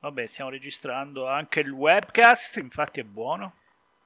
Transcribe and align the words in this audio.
Vabbè, 0.00 0.26
stiamo 0.26 0.50
registrando 0.50 1.26
anche 1.26 1.60
il 1.60 1.70
webcast, 1.70 2.56
infatti 2.58 3.00
è 3.00 3.04
buono. 3.04 3.54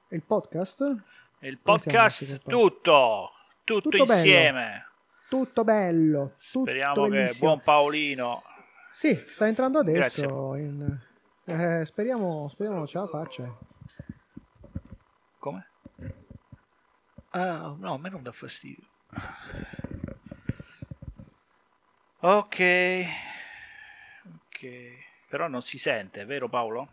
E 0.07 0.15
il 0.15 0.23
podcast? 0.23 1.03
E 1.39 1.47
il 1.47 1.59
podcast, 1.59 2.39
tutto, 2.43 3.31
tutto, 3.63 3.89
tutto 3.89 3.97
insieme. 3.97 4.61
Bello. 4.61 4.91
Tutto 5.29 5.63
bello. 5.63 6.35
Tutto 6.37 6.61
Speriamo 6.61 7.07
bellissimo. 7.07 7.27
che 7.27 7.39
buon 7.39 7.61
Paolino. 7.61 8.43
Sì, 8.91 9.23
sta 9.27 9.47
entrando 9.47 9.79
adesso. 9.79 10.55
In... 10.55 10.99
Eh, 11.45 11.85
speriamo, 11.85 12.47
speriamo 12.47 12.87
ce 12.87 12.97
la 12.97 13.07
faccia. 13.07 13.57
Come? 15.37 15.67
Ah, 17.31 17.75
no, 17.77 17.93
a 17.93 17.97
me 17.97 18.09
non 18.09 18.23
dà 18.23 18.31
fastidio. 18.31 18.87
Ok. 22.19 23.05
Ok. 24.35 25.02
Però 25.33 25.47
non 25.47 25.63
si 25.63 25.79
sente, 25.79 26.25
vero 26.25 26.47
Paolo? 26.47 26.89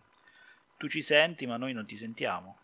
Tu 0.78 0.88
ci 0.88 1.02
senti, 1.02 1.44
ma 1.44 1.58
noi 1.58 1.74
non 1.74 1.84
ti 1.84 1.94
sentiamo. 1.94 2.56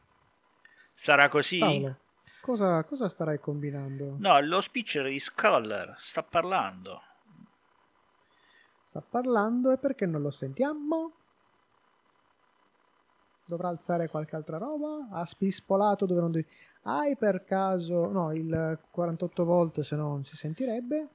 Sarà 0.95 1.28
così? 1.28 1.59
Paolo, 1.59 1.98
cosa, 2.41 2.83
cosa 2.84 3.10
starai 3.10 3.38
combinando? 3.38 4.16
No, 4.19 4.41
lo 4.41 4.62
speaker 4.62 5.06
di 5.06 5.19
Scholar 5.19 5.92
sta 5.98 6.23
parlando. 6.23 7.02
Sta 8.84 9.02
parlando 9.02 9.70
e 9.70 9.77
perché 9.77 10.06
non 10.06 10.23
lo 10.23 10.30
sentiamo? 10.30 11.12
Dovrà 13.45 13.69
alzare 13.69 14.08
qualche 14.08 14.34
altra 14.34 14.56
roba? 14.56 15.08
Ha 15.11 15.27
spispolato 15.27 16.06
dove 16.06 16.20
non 16.22 16.30
devi... 16.33 16.48
Hai 16.84 17.19
per 17.19 17.45
caso... 17.45 18.11
No, 18.11 18.33
il 18.33 18.78
48 18.91 19.45
volt 19.45 19.80
se 19.80 19.95
no 19.95 20.08
non 20.08 20.24
si 20.24 20.36
sentirebbe. 20.36 21.08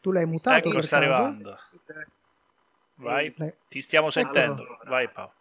Tu 0.00 0.12
l'hai 0.12 0.26
mutato 0.26 0.58
ecco 0.58 0.70
per 0.70 0.84
sta 0.84 0.98
caso? 0.98 1.12
arrivando. 1.12 1.58
Vai, 2.94 3.34
eh. 3.38 3.56
ti 3.68 3.80
stiamo 3.82 4.10
sentendo. 4.10 4.62
Allora, 4.62 4.90
Vai 4.90 5.10
Paolo. 5.10 5.34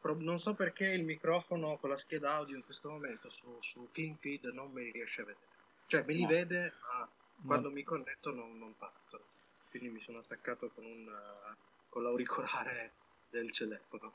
Pro... 0.00 0.16
non 0.18 0.38
so 0.38 0.54
perché 0.54 0.86
il 0.86 1.04
microfono 1.04 1.76
con 1.76 1.90
la 1.90 1.96
scheda 1.96 2.34
audio 2.34 2.56
in 2.56 2.64
questo 2.64 2.88
momento 2.88 3.28
su, 3.28 3.58
su 3.60 3.88
CleanFeed 3.92 4.44
non 4.46 4.70
mi 4.70 4.90
riesce 4.90 5.22
a 5.22 5.24
vedere. 5.24 5.46
Cioè 5.86 6.04
me 6.04 6.14
li 6.14 6.22
no. 6.22 6.28
vede, 6.28 6.72
ma 6.80 7.08
quando 7.46 7.68
no. 7.68 7.74
mi 7.74 7.82
connetto 7.82 8.32
non, 8.32 8.58
non 8.58 8.74
partono. 8.76 9.24
Quindi 9.70 9.88
mi 9.88 10.00
sono 10.00 10.18
attaccato 10.18 10.70
con, 10.74 10.84
un, 10.84 11.06
uh, 11.06 11.54
con 11.88 12.02
l'auricolare 12.02 12.92
del 13.30 13.50
telefono. 13.50 14.12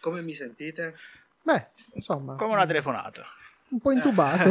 Come 0.00 0.22
mi 0.22 0.34
sentite? 0.34 0.96
Beh, 1.42 1.68
insomma. 1.94 2.36
Come 2.36 2.54
una 2.54 2.66
telefonata. 2.66 3.26
Un 3.70 3.80
po' 3.80 3.92
intubato. 3.92 4.50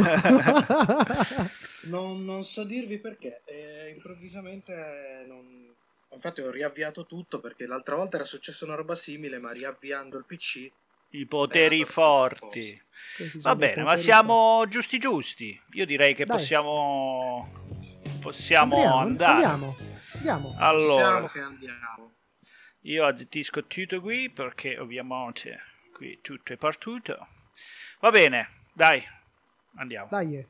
non, 1.88 2.24
non, 2.24 2.44
so 2.44 2.64
dirvi 2.64 2.98
perché. 2.98 3.42
Eh, 3.44 3.90
improvvisamente 3.90 5.24
non... 5.26 5.66
Infatti 6.10 6.40
ho 6.40 6.50
riavviato 6.50 7.06
tutto 7.06 7.40
perché 7.40 7.66
l'altra 7.66 7.96
volta 7.96 8.16
era 8.16 8.24
successa 8.24 8.64
una 8.64 8.74
roba 8.74 8.94
simile, 8.94 9.38
ma 9.38 9.52
riavviando 9.52 10.16
il 10.16 10.24
PC... 10.24 10.70
I 11.10 11.26
poteri 11.26 11.84
forti. 11.84 12.80
Va 13.36 13.56
bene, 13.56 13.82
ma 13.82 13.96
siamo 13.96 14.58
forti. 14.58 14.72
giusti 14.72 14.98
giusti. 14.98 15.60
Io 15.72 15.86
direi 15.86 16.14
che 16.14 16.24
Dai. 16.24 16.36
possiamo... 16.36 17.66
Possiamo 18.20 18.76
Andriamo, 18.76 18.98
andare. 18.98 19.32
Andiamo. 19.32 19.76
Andiamo. 20.14 20.54
Allora, 20.58 21.06
Diciamo 21.06 21.26
che 21.28 21.40
andiamo. 21.40 22.12
Io 22.82 23.06
azzittisco 23.06 23.66
tutto 23.66 24.00
qui 24.00 24.30
perché 24.30 24.78
ovviamente 24.78 25.60
qui 25.92 26.18
tutto 26.22 26.52
è 26.52 26.56
partito. 26.56 27.26
Va 28.00 28.10
bene, 28.10 28.57
dai, 28.78 29.02
andiamo. 29.76 30.06
Dai. 30.08 30.46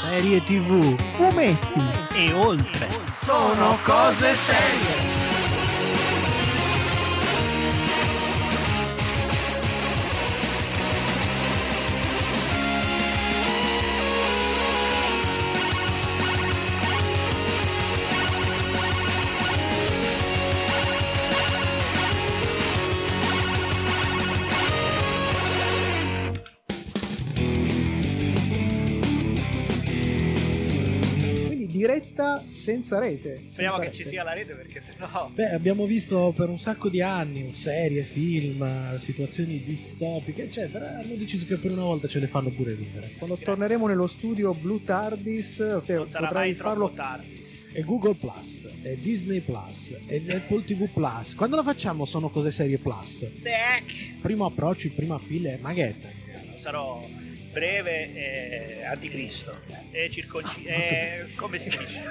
Serie 0.00 0.42
TV, 0.42 0.96
fumetti 1.14 2.18
e 2.18 2.32
oltre. 2.32 2.90
Sono 2.90 3.78
cose 3.84 4.34
serie. 4.34 5.13
Diretta 32.14 32.42
senza 32.46 32.98
rete. 32.98 33.48
Speriamo 33.50 33.76
senza 33.76 33.78
che 33.78 33.84
rete. 33.84 33.96
ci 33.96 34.04
sia 34.08 34.22
la 34.22 34.32
rete 34.32 34.54
perché 34.54 34.80
sennò. 34.80 35.30
Beh, 35.34 35.50
abbiamo 35.50 35.84
visto 35.86 36.32
per 36.34 36.48
un 36.48 36.58
sacco 36.58 36.88
di 36.88 37.02
anni 37.02 37.52
serie, 37.52 38.02
film, 38.02 38.96
situazioni 38.96 39.62
distopiche, 39.62 40.44
eccetera. 40.44 40.98
Hanno 40.98 41.14
deciso 41.16 41.44
che 41.46 41.56
per 41.56 41.72
una 41.72 41.82
volta 41.82 42.06
ce 42.08 42.20
le 42.20 42.28
fanno 42.28 42.50
pure 42.50 42.74
vivere. 42.74 43.10
Quando 43.18 43.34
Grazie. 43.36 43.44
torneremo 43.44 43.86
nello 43.88 44.06
studio 44.06 44.54
Blue 44.54 44.82
Tardis, 44.84 45.58
okay, 45.58 45.96
non 45.96 46.08
sarà 46.08 46.30
mai 46.32 46.54
farlo. 46.54 46.92
Tardis. 46.92 47.42
E 47.76 47.82
Google 47.82 48.14
Plus, 48.14 48.68
e 48.82 48.96
Disney 49.00 49.40
Plus, 49.40 49.96
e 50.06 50.22
Apple 50.28 50.62
TV 50.62 50.88
Plus. 50.88 51.34
Quando 51.34 51.56
lo 51.56 51.64
facciamo 51.64 52.04
sono 52.04 52.28
cose 52.28 52.52
serie 52.52 52.78
Plus. 52.78 53.28
Deck. 53.40 54.20
Primo 54.20 54.46
approccio, 54.46 54.88
prima 54.94 55.18
pille, 55.18 55.58
ma 55.60 55.72
che 55.72 55.88
è 55.88 55.92
sta? 55.92 56.08
Sarò 56.60 57.04
breve 57.54 58.12
e 58.12 58.84
anticristo. 58.84 59.56
E 59.92 60.10
circonci 60.10 60.64
e 60.64 61.28
come 61.36 61.58
si 61.58 61.68
dice? 61.68 62.02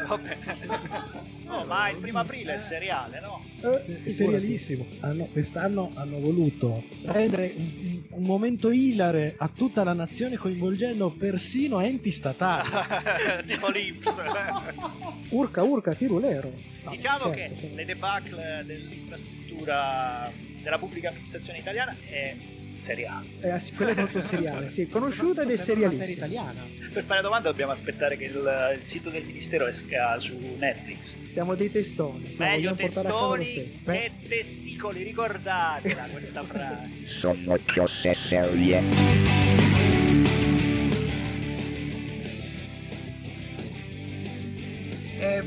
No 1.46 1.66
ma 1.66 1.90
il 1.90 1.98
primo 1.98 2.20
aprile 2.20 2.56
è 2.56 2.58
seriale 2.58 3.20
no? 3.20 3.44
Eh, 3.62 4.10
serialissimo. 4.10 4.88
Hanno, 5.02 5.26
quest'anno 5.26 5.92
hanno 5.96 6.20
voluto 6.20 6.84
rendere 7.04 7.54
un, 7.56 8.02
un, 8.10 8.24
momento 8.24 8.72
ilare 8.72 9.36
a 9.38 9.50
tutta 9.54 9.84
la 9.84 9.94
nazione 9.94 10.38
coinvolgendo 10.38 11.10
persino 11.10 11.82
enti 11.82 12.12
statali. 12.12 12.70
Tipo 13.46 13.70
l'Ips 13.70 14.14
urca 15.30 15.62
urca 15.62 15.94
tirulero. 15.94 16.52
No, 16.84 16.92
diciamo 16.92 17.20
certo, 17.20 17.32
che 17.32 17.52
certo. 17.60 17.76
le 17.76 17.86
debacle 17.86 18.64
dell'infrastruttura 18.66 20.32
della 20.62 20.78
pubblica 20.78 21.10
amministrazione 21.10 21.60
italiana 21.60 21.96
è 22.10 22.34
seriale. 22.84 23.26
Eh, 23.40 23.62
quella 23.76 23.92
è 23.92 23.96
molto 23.96 24.22
seriale, 24.22 24.68
sì, 24.68 24.88
conosciuta 24.88 25.44
ed 25.44 25.50
è 25.50 25.56
serialissima. 25.56 26.04
serie 26.04 26.16
italiana. 26.16 26.62
Per 26.92 27.04
fare 27.06 27.22
domanda 27.22 27.50
dobbiamo 27.50 27.72
aspettare 27.72 28.18
che 28.18 28.26
il, 28.26 28.76
il, 28.78 28.84
sito 28.84 29.10
del 29.10 29.24
ministero 29.24 29.68
esca 29.68 30.20
su 30.20 30.38
Netflix. 30.60 31.16
Siamo 31.26 31.56
dei 31.56 31.72
testoni. 31.72 32.36
Meglio 32.38 32.76
testoni 32.76 33.80
che 33.84 34.12
testicoli, 34.28 35.02
ricordatela 35.02 36.04
questa 36.12 36.44
frase. 36.44 36.90
Sono 37.20 37.58
cose 37.74 38.16
serie. 38.26 38.82
E 45.20 45.42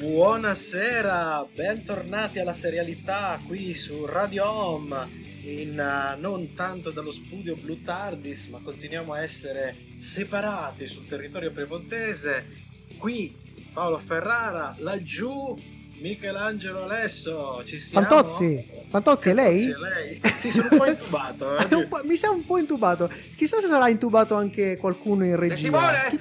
buonasera, 0.00 1.46
bentornati 1.54 2.40
alla 2.40 2.52
serialità 2.52 3.40
qui 3.46 3.72
su 3.72 4.04
Radio 4.04 4.50
Home 4.50 5.30
in, 5.42 5.78
uh, 5.78 6.20
non 6.20 6.54
tanto 6.54 6.90
dallo 6.90 7.10
studio 7.10 7.56
Blue 7.56 7.82
Tardis, 7.82 8.46
ma 8.46 8.58
continuiamo 8.62 9.12
a 9.12 9.22
essere 9.22 9.74
separati 9.98 10.86
sul 10.86 11.06
territorio 11.08 11.50
piemontese. 11.50 12.60
Qui 12.98 13.34
Paolo 13.72 13.98
Ferrara, 13.98 14.74
laggiù 14.78 15.56
Michelangelo 16.00 16.84
Alesso, 16.84 17.62
ci 17.64 17.78
siamo? 17.78 18.06
Fantozzi, 18.06 18.64
Fantozzi 18.88 19.30
è 19.30 19.34
lei? 19.34 19.58
Fantozzi 19.58 19.70
è 19.70 20.20
lei? 20.20 20.20
Ti 20.40 20.50
sono 20.50 20.68
un 20.70 20.78
po' 20.78 20.86
intubato. 20.86 21.56
Eh? 21.56 21.88
mi 22.06 22.16
sa 22.16 22.30
un 22.30 22.44
po' 22.44 22.58
intubato. 22.58 23.10
Chissà 23.36 23.60
se 23.60 23.66
sarà 23.66 23.88
intubato 23.88 24.34
anche 24.34 24.76
qualcuno 24.76 25.24
in 25.24 25.36
regia. 25.36 25.54
De 25.54 25.60
Simone? 25.60 25.98
Chi... 26.10 26.20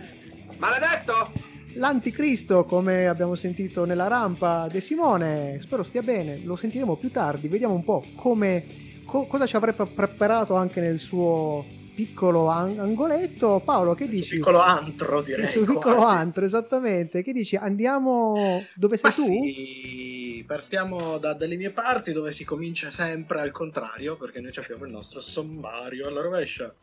Maledetto! 0.57 1.49
L'anticristo, 1.75 2.65
come 2.65 3.07
abbiamo 3.07 3.35
sentito 3.35 3.85
nella 3.85 4.07
rampa, 4.07 4.67
De 4.69 4.81
Simone, 4.81 5.59
spero 5.61 5.83
stia 5.83 6.01
bene, 6.01 6.41
lo 6.43 6.55
sentiremo 6.55 6.95
più 6.97 7.09
tardi, 7.11 7.47
vediamo 7.47 7.73
un 7.73 7.83
po' 7.83 8.03
come 8.15 8.89
co- 9.11 9.25
cosa 9.25 9.45
ci 9.45 9.57
avrebbe 9.57 9.85
preparato 9.85 10.55
anche 10.55 10.79
nel 10.79 10.97
suo 10.97 11.65
piccolo 11.93 12.47
an- 12.47 12.79
angoletto. 12.79 13.61
Paolo, 13.63 13.93
che 13.93 14.07
dici? 14.07 14.35
Il 14.35 14.39
piccolo 14.39 14.61
antro, 14.61 15.21
direi. 15.21 15.43
Il 15.43 15.49
suo 15.49 15.65
piccolo 15.65 15.97
quasi. 15.97 16.15
antro, 16.15 16.45
esattamente. 16.45 17.21
Che 17.21 17.33
dici? 17.33 17.57
Andiamo 17.57 18.63
dove 18.73 18.95
sei 18.97 19.09
Ma 19.09 19.15
tu? 19.15 19.23
Sì, 19.23 20.43
partiamo 20.47 21.17
da, 21.17 21.33
dalle 21.33 21.57
mie 21.57 21.71
parti 21.71 22.13
dove 22.13 22.31
si 22.31 22.45
comincia 22.45 22.89
sempre 22.89 23.41
al 23.41 23.51
contrario, 23.51 24.15
perché 24.15 24.39
noi 24.39 24.53
abbiamo 24.55 24.85
il 24.85 24.91
nostro 24.91 25.19
sommario 25.19 26.07
alla 26.07 26.21
rovescia. 26.21 26.73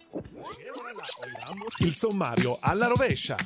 Il 1.78 1.92
sommario 1.94 2.58
alla 2.60 2.86
rovescia. 2.88 3.36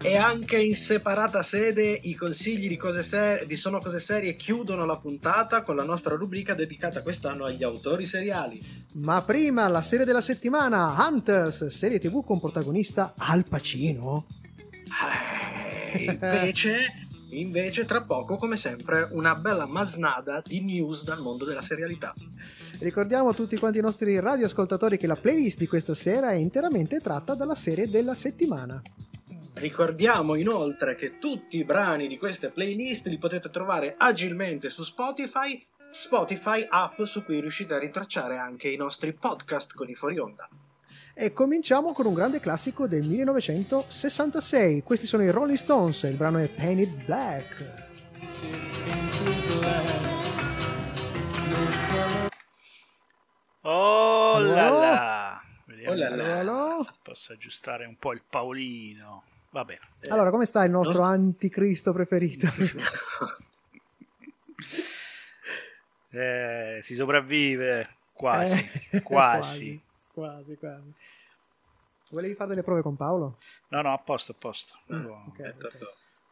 E 0.00 0.16
anche 0.16 0.60
in 0.60 0.76
separata 0.76 1.42
sede 1.42 1.98
i 2.02 2.14
consigli 2.14 2.68
di, 2.68 2.76
cose 2.76 3.02
ser- 3.02 3.46
di 3.46 3.56
Sono 3.56 3.80
Cose 3.80 3.98
Serie 3.98 4.36
chiudono 4.36 4.86
la 4.86 4.96
puntata 4.96 5.62
con 5.62 5.74
la 5.74 5.82
nostra 5.82 6.14
rubrica 6.14 6.54
dedicata 6.54 7.02
quest'anno 7.02 7.44
agli 7.44 7.64
autori 7.64 8.06
seriali. 8.06 8.60
Ma 8.94 9.20
prima 9.22 9.66
la 9.66 9.82
serie 9.82 10.04
della 10.04 10.20
settimana, 10.20 10.94
Hunters, 10.98 11.66
serie 11.66 11.98
tv 11.98 12.24
con 12.24 12.38
protagonista 12.38 13.14
Al 13.16 13.44
Pacino. 13.48 14.26
Eh, 15.94 16.04
invece, 16.06 16.78
invece, 17.30 17.84
tra 17.84 18.00
poco, 18.00 18.36
come 18.36 18.56
sempre, 18.56 19.08
una 19.10 19.34
bella 19.34 19.66
masnada 19.66 20.40
di 20.44 20.60
news 20.60 21.02
dal 21.02 21.20
mondo 21.20 21.44
della 21.44 21.62
serialità. 21.62 22.14
Ricordiamo 22.78 23.30
a 23.30 23.34
tutti 23.34 23.58
quanti 23.58 23.78
i 23.78 23.82
nostri 23.82 24.20
radioascoltatori 24.20 24.96
che 24.96 25.08
la 25.08 25.16
playlist 25.16 25.58
di 25.58 25.66
questa 25.66 25.94
sera 25.94 26.30
è 26.30 26.36
interamente 26.36 27.00
tratta 27.00 27.34
dalla 27.34 27.56
serie 27.56 27.90
della 27.90 28.14
settimana. 28.14 28.80
Ricordiamo 29.60 30.34
inoltre 30.36 30.94
che 30.94 31.18
tutti 31.18 31.58
i 31.58 31.64
brani 31.64 32.06
di 32.06 32.16
queste 32.16 32.50
playlist 32.50 33.06
li 33.08 33.18
potete 33.18 33.50
trovare 33.50 33.94
agilmente 33.98 34.68
su 34.68 34.82
Spotify, 34.82 35.64
Spotify 35.90 36.64
app 36.68 37.02
su 37.02 37.24
cui 37.24 37.40
riuscite 37.40 37.74
a 37.74 37.78
ritracciare 37.78 38.36
anche 38.38 38.68
i 38.68 38.76
nostri 38.76 39.12
podcast 39.12 39.74
con 39.74 39.88
i 39.88 39.94
fuori 39.94 40.18
onda. 40.18 40.48
E 41.12 41.32
cominciamo 41.32 41.92
con 41.92 42.06
un 42.06 42.14
grande 42.14 42.38
classico 42.40 42.86
del 42.86 43.06
1966. 43.06 44.82
Questi 44.82 45.06
sono 45.06 45.24
i 45.24 45.30
Rolling 45.30 45.58
Stones, 45.58 46.02
il 46.04 46.14
brano 46.14 46.38
è 46.38 46.48
Painted 46.48 47.04
Black. 47.04 47.86
Oh 53.62 54.38
là 54.38 54.66
Allora? 54.66 54.90
là. 54.90 55.42
Vediamo 55.66 55.92
Oh 55.92 55.96
là 55.96 56.08
se 56.08 56.16
là. 56.16 56.38
Allora? 56.38 56.92
Posso 57.02 57.32
aggiustare 57.32 57.86
un 57.86 57.96
po' 57.96 58.12
il 58.12 58.22
Paolino. 58.28 59.24
Va 59.50 59.64
bene. 59.64 59.80
Allora, 60.08 60.30
come 60.30 60.44
sta 60.44 60.64
il 60.64 60.70
nostro 60.70 61.02
anticristo 61.02 61.92
preferito? 61.92 62.46
Eh, 66.10 66.78
si 66.82 66.94
sopravvive 66.94 67.98
quasi, 68.12 68.54
Eh, 68.90 69.02
quasi. 69.02 69.82
quasi, 70.10 70.56
quasi. 70.56 70.94
Volevi 72.10 72.34
fare 72.34 72.48
delle 72.48 72.62
prove 72.62 72.80
con 72.80 72.96
Paolo? 72.96 73.36
No, 73.68 73.82
no, 73.82 73.92
a 73.92 73.98
posto, 73.98 74.32
a 74.32 74.34
posto. 74.34 74.72
Mm, 74.90 75.02
Lo- 75.04 75.24
ok. 75.26 75.78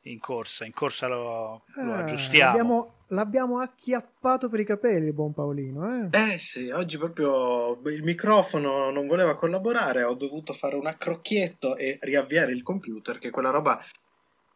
In 0.06 0.20
corsa, 0.20 0.64
in 0.64 0.72
corsa 0.72 1.08
lo, 1.08 1.64
lo 1.74 1.92
Ah, 1.92 1.98
aggiustiamo. 1.98 2.46
L'abbiamo, 2.46 2.92
l'abbiamo 3.08 3.58
acchiappato 3.58 4.48
per 4.48 4.60
i 4.60 4.64
capelli, 4.64 5.06
il 5.06 5.12
buon 5.12 5.32
Paolino. 5.34 6.08
Eh? 6.10 6.32
Eh 6.32 6.38
sì, 6.38 6.70
oggi 6.70 6.96
proprio 6.96 7.80
il 7.90 8.04
microfono 8.04 8.90
non 8.90 9.08
voleva 9.08 9.34
collaborare, 9.34 10.04
ho 10.04 10.14
dovuto 10.14 10.52
fare 10.52 10.76
un 10.76 10.86
accrocchietto 10.86 11.76
e 11.76 11.98
riavviare 12.02 12.52
il 12.52 12.62
computer, 12.62 13.18
che 13.18 13.28
è 13.28 13.30
quella 13.30 13.50
roba 13.50 13.84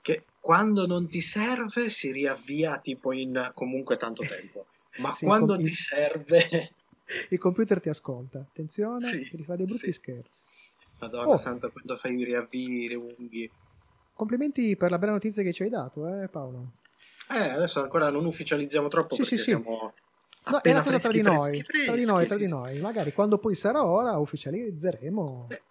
che 0.01 0.25
quando 0.41 0.87
non 0.87 1.09
ti 1.09 1.21
serve 1.21 1.91
si 1.91 2.13
riavvia 2.13 2.79
tipo 2.79 3.13
in 3.13 3.51
comunque 3.55 3.97
tanto 3.97 4.23
tempo, 4.23 4.67
ma 4.99 5.13
Sì, 5.15 5.25
quando 5.25 5.57
com- 5.57 5.65
ti 5.65 5.73
serve... 5.73 6.75
Il 7.31 7.39
computer 7.39 7.81
ti 7.81 7.89
ascolta. 7.89 8.39
Attenzione, 8.39 9.01
Sì, 9.01 9.29
ti 9.29 9.43
fa 9.43 9.57
dei 9.57 9.67
brutti 9.67 9.87
sì. 9.87 9.93
scherzi. 9.93 10.43
Madonna 11.01 11.33
Oh. 11.33 11.37
santa, 11.37 11.69
quando 11.71 11.97
fai 11.97 12.17
i 12.17 12.25
riavvii, 12.25 12.89
le 12.89 12.95
unghi... 12.95 13.51
Complimenti 14.21 14.77
per 14.77 14.91
la 14.91 14.99
bella 14.99 15.13
notizia 15.13 15.43
che 15.43 15.51
ci 15.51 15.63
hai 15.63 15.71
dato, 15.71 16.07
eh, 16.07 16.29
Paolo. 16.29 16.73
Eh, 17.31 17.39
adesso 17.39 17.81
ancora 17.81 18.11
non 18.11 18.27
ufficializziamo 18.27 18.89
troppo 18.89 19.15
Sì, 19.15 19.23
perché 19.23 19.37
sì, 19.39 19.43
sì. 19.43 19.51
siamo 19.53 19.95
No, 20.45 20.57
è 20.57 20.57
appena 20.57 20.81
una 20.81 20.85
cosa 20.85 20.99
tra 20.99 21.09
freschi, 21.09 21.17
di 21.17 21.23
noi, 21.23 21.63
freschi, 21.63 21.85
tra 21.87 21.95
di 21.95 22.05
noi, 22.05 22.27
tra 22.27 22.37
freschi, 22.37 22.43
di 22.43 22.51
sì, 22.51 22.55
noi. 22.59 22.81
Magari 22.81 23.13
quando 23.15 23.39
poi 23.39 23.55
sarà 23.55 23.83
ora 23.83 24.19
ufficializzeremo. 24.19 25.49
Eh, 25.49 25.63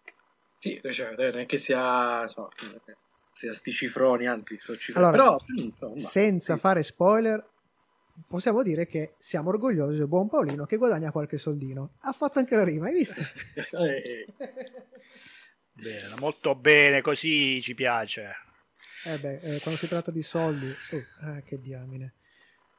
Sì, 0.57 0.81
cioè, 0.91 1.13
non 1.15 1.37
è 1.37 1.45
che 1.45 1.59
sia, 1.59 2.27
so, 2.27 2.49
sia 3.31 3.53
sti 3.53 3.71
cifroni, 3.71 4.25
anzi, 4.25 4.57
sono 4.57 4.79
cifroni. 4.79 5.05
Allora, 5.05 5.37
Però, 5.45 5.63
insomma, 5.63 5.99
Senza 5.99 6.55
sì. 6.55 6.59
fare 6.59 6.81
spoiler, 6.81 7.47
possiamo 8.27 8.63
dire 8.63 8.87
che 8.87 9.13
siamo 9.19 9.49
orgogliosi 9.49 9.95
del 9.97 10.07
buon 10.07 10.27
Paolino 10.27 10.65
che 10.65 10.77
guadagna 10.77 11.11
qualche 11.11 11.37
soldino. 11.37 11.91
Ha 11.99 12.13
fatto 12.13 12.39
anche 12.39 12.55
la 12.55 12.63
rima, 12.63 12.87
hai 12.87 12.93
visto? 12.93 13.21
Eh, 15.79 15.83
Bene, 15.83 16.15
molto 16.19 16.55
bene, 16.55 17.01
così 17.01 17.61
ci 17.61 17.73
piace. 17.73 18.31
Eh 19.05 19.17
beh, 19.17 19.39
eh, 19.39 19.59
quando 19.59 19.79
si 19.79 19.87
tratta 19.87 20.11
di 20.11 20.21
soldi, 20.21 20.67
oh, 20.67 21.03
ah, 21.21 21.41
che 21.41 21.59
diamine. 21.59 22.13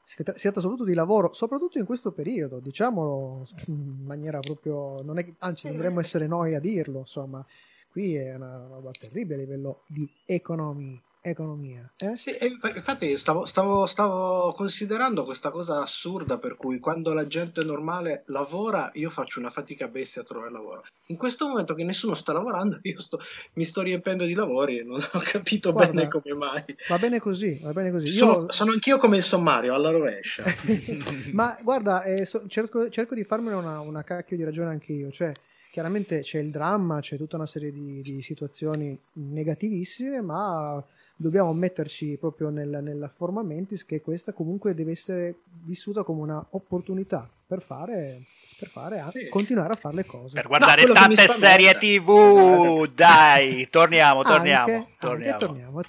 Si 0.02 0.23
tra- 0.23 0.35
si 0.35 0.43
tratta 0.43 0.61
soprattutto 0.61 0.88
di 0.88 0.94
lavoro, 0.94 1.32
soprattutto 1.32 1.79
in 1.79 1.87
questo 1.87 2.12
periodo, 2.12 2.58
diciamolo 2.58 3.47
in 3.67 4.05
maniera 4.05 4.38
proprio. 4.41 4.97
Non 5.02 5.19
è, 5.19 5.32
anzi, 5.38 5.70
dovremmo 5.70 6.00
essere 6.00 6.26
noi 6.26 6.55
a 6.55 6.61
dirlo. 6.61 6.99
Insomma, 7.00 7.44
qui 7.91 8.17
è 8.17 8.35
una 8.35 8.67
roba 8.67 8.91
terribile 8.91 9.35
a 9.35 9.38
livello 9.38 9.85
di 9.87 10.08
economy, 10.26 11.00
economia. 11.22 11.90
eh? 11.99 12.17
Sì, 12.17 12.37
inf- 12.40 12.72
infatti 12.75 13.17
stavo, 13.17 13.44
stavo, 13.44 13.87
stavo 13.87 14.52
considerando 14.52 15.22
questa 15.22 15.50
cosa 15.50 15.81
assurda 15.82 16.38
per 16.38 16.56
cui 16.56 16.78
quando 16.78 17.12
la 17.12 17.26
gente 17.26 17.62
normale 17.62 18.22
lavora 18.26 18.90
io 18.94 19.11
faccio 19.11 19.38
una 19.38 19.50
fatica 19.50 19.88
bestia 19.88 20.22
a 20.22 20.25
trovare 20.25 20.50
lavoro. 20.50 20.84
In 21.06 21.17
questo 21.17 21.49
momento 21.49 21.75
che 21.75 21.84
nessuno 21.84 22.14
sta 22.14 22.32
lavorando 22.32 22.78
io 22.82 23.00
sto- 23.00 23.19
mi 23.55 23.64
sto 23.64 23.82
riempendo 23.82 24.25
di 24.25 24.34
lavori 24.34 24.78
e 24.78 24.82
non 24.84 25.00
ho 25.12 25.19
capito 25.20 25.72
Guarda, 25.72 25.93
bene 25.93 26.08
come 26.08 26.34
mai. 26.34 26.64
Va 26.88 26.99
bene 26.99 27.20
così, 27.20 27.58
va 27.62 27.72
bene 27.72 27.90
così. 27.90 28.06
Io- 28.06 28.12
Sono, 28.12 28.50
sono 28.52 28.72
anch'io 28.72 28.96
come 28.99 29.17
il 29.17 29.22
sommario, 29.22 29.75
alla 29.75 29.90
rovescia. 29.90 30.44
Ma 31.32 31.58
guarda, 31.62 32.02
eh, 32.05 32.25
so- 32.25 32.46
cerco, 32.46 32.88
cerco 32.88 33.14
di 33.14 33.25
farmene 33.25 33.56
una, 33.56 33.81
una 33.81 34.02
cacchio 34.05 34.37
di 34.37 34.44
ragione 34.44 34.70
anche 34.70 34.93
io. 34.93 35.11
Cioè, 35.11 35.32
chiaramente 35.70 36.20
c'è 36.20 36.38
il 36.38 36.50
dramma, 36.50 37.00
c'è 37.00 37.17
tutta 37.17 37.37
una 37.37 37.46
serie 37.46 37.72
di, 37.72 38.00
di 38.02 38.22
situazioni 38.22 38.99
negativissime, 39.12 40.20
ma 40.20 40.82
dobbiamo 41.17 41.52
metterci 41.52 42.17
proprio 42.19 42.49
nel, 42.49 42.78
nella 42.82 43.08
forma 43.08 43.43
mentis 43.43 43.84
che 43.84 44.00
questa 44.00 44.32
comunque 44.32 44.75
deve 44.75 44.93
essere 44.93 45.34
vissuta 45.62 46.02
come 46.02 46.22
un'opportunità 46.22 47.28
per 47.46 47.61
fare, 47.61 48.22
per 48.58 48.69
fare 48.69 49.00
a- 49.00 49.11
Sì. 49.11 49.28
continuare 49.28 49.72
a 49.72 49.76
fare 49.76 49.96
le 49.96 50.06
cose. 50.06 50.34
Per 50.34 50.46
guardare 50.46 50.87
mi 50.87 50.93
tante 50.94 51.28
serie 51.28 51.75
tv, 51.75 52.87
dai, 52.94 53.69
torniamo, 53.70 54.22
torniamo, 54.22 54.61
Anche- 54.61 54.75
anche 54.76 54.96
torniamo. 54.99 55.38
torniamo, 55.38 55.81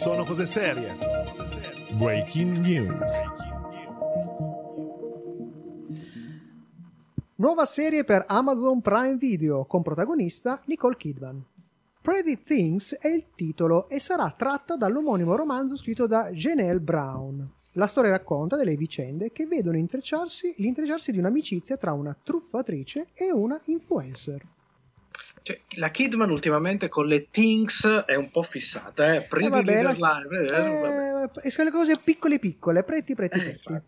Sono 0.00 0.24
cose 0.24 0.46
serie. 0.46 0.94
Breaking 1.98 2.56
news. 2.56 3.22
Nuova 7.34 7.66
serie 7.66 8.02
per 8.04 8.24
Amazon 8.26 8.80
Prime 8.80 9.16
Video 9.16 9.66
con 9.66 9.82
protagonista 9.82 10.62
Nicole 10.64 10.96
Kidman. 10.96 11.44
Pretty 12.00 12.42
Things 12.42 12.96
è 12.98 13.08
il 13.08 13.26
titolo 13.34 13.90
e 13.90 14.00
sarà 14.00 14.32
tratta 14.34 14.74
dall'omonimo 14.74 15.36
romanzo 15.36 15.76
scritto 15.76 16.06
da 16.06 16.30
Janelle 16.30 16.80
Brown. 16.80 17.46
La 17.72 17.86
storia 17.86 18.12
racconta 18.12 18.56
delle 18.56 18.76
vicende 18.76 19.32
che 19.32 19.44
vedono 19.44 19.76
intrecciarsi 19.76 20.54
l'intrecciarsi 20.56 21.12
di 21.12 21.18
un'amicizia 21.18 21.76
tra 21.76 21.92
una 21.92 22.16
truffatrice 22.22 23.08
e 23.12 23.30
una 23.30 23.60
influencer. 23.66 24.59
Cioè, 25.42 25.60
la 25.76 25.90
Kidman 25.90 26.30
ultimamente 26.30 26.88
con 26.88 27.06
le 27.06 27.28
Things 27.30 27.86
è 28.06 28.14
un 28.14 28.30
po' 28.30 28.42
fissata, 28.42 29.14
eh. 29.14 29.22
Pretty 29.22 29.46
Eh, 29.46 29.50
vabbè, 29.50 29.76
Little 29.82 29.98
la- 29.98 30.18
Lies, 30.18 30.52
eh. 31.42 31.58
Eh, 31.60 31.64
le 31.64 31.70
cose 31.70 31.98
piccole 32.02 32.38
piccole, 32.38 32.82
pretti 32.84 33.14
pretti 33.14 33.38
Eh, 33.38 33.42
pretti. 33.42 33.68
infatti. 33.68 33.86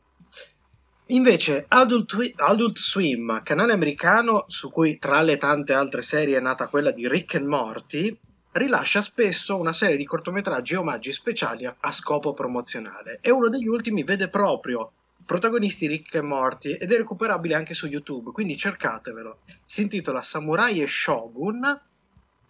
Invece, 1.06 1.64
Adult, 1.68 2.06
Twi- 2.06 2.32
Adult 2.36 2.78
Swim, 2.78 3.42
canale 3.42 3.72
americano 3.72 4.44
su 4.48 4.70
cui 4.70 4.98
tra 4.98 5.20
le 5.20 5.36
tante 5.36 5.74
altre 5.74 6.00
serie 6.00 6.38
è 6.38 6.40
nata 6.40 6.68
quella 6.68 6.90
di 6.90 7.06
Rick 7.08 7.34
and 7.34 7.46
Morty, 7.46 8.18
rilascia 8.52 9.02
spesso 9.02 9.58
una 9.58 9.72
serie 9.74 9.96
di 9.96 10.04
cortometraggi 10.06 10.74
e 10.74 10.78
omaggi 10.78 11.12
speciali 11.12 11.66
a 11.66 11.92
scopo 11.92 12.32
promozionale. 12.32 13.18
E 13.20 13.30
uno 13.30 13.48
degli 13.50 13.66
ultimi 13.66 14.04
vede 14.04 14.28
proprio 14.28 14.92
protagonisti 15.24 15.86
Rick 15.86 16.14
e 16.14 16.22
Morty 16.22 16.72
ed 16.72 16.92
è 16.92 16.96
recuperabile 16.96 17.54
anche 17.54 17.74
su 17.74 17.86
YouTube, 17.86 18.30
quindi 18.30 18.56
cercatevelo. 18.56 19.38
Si 19.64 19.82
intitola 19.82 20.22
Samurai 20.22 20.80
e 20.80 20.86
Shogun 20.86 21.80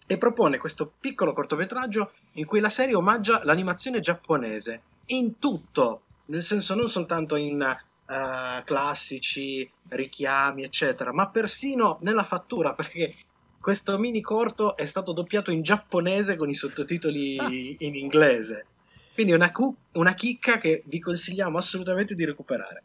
e 0.05 0.17
propone 0.17 0.57
questo 0.57 0.91
piccolo 0.99 1.33
cortometraggio 1.33 2.11
in 2.33 2.45
cui 2.45 2.59
la 2.59 2.69
serie 2.69 2.95
omaggia 2.95 3.41
l'animazione 3.43 3.99
giapponese 3.99 4.81
in 5.07 5.39
tutto, 5.39 6.03
nel 6.25 6.43
senso 6.43 6.75
non 6.75 6.89
soltanto 6.89 7.35
in 7.35 7.61
eh, 7.61 8.63
classici 8.63 9.69
richiami, 9.89 10.63
eccetera, 10.63 11.13
ma 11.13 11.29
persino 11.29 11.97
nella 12.01 12.23
fattura, 12.23 12.73
perché 12.75 13.15
questo 13.59 13.97
mini 13.97 14.21
corto 14.21 14.75
è 14.75 14.85
stato 14.85 15.13
doppiato 15.13 15.51
in 15.51 15.61
giapponese 15.61 16.35
con 16.35 16.49
i 16.49 16.53
sottotitoli 16.53 17.77
in 17.79 17.95
inglese. 17.95 18.67
Quindi 19.13 19.31
una, 19.33 19.51
cu- 19.51 19.75
una 19.93 20.13
chicca 20.13 20.57
che 20.57 20.83
vi 20.87 20.99
consigliamo 20.99 21.57
assolutamente 21.57 22.15
di 22.15 22.25
recuperare. 22.25 22.83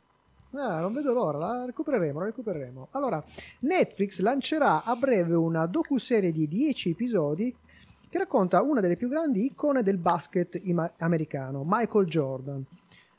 Ah, 0.52 0.80
non 0.80 0.92
vedo 0.92 1.12
l'ora, 1.12 1.38
la 1.38 1.64
recupereremo, 1.66 2.18
la 2.20 2.24
recupereremo. 2.26 2.88
Allora, 2.92 3.22
Netflix 3.60 4.20
lancerà 4.20 4.82
a 4.84 4.94
breve 4.96 5.34
una 5.34 5.66
docuserie 5.66 6.32
di 6.32 6.48
10 6.48 6.90
episodi 6.90 7.54
che 8.08 8.18
racconta 8.18 8.62
una 8.62 8.80
delle 8.80 8.96
più 8.96 9.08
grandi 9.08 9.44
icone 9.44 9.82
del 9.82 9.98
basket 9.98 10.58
ima- 10.64 10.90
americano, 10.98 11.62
Michael 11.66 12.06
Jordan. 12.06 12.64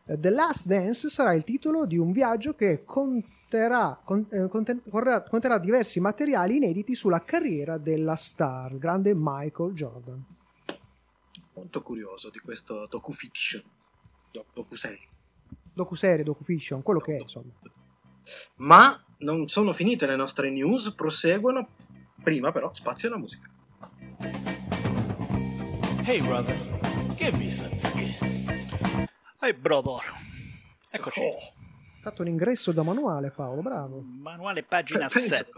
Eh, 0.06 0.20
The 0.20 0.30
Last 0.32 0.66
Dance 0.66 1.08
sarà 1.10 1.34
il 1.34 1.44
titolo 1.44 1.86
di 1.86 1.98
un 1.98 2.12
viaggio 2.12 2.56
che 2.56 2.84
conterrà, 2.84 4.00
con- 4.04 4.26
eh, 4.32 4.48
conten- 4.48 4.82
conterrà- 4.90 5.22
conterrà 5.22 5.60
diversi 5.60 6.00
materiali 6.00 6.56
inediti 6.56 6.96
sulla 6.96 7.24
carriera 7.24 7.78
della 7.78 8.16
star, 8.16 8.72
il 8.72 8.80
grande 8.80 9.14
Michael 9.16 9.74
Jordan. 9.74 10.24
Molto 11.60 11.82
curioso 11.82 12.30
di 12.30 12.40
questo 12.40 12.88
docufiction. 12.90 13.62
Do- 14.32 14.46
docuserie. 14.54 15.08
Docuserie, 15.74 16.24
docufiction, 16.24 16.82
quello 16.82 17.02
che 17.02 17.18
è, 17.18 17.20
insomma. 17.20 17.52
Ma 18.56 19.04
non 19.20 19.50
sono 19.50 19.74
finite 19.74 20.06
le 20.06 20.16
nostre 20.16 20.50
news, 20.50 20.94
proseguono. 20.94 21.68
Prima 22.24 22.54
però 22.54 22.74
spazio 22.74 23.10
alla 23.10 23.18
musica. 23.18 23.50
Hey, 26.06 26.22
brother, 26.22 26.56
give 27.18 27.38
me 27.38 27.52
some 27.52 27.78
skin. 27.78 28.14
Ehi, 29.42 29.54
brother. 29.54 30.02
Eccoci. 30.90 31.20
Oh, 31.20 31.38
Fatto 32.02 32.22
un 32.22 32.30
ingresso 32.30 32.72
da 32.72 32.84
manuale, 32.84 33.32
Paolo, 33.32 33.62
bravo. 33.62 34.00
Manuale 34.00 34.64
pagina 34.64 35.08
Pensa. 35.12 35.36
7 35.36 35.52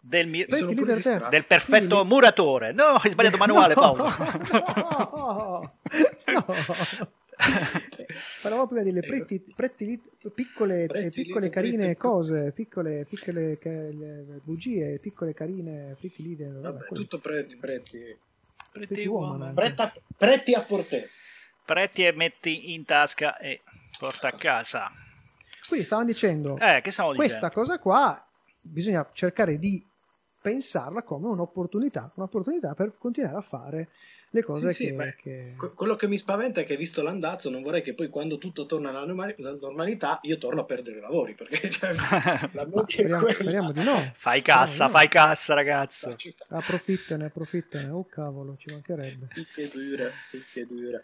del, 0.00 0.26
mi- 0.28 0.44
del 0.46 1.44
perfetto 1.46 1.96
Quindi- 1.96 2.08
muratore. 2.08 2.72
No, 2.72 2.84
hai 2.94 3.10
sbagliato 3.10 3.36
manuale, 3.38 3.74
No, 3.76 3.80
Paolo. 3.80 4.04
No, 5.14 5.72
no. 6.32 7.10
Parlavamo 8.42 8.66
prima 8.66 8.82
delle 8.82 9.00
pretti, 9.00 9.40
pretti- 9.54 10.00
piccole, 10.34 10.84
eh, 10.84 10.86
Pretti 10.86 11.22
piccole 11.22 11.48
carine 11.50 11.76
pretty- 11.84 11.96
cose, 11.96 12.50
piccole, 12.52 13.06
piccole 13.08 13.58
bugie, 14.42 14.98
piccole 14.98 15.34
carine, 15.34 15.94
pretty 15.98 16.22
leader. 16.22 16.60
vabbè, 16.60 16.86
tutto 16.92 17.18
pretti, 17.18 17.56
pretti. 17.56 18.16
Woman. 19.06 19.54
Pretta- 19.54 19.92
pretti 20.16 20.54
a 20.54 20.62
portè. 20.62 21.06
Pretti 21.64 22.04
e 22.04 22.12
metti 22.12 22.72
in 22.74 22.84
tasca 22.84 23.36
e 23.38 23.60
porta 23.98 24.28
a 24.28 24.32
casa. 24.32 24.90
Quindi 25.66 25.84
stavano 25.84 26.06
dicendo, 26.08 26.56
Eh, 26.58 26.80
questa 26.82 27.04
dicendo? 27.12 27.50
cosa 27.50 27.78
qua 27.78 28.27
bisogna 28.60 29.08
cercare 29.12 29.58
di 29.58 29.84
pensarla 30.40 31.02
come 31.02 31.28
un'opportunità, 31.28 32.12
un'opportunità 32.14 32.74
per 32.74 32.96
continuare 32.98 33.36
a 33.36 33.40
fare 33.42 33.88
le 34.30 34.42
cose 34.42 34.68
Sì, 34.68 34.74
sì, 34.74 34.84
che, 34.88 34.92
beh, 34.92 35.14
che- 35.16 35.54
Que- 35.56 35.72
Quello 35.72 35.96
che 35.96 36.06
mi 36.06 36.18
spaventa 36.18 36.60
è 36.60 36.64
che 36.66 36.76
visto 36.76 37.02
l'andazzo 37.02 37.48
non 37.48 37.62
vorrei 37.62 37.80
che 37.82 37.94
poi 37.94 38.08
quando 38.08 38.36
tutto 38.36 38.66
torna 38.66 38.90
alla 38.90 39.04
norma- 39.06 39.34
alla 39.38 39.56
normalità 39.56 40.18
io 40.22 40.36
torno 40.36 40.60
a 40.60 40.64
perdere 40.64 41.00
lavori 41.00 41.34
perché 41.34 41.70
cioè, 41.70 41.92
la 42.52 42.66
media 42.66 42.82
è 42.82 42.90
Speriamo, 42.90 43.28
speriamo 43.30 43.72
di 43.72 43.82
no. 43.82 44.12
Fai 44.14 44.42
cassa, 44.42 44.84
No, 44.84 44.90
no. 44.92 44.96
fai 44.98 45.08
cassa, 45.08 45.54
ragazzo. 45.54 46.14
Approfittane, 46.48 47.24
approfittane. 47.24 47.88
Oh 47.88 48.04
cavolo, 48.04 48.56
ci 48.58 48.66
mancherebbe. 48.70 49.28
Che 49.54 49.68
dura, 49.72 50.10
che 50.52 50.66
dura. 50.66 51.02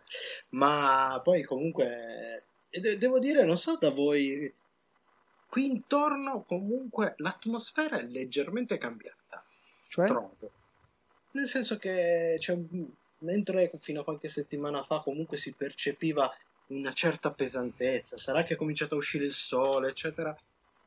Ma 0.51 1.19
poi 1.25 1.43
comunque 1.45 2.45
e 2.69 2.81
de- 2.81 2.99
devo 2.99 3.19
dire, 3.19 3.45
non 3.45 3.57
so 3.57 3.79
da 3.81 3.91
voi, 3.91 4.53
qui 5.55 5.67
intorno 5.71 6.43
comunque 6.43 7.15
l'atmosfera 7.19 7.97
è 7.99 8.03
leggermente 8.03 8.77
cambiata, 8.77 9.45
Cioè, 9.87 10.09
trovo. 10.09 10.51
Nel 11.31 11.47
senso 11.47 11.77
che 11.79 12.35
c'è 12.41 12.53
un- 12.55 12.89
mentre 13.19 13.71
fino 13.79 14.01
a 14.01 14.05
qualche 14.05 14.27
settimana 14.29 14.83
fa 14.83 14.99
comunque 14.99 15.37
si 15.37 15.53
percepiva 15.53 16.29
una 16.71 16.93
certa 16.93 17.31
pesantezza, 17.31 18.19
sarà 18.19 18.43
che 18.43 18.55
è 18.55 18.57
cominciato 18.57 18.95
a 18.95 18.99
uscire 18.99 19.27
il 19.27 19.33
sole, 19.33 19.91
eccetera. 19.91 20.37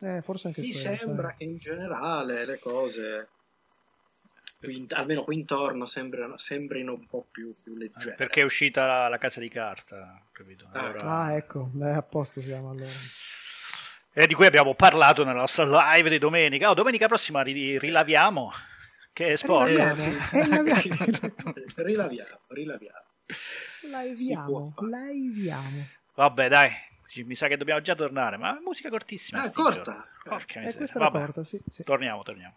eh, 0.02 0.22
forse 0.22 0.48
anche 0.48 0.60
Mi 0.60 0.72
quello, 0.74 0.96
sembra 0.98 1.28
sai. 1.30 1.38
che 1.38 1.44
in 1.46 1.58
generale 1.60 2.44
le 2.46 2.60
cose, 2.60 3.30
qui 4.60 4.86
almeno 4.90 5.24
qui 5.24 5.36
intorno, 5.36 5.86
sembrino, 5.86 6.38
sembrino 6.38 6.94
un 6.94 7.08
po' 7.08 7.26
più, 7.32 7.56
più 7.64 7.74
leggere. 7.76 8.16
Perché 8.16 8.42
è 8.42 8.44
uscita 8.44 8.86
la, 8.86 9.08
la 9.08 9.18
casa 9.18 9.40
di 9.40 9.48
carta, 9.50 10.22
capito? 10.34 10.68
Ah. 10.74 10.80
Allora- 10.80 11.04
Ah, 11.24 11.36
ecco, 11.38 11.70
beh, 11.72 11.94
a 11.94 12.02
posto 12.04 12.42
siamo 12.42 12.72
allora. 12.72 12.92
E 14.20 14.26
di 14.26 14.34
cui 14.34 14.48
abbiamo 14.48 14.74
parlato 14.74 15.24
nella 15.24 15.42
nostra 15.42 15.64
live 15.94 16.10
di 16.10 16.18
domenica. 16.18 16.72
Oh, 16.72 16.74
domenica 16.74 17.06
prossima 17.08 17.42
ri- 17.44 17.78
rilaviamo. 17.78 18.52
Che 19.14 19.38
sport. 19.38 19.68
Rilaviamo. 19.70 20.04
Eh, 20.04 20.40
Eh, 20.40 20.42
rilaviamo. 20.44 21.54
rilaviamo, 21.76 22.40
rilaviamo. 22.48 23.04
Laiviamo, 23.92 24.74
laiviamo. 24.90 25.86
Vabbè, 26.16 26.50
dai. 26.50 26.72
Mi 27.26 27.36
sa 27.36 27.48
che 27.48 27.58
dobbiamo 27.58 27.82
già 27.82 27.94
tornare. 27.94 28.38
Ma 28.38 28.60
musica 28.64 28.90
cortissima. 28.90 29.44
Ah, 29.44 29.52
corta. 29.52 30.04
Porca 30.24 30.62
E 30.62 30.64
miseria. 30.66 30.70
Eh, 30.70 30.76
questa 30.78 30.98
era 30.98 31.10
Vabbè, 31.10 31.24
corta, 31.26 31.44
sì, 31.44 31.60
sì. 31.70 31.84
Torniamo, 31.84 32.24
torniamo. 32.24 32.56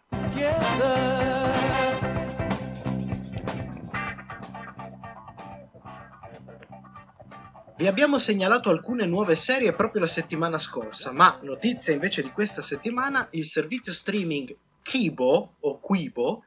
Vi 7.81 7.87
abbiamo 7.87 8.19
segnalato 8.19 8.69
alcune 8.69 9.07
nuove 9.07 9.33
serie 9.33 9.73
proprio 9.73 10.01
la 10.01 10.07
settimana 10.07 10.59
scorsa, 10.59 11.11
ma 11.13 11.39
notizia 11.41 11.91
invece 11.91 12.21
di 12.21 12.29
questa 12.29 12.61
settimana, 12.61 13.27
il 13.31 13.43
servizio 13.43 13.91
streaming 13.91 14.55
Kibo 14.83 15.55
o 15.59 15.79
Quibo 15.79 16.43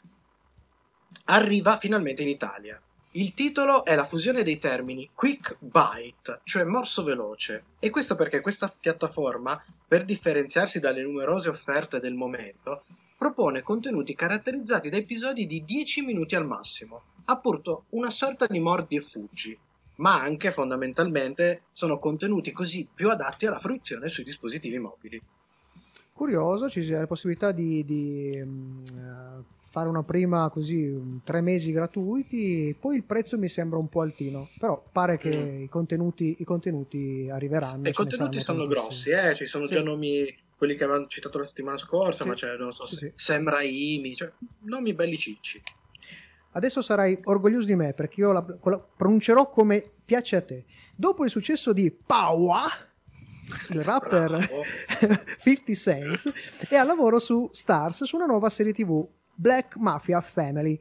arriva 1.25 1.77
finalmente 1.79 2.23
in 2.23 2.29
Italia. 2.29 2.81
Il 3.15 3.35
titolo 3.35 3.85
è 3.85 3.97
la 3.97 4.05
fusione 4.05 4.45
dei 4.45 4.61
termini 4.61 5.11
Quick 5.13 5.57
Bite, 5.59 6.41
cioè 6.45 6.63
morso 6.63 7.03
veloce, 7.03 7.65
e 7.81 7.91
questo 7.91 8.15
perché 8.15 8.41
questa 8.41 8.69
piattaforma, 8.69 9.61
per 9.89 10.05
differenziarsi 10.05 10.79
dalle 10.79 11.03
numerose 11.03 11.49
offerte 11.49 11.99
del 11.99 12.15
momento, 12.15 12.85
propone 13.19 13.63
contenuti 13.63 14.15
caratterizzati 14.15 14.89
da 14.89 14.99
episodi 14.99 15.47
di 15.47 15.65
10 15.65 16.03
minuti 16.03 16.37
al 16.37 16.47
massimo, 16.47 17.03
appunto 17.25 17.87
una 17.89 18.11
sorta 18.11 18.47
di 18.47 18.61
mordi 18.61 18.95
e 18.95 19.01
fuggi, 19.01 19.59
ma 19.97 20.21
anche 20.21 20.51
fondamentalmente 20.51 21.63
sono 21.73 21.99
contenuti 21.99 22.53
così 22.53 22.87
più 22.93 23.11
adatti 23.11 23.47
alla 23.47 23.59
fruizione 23.59 24.09
sui 24.09 24.25
dispositivi 24.25 24.79
mobili. 24.79 25.23
Curioso, 26.13 26.69
ci 26.69 26.83
sia 26.83 27.01
la 27.01 27.07
possibilità 27.07 27.51
di, 27.53 27.85
di, 27.85 28.31
eh, 28.31 28.45
fare 29.69 29.89
una 29.89 30.05
prima 30.05 30.49
così, 30.49 30.77
mm, 30.87 31.17
tre 31.25 31.41
mesi 31.41 31.73
gratuiti, 31.73 32.77
poi 32.81 32.97
il 32.97 33.03
prezzo 33.03 33.37
mi 33.37 33.49
sembra 33.49 33.79
un 33.79 33.89
po' 33.89 34.01
altino, 34.03 34.49
però 34.57 34.81
pare 34.93 35.19
che 35.19 35.31
Mm. 35.31 35.63
i, 35.63 35.69
contenuti, 35.69 36.37
i 36.39 36.45
contenuti 36.45 37.29
arriveranno. 37.29 37.87
E 37.87 37.91
i 37.91 37.93
contenuti 37.93 38.39
sono 38.39 38.67
grossi, 38.67 39.11
eh? 39.11 39.35
ci 39.35 39.47
sono 39.47 39.67
Sì. 39.67 39.73
già 39.73 39.83
nomi, 39.83 40.25
quelli 40.57 40.77
che 40.77 40.85
avevamo 40.85 41.09
citato 41.09 41.39
la 41.39 41.45
settimana 41.45 41.77
scorsa, 41.79 42.23
Sì. 42.23 42.29
ma 42.29 42.35
c'è, 42.37 42.57
non 42.57 42.73
so, 42.73 42.87
Sì, 42.87 42.95
sì. 42.97 43.13
Sam 43.17 43.49
Raimi, 43.49 44.15
cioè, 44.15 44.31
nomi 44.67 44.95
belli 44.95 45.17
cicci. 45.17 45.61
Adesso 46.55 46.83
sarai 46.83 47.19
orgoglioso 47.25 47.67
di 47.67 47.77
me 47.77 47.93
perché 47.93 48.21
io 48.21 48.33
la, 48.33 48.45
la 48.63 48.79
pronuncerò 48.79 49.49
come 49.49 49.85
piace 50.05 50.37
a 50.37 50.43
te. 50.43 50.65
Dopo 50.95 51.25
il 51.25 51.31
successo 51.31 51.73
di 51.73 51.91
Paua, 51.91 52.67
il 53.71 53.83
rapper 53.83 54.29
Bravo. 54.29 54.63
50 55.43 55.75
Cent, 55.75 56.33
è 56.69 56.77
al 56.77 56.87
lavoro 56.87 57.19
su 57.19 57.49
Stars 57.53 58.05
su 58.05 58.17
una 58.17 58.27
nuova 58.27 58.51
serie 58.51 58.73
TV, 58.73 59.07
Black 59.35 59.77
Mafia 59.77 60.21
Family. 60.21 60.79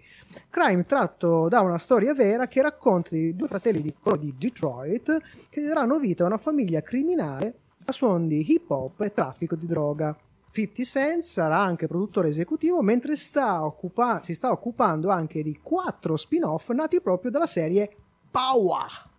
Crime 0.49 0.85
tratto 0.85 1.49
da 1.49 1.61
una 1.61 1.79
storia 1.79 2.13
vera 2.13 2.47
che 2.47 2.61
racconta 2.61 3.09
di 3.11 3.35
due 3.35 3.47
fratelli 3.47 3.81
di, 3.81 3.93
di 4.19 4.35
Detroit 4.37 5.21
che 5.49 5.61
daranno 5.61 5.97
vita 5.97 6.23
a 6.23 6.27
una 6.27 6.37
famiglia 6.37 6.81
criminale 6.81 7.55
a 7.85 7.91
suon 7.91 8.27
di 8.27 8.45
hip 8.47 8.69
hop 8.69 9.01
e 9.01 9.11
traffico 9.11 9.55
di 9.55 9.65
droga. 9.65 10.15
50 10.53 10.83
Cent 10.83 11.21
sarà 11.23 11.57
anche 11.57 11.87
produttore 11.87 12.27
esecutivo 12.27 12.83
mentre 12.83 13.15
sta 13.15 13.65
occupa- 13.65 14.21
si 14.23 14.35
sta 14.35 14.51
occupando 14.51 15.09
anche 15.09 15.41
di 15.41 15.57
quattro 15.59 16.15
spin-off 16.15 16.69
nati 16.69 17.01
proprio 17.01 17.31
dalla 17.31 17.47
serie 17.47 17.89
Power. 18.29 19.11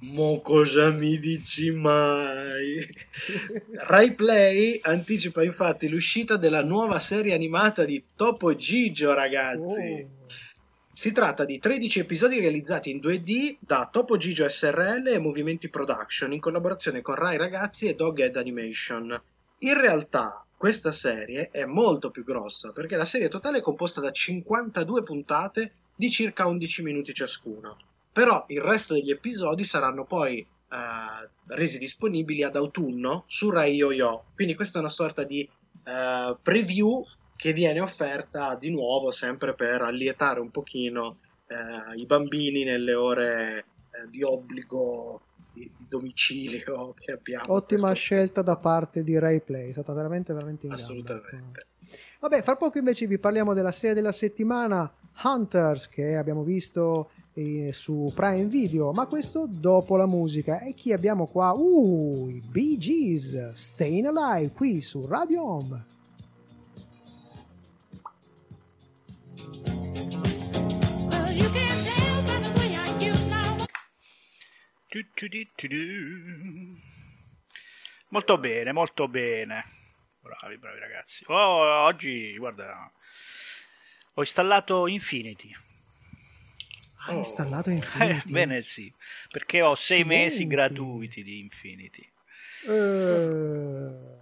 Mo 0.00 0.40
cosa 0.42 0.90
mi 0.90 1.18
dici 1.18 1.70
mai? 1.70 2.86
Rai 3.86 4.14
Play 4.14 4.80
anticipa 4.82 5.42
infatti 5.42 5.88
l'uscita 5.88 6.36
della 6.36 6.62
nuova 6.62 6.98
serie 6.98 7.32
animata 7.32 7.84
di 7.86 8.02
Topo 8.14 8.54
Gigio, 8.54 9.14
ragazzi. 9.14 10.06
Oh. 10.06 10.34
Si 10.92 11.12
tratta 11.12 11.46
di 11.46 11.58
13 11.58 12.00
episodi 12.00 12.40
realizzati 12.40 12.90
in 12.90 12.98
2D 12.98 13.56
da 13.60 13.88
Topo 13.90 14.18
Gigio 14.18 14.46
SRL 14.46 15.06
e 15.06 15.18
Movimenti 15.18 15.70
Production 15.70 16.32
in 16.34 16.40
collaborazione 16.40 17.00
con 17.00 17.14
Rai 17.14 17.38
Ragazzi 17.38 17.86
e 17.86 17.94
Doghead 17.94 18.36
Animation. 18.36 19.22
In 19.62 19.78
realtà 19.78 20.44
questa 20.56 20.90
serie 20.90 21.50
è 21.50 21.66
molto 21.66 22.10
più 22.10 22.24
grossa 22.24 22.72
perché 22.72 22.96
la 22.96 23.04
serie 23.04 23.28
totale 23.28 23.58
è 23.58 23.62
composta 23.62 24.00
da 24.00 24.10
52 24.10 25.02
puntate 25.02 25.72
di 25.94 26.10
circa 26.10 26.46
11 26.46 26.82
minuti 26.82 27.12
ciascuna. 27.12 27.76
Però 28.12 28.44
il 28.48 28.60
resto 28.60 28.94
degli 28.94 29.10
episodi 29.10 29.64
saranno 29.64 30.04
poi 30.04 30.38
eh, 30.38 31.28
resi 31.48 31.78
disponibili 31.78 32.42
ad 32.42 32.56
autunno 32.56 33.24
su 33.26 33.50
Rai 33.50 33.74
Yo-Yo. 33.74 34.24
Quindi 34.34 34.54
questa 34.54 34.78
è 34.78 34.80
una 34.80 34.90
sorta 34.90 35.24
di 35.24 35.48
eh, 35.84 36.36
preview 36.42 37.04
che 37.36 37.52
viene 37.52 37.80
offerta 37.80 38.54
di 38.54 38.70
nuovo 38.70 39.10
sempre 39.10 39.54
per 39.54 39.82
allietare 39.82 40.40
un 40.40 40.50
pochino 40.50 41.18
eh, 41.46 41.96
i 41.96 42.06
bambini 42.06 42.64
nelle 42.64 42.94
ore 42.94 43.58
eh, 43.58 44.08
di 44.08 44.22
obbligo 44.22 45.20
di, 45.60 45.70
di 45.76 45.86
domicilio 45.88 46.94
che 46.94 47.12
abbiamo. 47.12 47.52
Ottima 47.52 47.88
Questo- 47.88 47.94
scelta 47.94 48.42
da 48.42 48.56
parte 48.56 49.02
di 49.04 49.18
Ray 49.18 49.40
Play, 49.40 49.68
è 49.68 49.72
stata 49.72 49.92
veramente 49.92 50.32
veramente 50.32 50.66
in. 50.66 50.72
Assolutamente. 50.72 51.66
Vabbè, 52.20 52.42
fra 52.42 52.56
poco 52.56 52.78
invece 52.78 53.06
vi 53.06 53.18
parliamo 53.18 53.54
della 53.54 53.72
serie 53.72 53.94
della 53.94 54.12
settimana 54.12 54.90
Hunters 55.22 55.88
che 55.88 56.16
abbiamo 56.16 56.42
visto 56.42 57.10
eh, 57.32 57.70
su 57.72 58.10
Prime 58.14 58.44
Video, 58.44 58.92
ma 58.92 59.06
questo 59.06 59.46
dopo 59.46 59.96
la 59.96 60.06
musica. 60.06 60.60
E 60.60 60.74
chi 60.74 60.92
abbiamo 60.92 61.26
qua? 61.26 61.52
Uh, 61.52 62.28
i 62.28 62.42
Bee 62.50 62.76
Gees, 62.76 63.52
Staying 63.52 64.06
Alive 64.14 64.52
qui 64.52 64.82
su 64.82 65.06
Radio 65.06 65.42
Home. 65.44 65.84
Molto 78.08 78.38
bene, 78.38 78.72
molto 78.72 79.06
bene. 79.06 79.64
Bravi, 80.20 80.58
bravi 80.58 80.78
ragazzi. 80.80 81.24
Oh, 81.28 81.84
oggi, 81.84 82.36
guarda, 82.36 82.90
ho 84.14 84.20
installato 84.20 84.86
Infinity. 84.88 85.54
Hai 87.06 87.18
installato 87.18 87.70
Eh, 87.70 87.74
Infinity? 87.74 88.30
bene 88.32 88.62
sì, 88.62 88.92
perché 89.30 89.62
ho 89.62 89.74
sei 89.76 90.00
Accidenti. 90.00 90.22
mesi 90.24 90.46
gratuiti 90.48 91.22
di 91.22 91.38
Infinity. 91.38 92.10
Eh, 92.68 94.18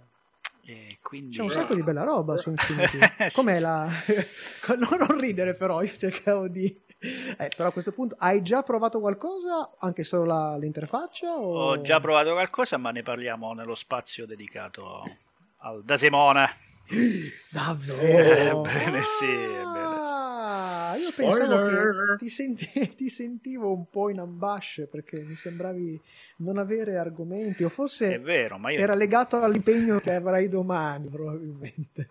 E 0.65 0.97
quindi... 1.01 1.35
c'è 1.35 1.41
un 1.41 1.49
sacco 1.49 1.73
di 1.73 1.81
bella 1.81 2.03
roba 2.03 2.37
su 2.37 2.49
Infinity. 2.51 2.99
Eh. 3.17 3.31
Com'è 3.31 3.59
la... 3.59 3.85
no, 4.77 4.97
non 4.97 5.19
ridere 5.19 5.55
però, 5.55 5.81
io 5.81 5.91
cercavo 5.97 6.47
di... 6.47 6.79
Eh, 7.01 7.49
però 7.55 7.69
a 7.69 7.71
questo 7.71 7.91
punto 7.93 8.15
hai 8.19 8.41
già 8.41 8.61
provato 8.61 8.99
qualcosa? 8.99 9.71
Anche 9.79 10.03
solo 10.03 10.25
la- 10.25 10.57
l'interfaccia? 10.57 11.33
O... 11.33 11.69
Ho 11.71 11.81
già 11.81 11.99
provato 11.99 12.31
qualcosa, 12.33 12.77
ma 12.77 12.91
ne 12.91 13.03
parliamo 13.03 13.53
nello 13.53 13.75
spazio 13.75 14.25
dedicato 14.25 15.03
al 15.59 15.83
Dasemone. 15.83 16.67
Davvero? 17.49 18.65
Ebbene 18.65 19.03
sì, 19.03 19.25
ebbene 19.25 19.95
sì. 20.01 20.17
Ah, 20.41 20.95
io 20.97 21.11
pensavo 21.15 21.45
Spoiler. 21.57 21.93
che 22.09 22.15
ti, 22.17 22.29
senti- 22.29 22.93
ti 22.97 23.09
sentivo 23.09 23.71
un 23.71 23.87
po' 23.89 24.09
in 24.09 24.19
ambasce 24.19 24.87
perché 24.87 25.21
mi 25.21 25.35
sembravi 25.35 26.01
non 26.37 26.57
avere 26.57 26.97
argomenti 26.97 27.63
o 27.63 27.69
forse 27.69 28.15
È 28.15 28.19
vero, 28.19 28.57
ma 28.57 28.71
io... 28.71 28.79
era 28.79 28.95
legato 28.95 29.41
all'impegno 29.41 29.99
che 29.99 30.15
avrai 30.15 30.47
domani 30.47 31.07
probabilmente. 31.07 32.09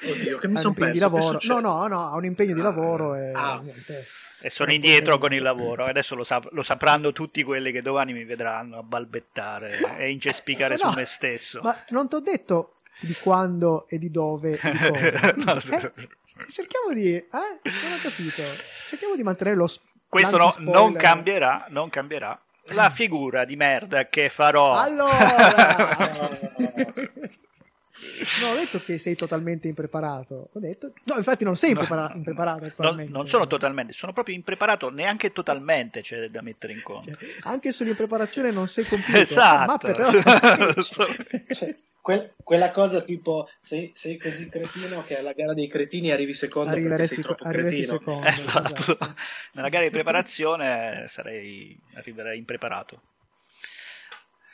Oddio, 0.00 0.38
che 0.38 0.48
mi 0.48 0.56
sono 0.58 0.68
impegno 0.76 1.08
perso. 1.10 1.38
di 1.38 1.46
lavoro. 1.48 1.60
No, 1.60 1.60
no, 1.60 1.86
no, 1.88 2.10
ha 2.12 2.16
un 2.16 2.24
impegno 2.24 2.54
di 2.54 2.60
Ah, 2.60 2.64
lavoro 2.64 3.14
e 3.14 3.32
ah. 3.34 3.60
niente. 3.62 4.06
E 4.40 4.50
sono 4.50 4.72
indietro 4.72 5.18
con 5.18 5.32
il 5.32 5.42
lavoro, 5.42 5.84
adesso 5.86 6.14
lo, 6.14 6.22
sap- 6.22 6.52
lo 6.52 6.62
sapranno 6.62 7.12
tutti 7.12 7.42
quelli 7.42 7.72
che 7.72 7.82
domani 7.82 8.12
mi 8.12 8.24
vedranno 8.24 8.78
a 8.78 8.82
balbettare 8.84 9.96
e 9.98 10.10
incespicare 10.10 10.74
Eh 10.74 10.78
no, 10.80 10.92
su 10.92 10.96
me 10.98 11.04
stesso. 11.06 11.60
Ma 11.62 11.76
non 11.88 12.08
ti 12.08 12.14
ho 12.14 12.20
detto 12.20 12.74
di 13.00 13.14
quando 13.14 13.88
e 13.88 13.98
di 13.98 14.10
dove 14.12 14.52
di 14.62 14.78
cosa. 14.78 15.18
Quindi, 15.32 15.44
No, 15.44 15.56
eh, 15.56 15.92
cerchiamo 16.52 16.92
di... 16.92 17.12
Eh? 17.16 17.26
Non 17.30 17.92
ho 17.92 17.98
capito. 18.00 18.42
Cerchiamo 18.86 19.16
di 19.16 19.24
mantenere 19.24 19.56
lo... 19.56 19.66
s- 19.66 19.80
Questo 20.08 20.36
no- 20.36 20.54
non 20.58 20.92
cambierà, 20.92 21.66
non 21.70 21.90
cambierà. 21.90 22.40
La 22.72 22.90
figura 22.90 23.44
di 23.44 23.56
merda 23.56 24.06
che 24.08 24.28
farò. 24.28 24.72
Allora... 24.74 25.16
Non 28.40 28.50
ho 28.50 28.54
detto 28.54 28.80
che 28.80 28.98
sei 28.98 29.14
totalmente 29.14 29.68
impreparato. 29.68 30.48
Ho 30.52 30.58
detto... 30.58 30.92
No, 31.04 31.16
infatti 31.16 31.44
non 31.44 31.56
sei 31.56 31.72
No. 31.74 31.80
imprepara- 31.80 32.12
impreparato 32.14 32.60
non, 32.60 32.68
attualmente. 32.70 33.12
non 33.12 33.28
sono 33.28 33.46
totalmente, 33.46 33.92
sono 33.92 34.12
proprio 34.12 34.34
impreparato, 34.34 34.90
neanche 34.90 35.32
totalmente 35.32 36.00
c'è 36.02 36.28
da 36.28 36.42
mettere 36.42 36.72
in 36.72 36.82
conto. 36.82 37.10
Cioè, 37.14 37.28
anche 37.42 37.72
sull'impreparazione 37.72 38.50
non 38.50 38.68
sei 38.68 38.84
compiuto. 38.84 39.18
Esatto. 39.18 39.86
Però- 39.92 40.10
Cioè, 41.48 41.74
quel- 42.00 42.32
quella 42.42 42.70
cosa 42.70 43.02
tipo 43.02 43.48
sei, 43.60 43.90
sei 43.94 44.16
così 44.18 44.48
cretino 44.48 45.04
che 45.04 45.18
alla 45.18 45.32
gara 45.32 45.54
dei 45.54 45.68
cretini 45.68 46.10
arrivi 46.10 46.32
secondo 46.32 46.70
Arriveresti, 46.70 47.16
perché 47.16 47.22
sei 47.22 47.36
troppo 47.36 47.44
arriveresti 47.44 47.86
cretino. 47.86 47.98
secondo. 47.98 48.26
Esatto. 48.26 48.74
esatto. 48.92 49.14
Nella 49.52 49.68
gara 49.68 49.84
di 49.84 49.90
preparazione 49.90 51.04
sarei, 51.08 51.78
arriverei 51.94 52.38
impreparato. 52.38 53.02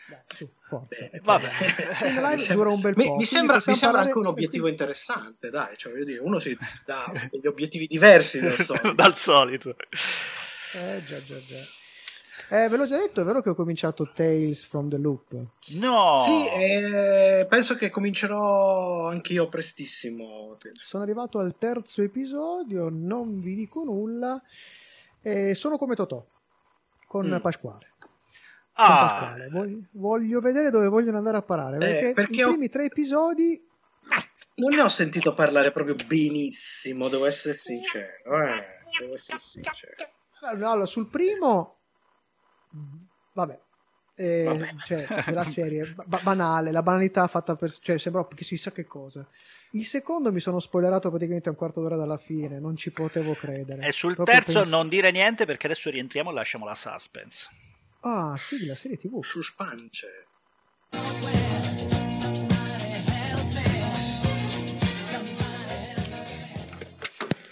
Dai, 0.08 0.18
su, 0.26 0.48
forza. 0.60 1.04
Bene. 1.06 1.20
Vabbè. 1.22 1.48
Staying 1.94 2.18
Alive 2.18 2.34
Mi 2.34 2.38
sem- 2.40 2.56
dura 2.56 2.68
un 2.70 2.80
bel 2.80 2.94
mi- 2.96 3.06
po'. 3.06 3.16
Mi 3.16 3.24
sembra, 3.24 3.60
mi 3.64 3.74
sembra 3.74 4.00
anche 4.02 4.18
un 4.18 4.26
obiettivo 4.26 4.68
interessante, 4.68 5.50
dai, 5.50 5.76
cioè, 5.76 5.92
voglio 5.92 6.04
dire, 6.04 6.18
uno 6.20 6.38
si 6.38 6.56
dà 6.84 7.10
degli 7.30 7.46
obiettivi 7.46 7.86
diversi 7.86 8.40
dal 8.40 8.58
solito. 8.58 8.92
Dal 8.92 9.16
solito. 9.16 9.76
Eh, 10.74 11.02
già, 11.04 11.22
già, 11.22 11.38
già. 11.38 11.56
Eh, 12.50 12.68
ve 12.68 12.76
l'ho 12.76 12.84
già 12.86 12.98
detto, 12.98 13.22
è 13.22 13.24
vero 13.24 13.40
che 13.40 13.48
ho 13.48 13.54
cominciato 13.54 14.10
Tales 14.12 14.64
from 14.64 14.90
the 14.90 14.98
Loop. 14.98 15.32
No. 15.70 16.22
Sì, 16.22 16.46
eh, 16.48 17.46
penso 17.48 17.74
che 17.74 17.88
comincerò 17.88 19.08
anch'io 19.08 19.48
prestissimo. 19.48 20.56
Sono 20.74 21.02
arrivato 21.02 21.38
al 21.38 21.56
terzo 21.56 22.02
episodio, 22.02 22.90
non 22.90 23.40
vi 23.40 23.54
dico 23.54 23.82
nulla. 23.84 24.40
E 25.22 25.54
sono 25.54 25.78
come 25.78 25.94
Totò, 25.94 26.22
con 27.06 27.26
Mm. 27.28 27.38
Pasquale. 27.40 27.93
Ah, 28.74 28.98
Pasquale. 28.98 29.48
Voglio, 29.48 29.78
voglio 29.92 30.40
vedere 30.40 30.70
dove 30.70 30.88
vogliono 30.88 31.16
andare 31.18 31.36
a 31.36 31.42
parare. 31.42 31.78
Perché, 31.78 32.12
perché 32.12 32.34
i 32.36 32.42
ho- 32.42 32.48
primi 32.50 32.68
tre 32.68 32.84
episodi 32.86 33.60
Non 34.56 34.74
ne 34.74 34.80
ho 34.82 34.88
sentito 34.88 35.34
parlare 35.34 35.70
proprio 35.70 35.94
benissimo, 36.06 37.08
devo 37.08 37.26
essere 37.26 37.54
sincero. 37.54 38.42
Eh, 38.44 38.64
devo 38.98 39.14
essere 39.14 39.38
sincero. 39.38 39.92
Allora, 40.42 40.84
sul 40.86 41.08
primo, 41.08 41.78
vabbè, 43.32 43.60
eh, 44.16 44.44
Vabbè. 44.44 44.74
cioè, 44.84 45.06
della 45.26 45.44
serie 45.44 45.94
ba- 46.04 46.20
banale, 46.22 46.70
la 46.70 46.82
banalità 46.82 47.26
fatta 47.26 47.56
per, 47.56 47.72
cioè, 47.78 47.98
sembra 47.98 48.26
che 48.26 48.44
si 48.44 48.56
sa 48.56 48.70
che 48.72 48.84
cosa. 48.84 49.26
Il 49.72 49.84
secondo 49.84 50.30
mi 50.32 50.38
sono 50.40 50.60
spoilerato 50.60 51.08
praticamente 51.10 51.48
un 51.48 51.56
quarto 51.56 51.80
d'ora 51.80 51.96
dalla 51.96 52.18
fine, 52.18 52.60
non 52.60 52.76
ci 52.76 52.90
potevo 52.92 53.34
credere. 53.34 53.86
e 53.86 53.92
sul 53.92 54.14
Proprio 54.14 54.36
terzo 54.36 54.58
pens- 54.60 54.70
non 54.70 54.88
dire 54.88 55.10
niente 55.10 55.46
perché 55.46 55.66
adesso 55.66 55.90
rientriamo 55.90 56.30
e 56.30 56.34
lasciamo 56.34 56.64
la 56.66 56.74
suspense. 56.74 57.48
Ah, 58.06 58.36
sì, 58.36 58.66
la 58.66 58.74
serie 58.74 58.98
TV. 58.98 59.22
Su 59.22 59.40
spance. 59.40 60.26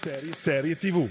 Serie, 0.03 0.33
serie 0.33 0.77
TV. 0.77 1.11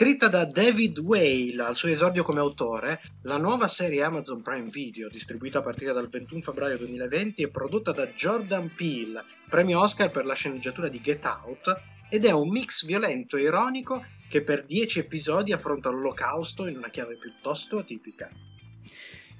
Scritta 0.00 0.28
da 0.28 0.46
David 0.46 0.98
Whale 1.00 1.62
al 1.62 1.76
suo 1.76 1.90
esordio 1.90 2.22
come 2.22 2.40
autore, 2.40 3.02
la 3.24 3.36
nuova 3.36 3.68
serie 3.68 4.02
Amazon 4.02 4.40
Prime 4.40 4.70
Video, 4.70 5.10
distribuita 5.10 5.58
a 5.58 5.62
partire 5.62 5.92
dal 5.92 6.08
21 6.08 6.40
febbraio 6.40 6.78
2020, 6.78 7.42
è 7.42 7.48
prodotta 7.48 7.92
da 7.92 8.06
Jordan 8.06 8.72
Peele, 8.74 9.22
premio 9.50 9.78
Oscar 9.78 10.10
per 10.10 10.24
la 10.24 10.32
sceneggiatura 10.32 10.88
di 10.88 11.02
Get 11.02 11.26
Out, 11.26 11.82
ed 12.08 12.24
è 12.24 12.30
un 12.30 12.48
mix 12.48 12.86
violento 12.86 13.36
e 13.36 13.42
ironico 13.42 14.02
che 14.30 14.42
per 14.42 14.64
10 14.64 15.00
episodi 15.00 15.52
affronta 15.52 15.90
l'olocausto 15.90 16.66
in 16.66 16.78
una 16.78 16.88
chiave 16.88 17.18
piuttosto 17.18 17.76
atipica. 17.76 18.30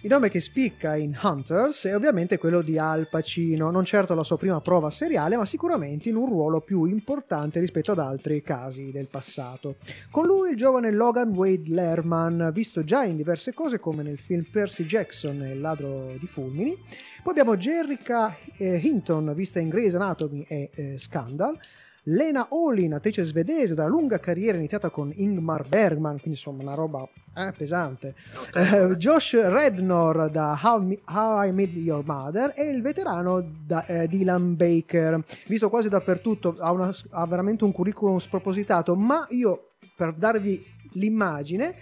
Il 0.02 0.08
nome 0.08 0.30
che 0.30 0.40
spicca 0.40 0.96
in 0.96 1.14
Hunters 1.22 1.84
è 1.84 1.94
ovviamente 1.94 2.38
quello 2.38 2.62
di 2.62 2.78
Al 2.78 3.06
Pacino, 3.10 3.70
non 3.70 3.84
certo 3.84 4.14
la 4.14 4.24
sua 4.24 4.38
prima 4.38 4.58
prova 4.62 4.88
seriale, 4.88 5.36
ma 5.36 5.44
sicuramente 5.44 6.08
in 6.08 6.16
un 6.16 6.26
ruolo 6.26 6.62
più 6.62 6.84
importante 6.84 7.60
rispetto 7.60 7.92
ad 7.92 7.98
altri 7.98 8.40
casi 8.40 8.90
del 8.90 9.08
passato. 9.08 9.76
Con 10.10 10.24
lui 10.24 10.52
il 10.52 10.56
giovane 10.56 10.90
Logan 10.90 11.34
Wade 11.34 11.68
Lerman, 11.68 12.50
visto 12.50 12.82
già 12.82 13.04
in 13.04 13.16
diverse 13.16 13.52
cose 13.52 13.78
come 13.78 14.02
nel 14.02 14.18
film 14.18 14.42
Percy 14.50 14.86
Jackson 14.86 15.42
e 15.42 15.50
il 15.50 15.60
ladro 15.60 16.14
di 16.18 16.26
fulmini. 16.26 16.74
Poi 17.22 17.32
abbiamo 17.32 17.58
Jerrica 17.58 18.34
eh, 18.56 18.78
Hinton, 18.78 19.34
vista 19.34 19.58
in 19.58 19.68
Grey's 19.68 19.94
Anatomy 19.94 20.46
e 20.48 20.70
eh, 20.76 20.94
Scandal. 20.96 21.58
Lena 22.04 22.46
Olin, 22.50 22.94
attrice 22.94 23.24
svedese 23.24 23.74
dalla 23.74 23.88
lunga 23.88 24.18
carriera 24.18 24.56
iniziata 24.56 24.88
con 24.90 25.12
Ingmar 25.14 25.68
Bergman, 25.68 26.12
quindi 26.14 26.30
insomma 26.30 26.62
una 26.62 26.74
roba 26.74 27.06
eh, 27.36 27.52
pesante. 27.56 28.14
Eh, 28.54 28.96
Josh 28.96 29.34
Rednor 29.34 30.30
da 30.30 30.58
How, 30.62 30.80
Mi- 30.82 30.98
How 31.06 31.44
I 31.46 31.52
Met 31.52 31.72
Your 31.74 32.02
Mother 32.04 32.52
e 32.56 32.70
il 32.70 32.80
veterano 32.82 33.44
da, 33.66 33.84
eh, 33.86 34.08
Dylan 34.08 34.56
Baker, 34.56 35.22
visto 35.46 35.68
quasi 35.68 35.88
dappertutto, 35.88 36.56
ha, 36.58 36.72
una- 36.72 36.94
ha 37.10 37.26
veramente 37.26 37.64
un 37.64 37.72
curriculum 37.72 38.18
spropositato, 38.18 38.94
ma 38.94 39.26
io 39.30 39.68
per 39.94 40.14
darvi 40.14 40.64
l'immagine 40.94 41.74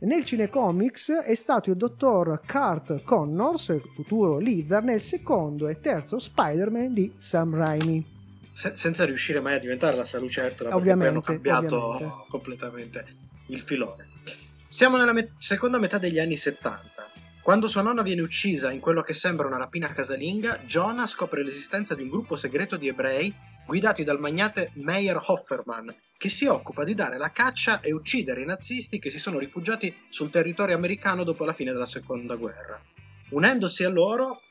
nel 0.00 0.24
cinecomics 0.24 1.10
è 1.12 1.34
stato 1.34 1.70
il 1.70 1.76
dottor 1.76 2.40
Kurt 2.46 3.02
Connors, 3.04 3.80
futuro 3.94 4.38
Lizard, 4.38 4.84
nel 4.84 5.00
secondo 5.00 5.68
e 5.68 5.78
terzo 5.78 6.18
Spider-Man 6.18 6.92
di 6.92 7.12
Sam 7.18 7.54
Raimi. 7.54 8.09
Se- 8.60 8.76
senza 8.76 9.06
riuscire 9.06 9.40
mai 9.40 9.54
a 9.54 9.58
diventare 9.58 9.96
la 9.96 10.04
Salucertola, 10.04 10.68
perché 10.68 10.94
poi 10.94 11.06
hanno 11.06 11.22
cambiato 11.22 11.82
ovviamente. 11.82 12.24
completamente 12.28 13.16
il 13.46 13.60
filone. 13.62 14.06
Siamo 14.68 14.98
nella 14.98 15.14
me- 15.14 15.32
seconda 15.38 15.78
metà 15.78 15.96
degli 15.96 16.18
anni 16.18 16.36
70. 16.36 17.10
Quando 17.40 17.68
sua 17.68 17.80
nonna 17.80 18.02
viene 18.02 18.20
uccisa 18.20 18.70
in 18.70 18.80
quello 18.80 19.00
che 19.00 19.14
sembra 19.14 19.46
una 19.46 19.56
rapina 19.56 19.90
casalinga, 19.94 20.58
Jonah 20.66 21.06
scopre 21.06 21.42
l'esistenza 21.42 21.94
di 21.94 22.02
un 22.02 22.10
gruppo 22.10 22.36
segreto 22.36 22.76
di 22.76 22.88
ebrei 22.88 23.34
guidati 23.64 24.04
dal 24.04 24.20
magnate 24.20 24.72
Meyer 24.74 25.18
Hofferman, 25.24 25.94
che 26.18 26.28
si 26.28 26.44
occupa 26.44 26.84
di 26.84 26.94
dare 26.94 27.16
la 27.16 27.30
caccia 27.32 27.80
e 27.80 27.94
uccidere 27.94 28.42
i 28.42 28.44
nazisti 28.44 28.98
che 28.98 29.08
si 29.08 29.18
sono 29.18 29.38
rifugiati 29.38 29.94
sul 30.10 30.28
territorio 30.28 30.76
americano 30.76 31.24
dopo 31.24 31.46
la 31.46 31.54
fine 31.54 31.72
della 31.72 31.86
seconda 31.86 32.34
guerra. 32.34 32.78
Unendosi 33.30 33.84
a 33.84 33.88
loro, 33.88 34.42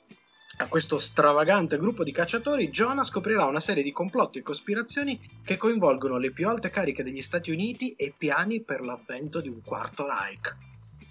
a 0.61 0.67
questo 0.67 0.97
stravagante 0.97 1.77
gruppo 1.77 2.03
di 2.03 2.11
cacciatori, 2.11 2.69
Jonah 2.69 3.05
scoprirà 3.05 3.45
una 3.45 3.61
serie 3.61 3.81
di 3.81 3.93
complotti 3.93 4.39
e 4.39 4.41
cospirazioni 4.41 5.17
che 5.41 5.55
coinvolgono 5.55 6.17
le 6.17 6.31
più 6.31 6.49
alte 6.49 6.69
cariche 6.69 7.01
degli 7.01 7.21
Stati 7.21 7.49
Uniti 7.49 7.93
e 7.93 8.13
piani 8.17 8.61
per 8.61 8.81
l'avvento 8.81 9.39
di 9.39 9.47
un 9.47 9.61
quarto 9.63 10.05
Reich. 10.05 10.57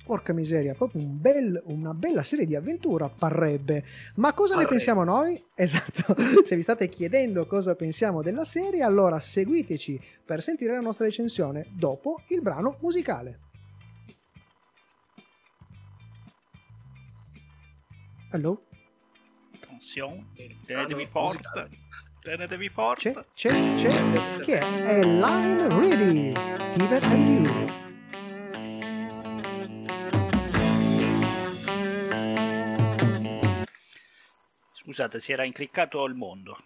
Porca 0.04 0.34
miseria, 0.34 0.74
proprio 0.74 1.02
un 1.02 1.18
bel- 1.18 1.62
una 1.66 1.94
bella 1.94 2.22
serie 2.22 2.44
di 2.44 2.54
avventura 2.56 3.08
parrebbe. 3.08 3.84
Ma 4.16 4.34
cosa 4.34 4.54
ne 4.54 4.64
Parrebbe. 4.64 4.76
pensiamo 4.76 5.04
noi? 5.04 5.42
Esatto, 5.54 6.14
se 6.44 6.54
vi 6.54 6.62
state 6.62 6.88
chiedendo 6.90 7.46
cosa 7.46 7.74
pensiamo 7.74 8.20
della 8.22 8.44
serie, 8.44 8.82
allora 8.82 9.18
seguiteci 9.18 9.98
per 10.26 10.42
sentire 10.42 10.74
la 10.74 10.80
nostra 10.80 11.06
recensione 11.06 11.66
dopo 11.72 12.20
il 12.28 12.42
brano 12.42 12.76
musicale. 12.80 13.40
Hello? 18.30 18.67
Attenzione, 19.78 20.26
Il 20.34 20.56
tenetevi 20.66 21.06
forte. 21.06 21.68
Tenetevi 22.20 22.66
C'è, 22.66 22.72
forte. 22.72 23.26
c'è, 23.34 23.74
c'è. 23.74 24.40
Chi 24.42 24.50
è? 24.50 24.58
È 24.58 25.04
Line 25.04 25.68
Ready, 25.68 26.32
Even 26.82 27.04
and 27.04 27.46
You. 27.46 27.76
Scusate, 34.72 35.20
si 35.20 35.32
era 35.32 35.44
incriccato 35.44 36.04
il 36.04 36.14
mondo. 36.14 36.56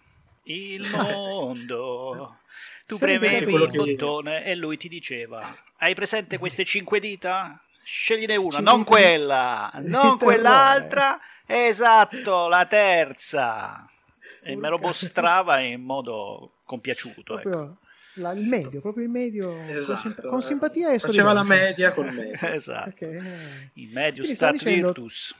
Il 0.43 0.89
mondo. 0.95 2.37
Tu 2.85 2.97
premevi 2.97 3.53
il 3.53 3.69
che- 3.69 3.77
bottone 3.77 4.45
e 4.45 4.55
lui 4.55 4.77
ti 4.77 4.87
diceva: 4.87 5.55
Hai 5.77 5.93
presente 5.95 6.37
queste 6.37 6.63
cinque 6.65 6.99
dita? 6.99 7.59
Scegliene 7.83 8.37
una, 8.37 8.55
Cinque 8.57 8.71
non 8.71 8.79
dita- 8.79 8.89
quella, 8.89 9.71
non 9.81 10.17
quell'altra. 10.17 11.19
Esatto, 11.55 12.47
la 12.47 12.65
terza. 12.65 13.87
E 14.41 14.55
me 14.55 14.69
lo 14.69 14.77
mostrava 14.77 15.59
in 15.59 15.81
modo 15.81 16.55
compiaciuto. 16.65 17.39
ecco. 17.39 17.49
Proprio 17.49 17.77
la- 18.15 18.31
il 18.33 18.47
medio, 18.47 18.81
proprio 18.81 19.03
il 19.05 19.09
medio. 19.09 19.47
con 19.49 19.65
Esatto, 19.69 19.99
simp- 19.99 20.27
con, 20.27 20.39
eh. 20.39 20.41
simpatia 20.41 20.91
e 20.91 20.99
Faceva 20.99 21.33
la 21.33 21.43
media 21.43 21.93
col 21.93 22.11
medio. 22.13 22.37
Esatto. 22.47 22.89
Ok, 22.89 23.01
eh. 23.01 23.21
Il 23.75 23.91
medius 23.91 24.17
Quindi 24.25 24.35
stavo 24.35 24.57
stat 24.57 24.67
dicendo- 24.67 24.87
virtus. 24.91 25.35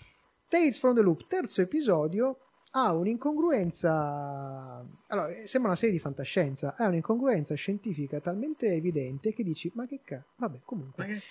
Tales 0.48 0.78
from 0.80 0.94
the 0.96 1.02
Loop, 1.02 1.26
terzo 1.28 1.62
episodio, 1.62 2.38
ha 2.72 2.94
un'incongruenza. 2.94 4.86
Allora, 5.08 5.28
eh, 5.30 5.48
sembra 5.48 5.72
una 5.72 5.80
serie 5.80 5.96
di 5.96 6.00
fantascienza. 6.00 6.76
Ha 6.78 6.86
un'incongruenza 6.88 7.56
scientifica 7.56 8.20
talmente 8.20 8.68
evidente 8.68 9.34
che 9.34 9.44
dici: 9.44 9.72
Ma 9.76 9.86
che 9.88 10.00
cazzo? 10.04 10.26
Vabbè, 10.38 10.60
comunque. 10.64 11.06
Che- 11.06 11.22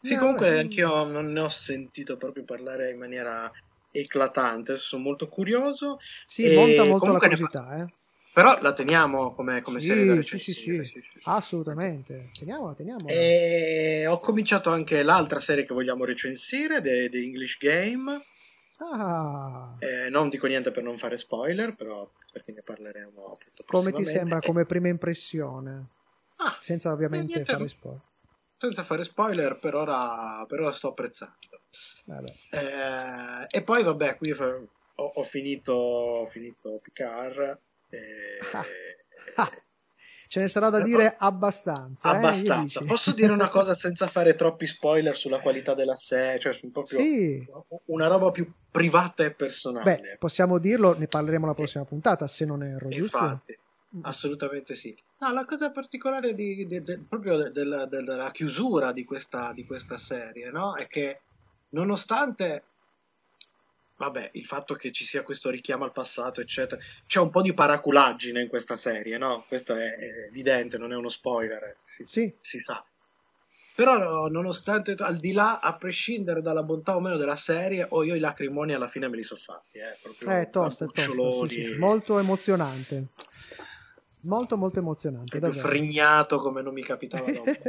Sì, 0.00 0.14
No, 0.14 0.20
comunque 0.20 0.52
no. 0.52 0.58
anch'io 0.58 1.04
non 1.04 1.32
ne 1.32 1.40
ho 1.40 1.48
sentito 1.48 2.16
proprio 2.16 2.44
parlare 2.44 2.90
in 2.90 2.98
maniera 2.98 3.50
eclatante, 4.00 4.74
sono 4.76 5.02
molto 5.02 5.28
curioso, 5.28 5.98
Sì, 6.26 6.44
E 6.44 6.54
monta 6.54 6.84
molto 6.84 7.12
la 7.12 7.18
curiosità, 7.18 7.76
eh. 7.76 7.84
però 8.32 8.60
la 8.60 8.72
teniamo 8.72 9.30
come, 9.30 9.60
come 9.60 9.80
Sì, 9.80 9.86
serie 9.86 10.04
da 10.16 10.22
sì, 10.22 10.38
sì, 10.38 10.82
sì. 10.82 11.20
Assolutamente. 11.24 12.30
Teniamola, 12.38 12.74
teniamola. 12.74 13.12
E 13.14 14.06
ho 14.08 14.18
cominciato 14.18 14.70
anche 14.70 15.02
l'altra 15.02 15.40
serie 15.40 15.64
che 15.64 15.74
vogliamo 15.74 16.04
recensire, 16.04 16.80
The, 16.80 17.08
The 17.08 17.18
English 17.18 17.58
Game. 17.58 18.24
Ah, 18.78 19.76
Eh, 19.78 20.10
non 20.10 20.28
dico 20.28 20.46
niente 20.48 20.72
per 20.72 20.82
non 20.82 20.98
fare 20.98 21.16
spoiler, 21.16 21.74
però 21.74 22.10
perché 22.32 22.52
ne 22.52 22.62
parleremo 22.62 23.22
appunto 23.22 23.64
come 23.66 23.92
ti 23.92 24.04
sembra 24.04 24.40
come 24.40 24.64
prima 24.64 24.88
impressione? 24.88 25.86
Ah, 26.38 26.56
Senza 26.60 26.90
ovviamente 26.90 27.34
niente. 27.34 27.52
fare 27.52 27.68
spoiler. 27.68 28.00
senza 28.58 28.82
fare 28.82 29.04
spoiler, 29.04 29.58
per 29.58 29.74
ora, 29.74 30.44
per 30.46 30.60
ora 30.60 30.72
sto 30.72 30.88
apprezzando. 30.88 31.53
Eh, 32.50 33.46
e 33.58 33.62
poi 33.62 33.82
vabbè, 33.82 34.16
qui 34.16 34.32
ho, 34.32 34.68
ho 35.14 35.22
finito, 35.22 35.72
ho 35.72 36.26
finito 36.26 36.80
Picard. 36.82 37.58
e- 37.90 38.38
Ah. 39.36 39.50
Ce 40.26 40.40
ne 40.40 40.48
sarà 40.48 40.68
da 40.68 40.78
Però- 40.82 40.88
dire 40.96 41.14
abbastanza. 41.16 42.12
eh, 42.12 42.16
abbastanza. 42.16 42.80
dici? 42.80 42.90
Posso 42.90 43.12
dire 43.12 43.30
una 43.32 43.48
cosa 43.50 43.72
senza 43.74 44.06
fare 44.08 44.34
troppi 44.34 44.66
spoiler 44.66 45.16
sulla 45.16 45.38
qualità 45.40 45.74
della 45.74 45.96
serie? 45.96 46.40
Cioè, 46.40 46.58
proprio 46.72 46.98
Sì. 46.98 47.46
una 47.86 48.08
roba 48.08 48.30
più 48.32 48.50
privata 48.68 49.22
e 49.24 49.32
personale. 49.32 50.00
Beh, 50.00 50.16
possiamo 50.18 50.58
dirlo, 50.58 50.96
ne 50.98 51.06
parleremo 51.06 51.46
la 51.46 51.54
prossima 51.54 51.84
puntata, 51.84 52.26
se 52.26 52.44
non 52.46 52.64
erro, 52.64 52.88
giusto? 52.88 53.16
Infatti, 53.18 53.58
Mm. 53.96 54.00
assolutamente 54.02 54.74
sì. 54.74 54.96
No, 55.20 55.32
la 55.32 55.44
cosa 55.44 55.70
particolare 55.70 56.34
di, 56.34 56.66
di- 56.66 56.82
de- 56.82 57.00
proprio 57.08 57.36
de- 57.36 57.52
della, 57.52 57.86
de- 57.86 58.02
della 58.02 58.30
chiusura 58.32 58.90
di 58.90 59.04
questa, 59.04 59.52
di 59.52 59.64
questa 59.64 59.98
serie, 59.98 60.50
no? 60.50 60.74
È 60.74 60.88
che 60.88 61.20
nonostante, 61.74 62.64
vabbè, 63.96 64.30
il 64.34 64.46
fatto 64.46 64.74
che 64.74 64.92
ci 64.92 65.04
sia 65.04 65.22
questo 65.22 65.50
richiamo 65.50 65.84
al 65.84 65.92
passato, 65.92 66.40
eccetera, 66.40 66.80
c'è 67.06 67.20
un 67.20 67.30
po' 67.30 67.42
di 67.42 67.52
paraculaggine 67.52 68.40
in 68.40 68.48
questa 68.48 68.76
serie, 68.76 69.18
no? 69.18 69.44
Questo 69.46 69.74
è, 69.74 69.94
è 69.94 70.26
evidente, 70.28 70.78
non 70.78 70.92
è 70.92 70.96
uno 70.96 71.08
spoiler, 71.08 71.74
si, 71.84 72.04
Sì, 72.06 72.32
si 72.40 72.60
sa. 72.60 72.82
Però 73.76 73.98
no, 73.98 74.28
nonostante, 74.28 74.94
al 74.98 75.16
di 75.16 75.32
là, 75.32 75.58
a 75.58 75.74
prescindere 75.74 76.40
dalla 76.40 76.62
bontà 76.62 76.94
o 76.94 77.00
meno 77.00 77.16
della 77.16 77.34
serie, 77.34 77.84
o 77.90 78.04
io 78.04 78.14
i 78.14 78.20
lacrimoni 78.20 78.72
alla 78.72 78.88
fine 78.88 79.08
me 79.08 79.16
li 79.16 79.24
so 79.24 79.34
fatti, 79.34 79.78
eh, 79.78 79.98
proprio 80.00 80.30
è 80.30 80.48
tosta, 80.48 80.84
è 80.84 80.88
tosta, 80.88 81.46
sì, 81.48 81.54
sì, 81.54 81.64
sì. 81.64 81.78
molto 81.78 82.18
emozionante. 82.20 83.06
Molto, 84.20 84.56
molto 84.56 84.78
emozionante, 84.78 85.38
davvero. 85.38 85.66
frignato 85.66 86.38
come 86.38 86.62
non 86.62 86.72
mi 86.72 86.82
capitava 86.82 87.30
da 87.30 87.40
un 87.40 87.44
po'. 87.44 87.62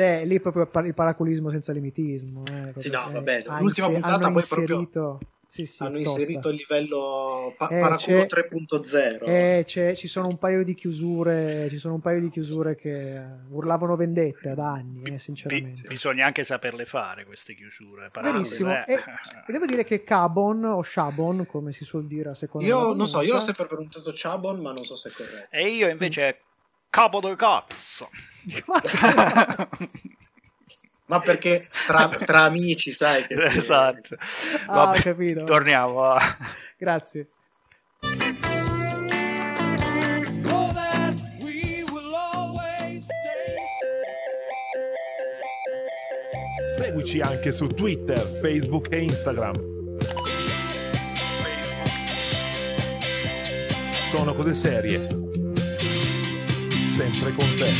Beh, 0.00 0.24
lì 0.24 0.40
proprio 0.40 0.68
il 0.86 0.94
paraculismo 0.94 1.50
senza 1.50 1.72
limitismo. 1.72 2.42
eh, 2.50 2.72
Sì, 2.78 2.88
proprio, 2.88 2.92
no, 2.92 3.10
vabbè, 3.12 3.44
ha 3.46 3.60
l'ultima 3.60 3.86
puntata 3.88 4.14
hanno 4.14 4.32
poi 4.32 4.42
proprio- 4.48 4.78
inserito... 4.78 5.18
Sì, 5.50 5.66
sì, 5.66 5.82
hanno 5.82 6.00
tosta. 6.00 6.20
inserito 6.20 6.48
il 6.50 6.54
livello 6.54 7.52
pa- 7.58 7.68
Eh, 7.70 7.80
Paraculo 7.80 8.20
c'è- 8.20 8.26
3.0 8.28 9.24
Eh, 9.24 9.62
c'è- 9.66 9.94
ci 9.96 10.06
sono 10.06 10.28
un 10.28 10.38
paio 10.38 10.62
di 10.62 10.74
chiusure, 10.74 11.66
ci 11.68 11.76
sono 11.76 11.94
un 11.94 12.00
paio 12.00 12.20
di 12.20 12.30
chiusure 12.30 12.76
che 12.76 13.20
urlavano 13.50 13.96
vendetta 13.96 14.54
da 14.54 14.70
anni, 14.74 15.02
eh, 15.02 15.18
sinceramente. 15.18 15.88
bisogna 15.88 16.24
anche 16.24 16.44
saperle 16.44 16.84
fare 16.86 17.24
queste 17.24 17.56
chiusure. 17.56 18.10
E, 18.14 18.92
eh. 18.92 18.96
e 19.48 19.50
devo 19.52 19.66
dire 19.66 19.82
che 19.82 20.04
Cabon 20.04 20.64
o 20.64 20.82
Shabon, 20.84 21.44
come 21.46 21.72
si 21.72 21.84
suol 21.84 22.06
dire 22.06 22.28
a 22.30 22.34
seconda 22.34 22.66
io 22.68 22.94
non 22.94 23.08
so 23.08 23.20
io 23.20 23.32
l'ho 23.32 23.40
sempre 23.40 23.66
pronunciato 23.66 24.12
Chabon 24.14 24.60
ma 24.60 24.70
non 24.72 24.84
so 24.84 24.94
se 24.94 25.08
è 25.08 25.12
corretto 25.12 25.48
E 25.50 25.68
io 25.68 25.88
invece 25.88 26.42
capo 26.90 27.20
del 27.20 27.36
cazzo. 27.36 28.10
ma 31.06 31.20
perché 31.20 31.68
tra, 31.86 32.08
tra 32.08 32.42
amici 32.42 32.92
sai 32.92 33.24
che 33.26 33.34
esatto. 33.56 34.16
Ah, 34.66 34.74
Vabbè, 34.74 34.98
ho 34.98 35.02
capito. 35.02 35.44
torniamo 35.44 36.04
a... 36.04 36.20
Grazie. 36.76 37.28
Seguici 46.68 47.20
anche 47.20 47.50
su 47.52 47.66
Twitter, 47.66 48.18
Facebook 48.40 48.92
e 48.92 49.02
Instagram. 49.02 49.54
Sono 54.02 54.32
cose 54.34 54.54
serie. 54.54 55.19
Sempre 56.90 57.32
con 57.34 57.46
te. 57.56 57.72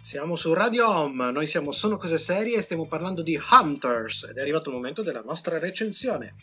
siamo 0.00 0.34
su 0.34 0.54
Radio 0.54 0.88
Home 0.88 1.30
noi 1.30 1.46
siamo 1.46 1.72
Sono 1.72 1.98
Cose 1.98 2.16
Serie 2.16 2.56
e 2.56 2.62
stiamo 2.62 2.86
parlando 2.86 3.20
di 3.20 3.38
Hunters 3.38 4.22
ed 4.22 4.38
è 4.38 4.40
arrivato 4.40 4.70
il 4.70 4.76
momento 4.76 5.02
della 5.02 5.20
nostra 5.20 5.58
recensione 5.58 6.34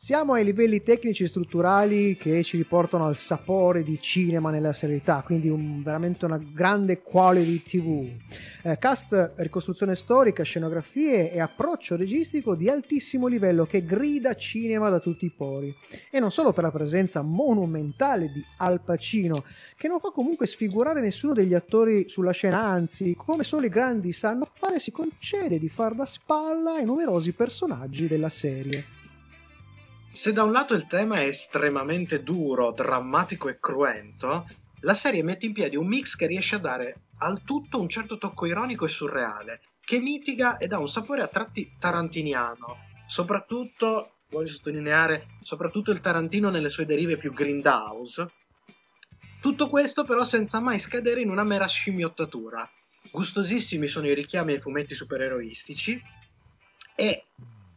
Siamo 0.00 0.34
ai 0.34 0.44
livelli 0.44 0.80
tecnici 0.80 1.24
e 1.24 1.26
strutturali 1.26 2.16
che 2.16 2.44
ci 2.44 2.56
riportano 2.56 3.06
al 3.06 3.16
sapore 3.16 3.82
di 3.82 4.00
cinema 4.00 4.48
nella 4.52 4.72
serietà, 4.72 5.22
quindi 5.26 5.48
un- 5.48 5.82
veramente 5.82 6.24
una 6.24 6.38
grande 6.38 7.02
quality 7.02 7.62
TV. 7.64 8.08
Eh, 8.62 8.78
cast, 8.78 9.32
ricostruzione 9.38 9.96
storica, 9.96 10.44
scenografie 10.44 11.32
e 11.32 11.40
approccio 11.40 11.96
registico 11.96 12.54
di 12.54 12.68
altissimo 12.68 13.26
livello 13.26 13.66
che 13.66 13.84
grida 13.84 14.36
cinema 14.36 14.88
da 14.88 15.00
tutti 15.00 15.24
i 15.26 15.32
pori. 15.36 15.74
E 16.12 16.20
non 16.20 16.30
solo 16.30 16.52
per 16.52 16.62
la 16.62 16.70
presenza 16.70 17.20
monumentale 17.22 18.30
di 18.30 18.42
Al 18.58 18.80
Pacino, 18.80 19.42
che 19.76 19.88
non 19.88 19.98
fa 19.98 20.10
comunque 20.10 20.46
sfigurare 20.46 21.00
nessuno 21.00 21.34
degli 21.34 21.54
attori 21.54 22.08
sulla 22.08 22.30
scena, 22.30 22.62
anzi, 22.62 23.16
come 23.16 23.42
solo 23.42 23.66
i 23.66 23.68
grandi 23.68 24.12
sanno 24.12 24.48
fare, 24.52 24.78
si 24.78 24.92
concede 24.92 25.58
di 25.58 25.68
far 25.68 25.96
da 25.96 26.06
spalla 26.06 26.74
ai 26.74 26.84
numerosi 26.84 27.32
personaggi 27.32 28.06
della 28.06 28.28
serie. 28.28 28.84
Se 30.18 30.32
da 30.32 30.42
un 30.42 30.50
lato 30.50 30.74
il 30.74 30.88
tema 30.88 31.14
è 31.18 31.26
estremamente 31.28 32.24
duro, 32.24 32.72
drammatico 32.72 33.48
e 33.48 33.60
cruento, 33.60 34.48
la 34.80 34.94
serie 34.94 35.22
mette 35.22 35.46
in 35.46 35.52
piedi 35.52 35.76
un 35.76 35.86
mix 35.86 36.16
che 36.16 36.26
riesce 36.26 36.56
a 36.56 36.58
dare 36.58 37.02
al 37.18 37.44
tutto 37.44 37.80
un 37.80 37.88
certo 37.88 38.18
tocco 38.18 38.44
ironico 38.44 38.84
e 38.84 38.88
surreale, 38.88 39.60
che 39.78 40.00
mitiga 40.00 40.56
e 40.56 40.66
dà 40.66 40.78
un 40.78 40.88
sapore 40.88 41.22
a 41.22 41.28
tratti 41.28 41.76
tarantiniano. 41.78 42.78
Soprattutto, 43.06 44.14
voglio 44.30 44.48
sottolineare, 44.48 45.36
soprattutto 45.40 45.92
il 45.92 46.00
Tarantino 46.00 46.50
nelle 46.50 46.68
sue 46.68 46.84
derive 46.84 47.16
più 47.16 47.32
grindhouse. 47.32 48.28
Tutto 49.40 49.68
questo 49.68 50.02
però 50.02 50.24
senza 50.24 50.58
mai 50.58 50.80
scadere 50.80 51.20
in 51.20 51.30
una 51.30 51.44
mera 51.44 51.68
scimmiottatura. 51.68 52.68
Gustosissimi 53.12 53.86
sono 53.86 54.08
i 54.08 54.14
richiami 54.14 54.54
ai 54.54 54.58
fumetti 54.58 54.96
supereroistici, 54.96 56.02
e 56.96 57.26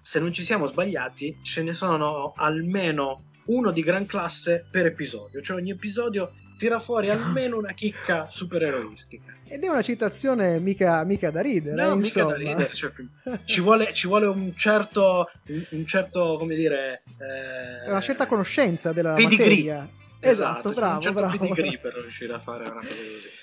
se 0.01 0.19
non 0.19 0.33
ci 0.33 0.43
siamo 0.43 0.67
sbagliati 0.67 1.39
ce 1.41 1.61
ne 1.63 1.73
sono 1.73 2.33
almeno 2.35 3.23
uno 3.45 3.71
di 3.71 3.81
gran 3.81 4.05
classe 4.05 4.65
per 4.69 4.85
episodio, 4.85 5.41
cioè 5.41 5.57
ogni 5.57 5.71
episodio 5.71 6.33
tira 6.57 6.79
fuori 6.79 7.09
almeno 7.09 7.57
una 7.57 7.73
chicca 7.73 8.27
supereroistica. 8.29 9.33
Ed 9.47 9.63
è 9.63 9.67
una 9.67 9.81
citazione 9.81 10.59
mica, 10.59 11.03
mica 11.03 11.31
da 11.31 11.41
ridere. 11.41 11.81
No, 11.81 11.93
eh, 11.93 11.95
mica 11.95 12.23
da 12.23 12.35
ridere, 12.35 12.71
cioè, 12.71 12.91
ci, 13.45 13.61
vuole, 13.61 13.91
ci 13.93 14.05
vuole 14.07 14.27
un 14.27 14.53
certo, 14.55 15.27
un 15.71 15.85
certo, 15.87 16.37
come 16.37 16.53
dire... 16.55 17.01
eh, 17.17 17.89
una 17.89 17.99
certa 17.99 18.27
conoscenza 18.27 18.91
della 18.93 19.13
pedigree. 19.13 19.37
materia. 19.47 19.89
Esatto, 20.19 20.69
Esatto, 20.69 20.73
bravo, 20.73 20.95
un 20.95 21.01
certo 21.01 21.19
bravo. 21.19 21.37
pedigree 21.37 21.79
per 21.79 21.93
riuscire 21.95 22.33
a 22.33 22.39
fare 22.39 22.69
una 22.69 22.81
cosa 22.81 22.95
così. 22.95 23.40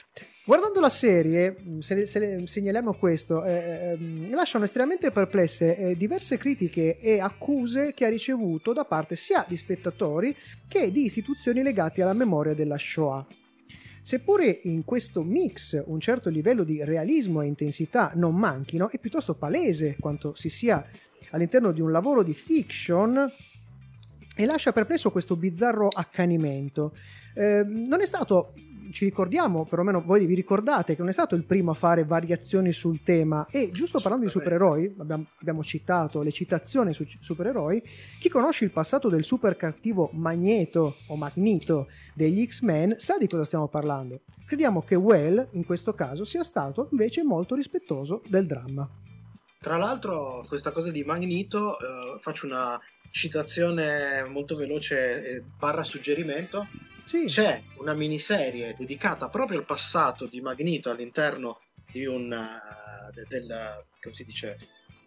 Guardando 0.48 0.80
la 0.80 0.88
serie, 0.88 1.58
mh, 1.62 1.80
se, 1.80 2.06
se 2.06 2.46
segnaliamo 2.46 2.94
questo, 2.94 3.44
eh, 3.44 3.98
ehm, 3.98 4.30
lasciano 4.30 4.64
estremamente 4.64 5.10
perplesse 5.10 5.76
eh, 5.76 5.94
diverse 5.94 6.38
critiche 6.38 6.98
e 7.00 7.20
accuse 7.20 7.92
che 7.92 8.06
ha 8.06 8.08
ricevuto 8.08 8.72
da 8.72 8.86
parte 8.86 9.14
sia 9.14 9.44
di 9.46 9.58
spettatori 9.58 10.34
che 10.66 10.90
di 10.90 11.04
istituzioni 11.04 11.62
legate 11.62 12.00
alla 12.00 12.14
memoria 12.14 12.54
della 12.54 12.78
Shoah. 12.78 13.26
Seppure 14.00 14.60
in 14.62 14.86
questo 14.86 15.22
mix 15.22 15.82
un 15.84 16.00
certo 16.00 16.30
livello 16.30 16.64
di 16.64 16.82
realismo 16.82 17.42
e 17.42 17.46
intensità 17.46 18.12
non 18.14 18.34
manchino, 18.34 18.88
è 18.88 18.98
piuttosto 18.98 19.34
palese 19.34 19.96
quanto 20.00 20.34
si 20.34 20.48
sia 20.48 20.82
all'interno 21.32 21.72
di 21.72 21.82
un 21.82 21.92
lavoro 21.92 22.22
di 22.22 22.32
fiction 22.32 23.30
e 24.34 24.46
lascia 24.46 24.72
perplesso 24.72 25.10
questo 25.10 25.36
bizzarro 25.36 25.88
accanimento. 25.88 26.94
Eh, 27.34 27.64
non 27.66 28.00
è 28.00 28.06
stato, 28.06 28.54
ci 28.90 29.04
ricordiamo, 29.04 29.64
perlomeno 29.64 30.02
voi 30.02 30.26
vi 30.26 30.34
ricordate 30.34 30.94
che 30.94 31.00
non 31.00 31.10
è 31.10 31.12
stato 31.12 31.34
il 31.34 31.44
primo 31.44 31.70
a 31.70 31.74
fare 31.74 32.04
variazioni 32.04 32.72
sul 32.72 33.02
tema 33.02 33.46
e 33.50 33.70
giusto 33.72 34.00
parlando 34.00 34.26
di 34.26 34.30
supereroi, 34.30 34.94
abbiamo, 34.98 35.26
abbiamo 35.40 35.62
citato 35.62 36.22
le 36.22 36.30
citazioni 36.30 36.92
su 36.92 37.04
supereroi, 37.20 37.82
chi 38.20 38.28
conosce 38.28 38.64
il 38.64 38.70
passato 38.70 39.08
del 39.08 39.24
super 39.24 39.56
cattivo 39.56 40.10
Magneto 40.12 40.96
o 41.08 41.16
Magneto 41.16 41.88
degli 42.14 42.46
X-Men 42.46 42.96
sa 42.98 43.16
di 43.18 43.26
cosa 43.26 43.44
stiamo 43.44 43.68
parlando. 43.68 44.20
Crediamo 44.46 44.82
che 44.82 44.94
Well, 44.94 45.48
in 45.52 45.64
questo 45.64 45.92
caso, 45.94 46.24
sia 46.24 46.42
stato 46.42 46.88
invece 46.92 47.22
molto 47.22 47.54
rispettoso 47.54 48.22
del 48.26 48.46
dramma. 48.46 48.88
Tra 49.60 49.76
l'altro, 49.76 50.44
questa 50.46 50.70
cosa 50.70 50.90
di 50.90 51.02
Magneto, 51.02 51.78
eh, 51.78 52.18
faccio 52.20 52.46
una 52.46 52.78
citazione 53.10 54.24
molto 54.28 54.54
veloce, 54.54 55.24
eh, 55.24 55.42
barra 55.58 55.82
suggerimento. 55.82 56.66
Sì, 57.08 57.24
C'è 57.24 57.62
una 57.78 57.94
miniserie 57.94 58.74
dedicata 58.76 59.30
proprio 59.30 59.56
al 59.58 59.64
passato 59.64 60.26
di 60.26 60.42
Magneto 60.42 60.90
all'interno 60.90 61.60
di 61.90 62.04
un. 62.04 62.30
eh, 62.30 63.12
de- 63.14 63.24
del. 63.26 63.82
come 64.02 64.14
si 64.14 64.26
dice? 64.26 64.58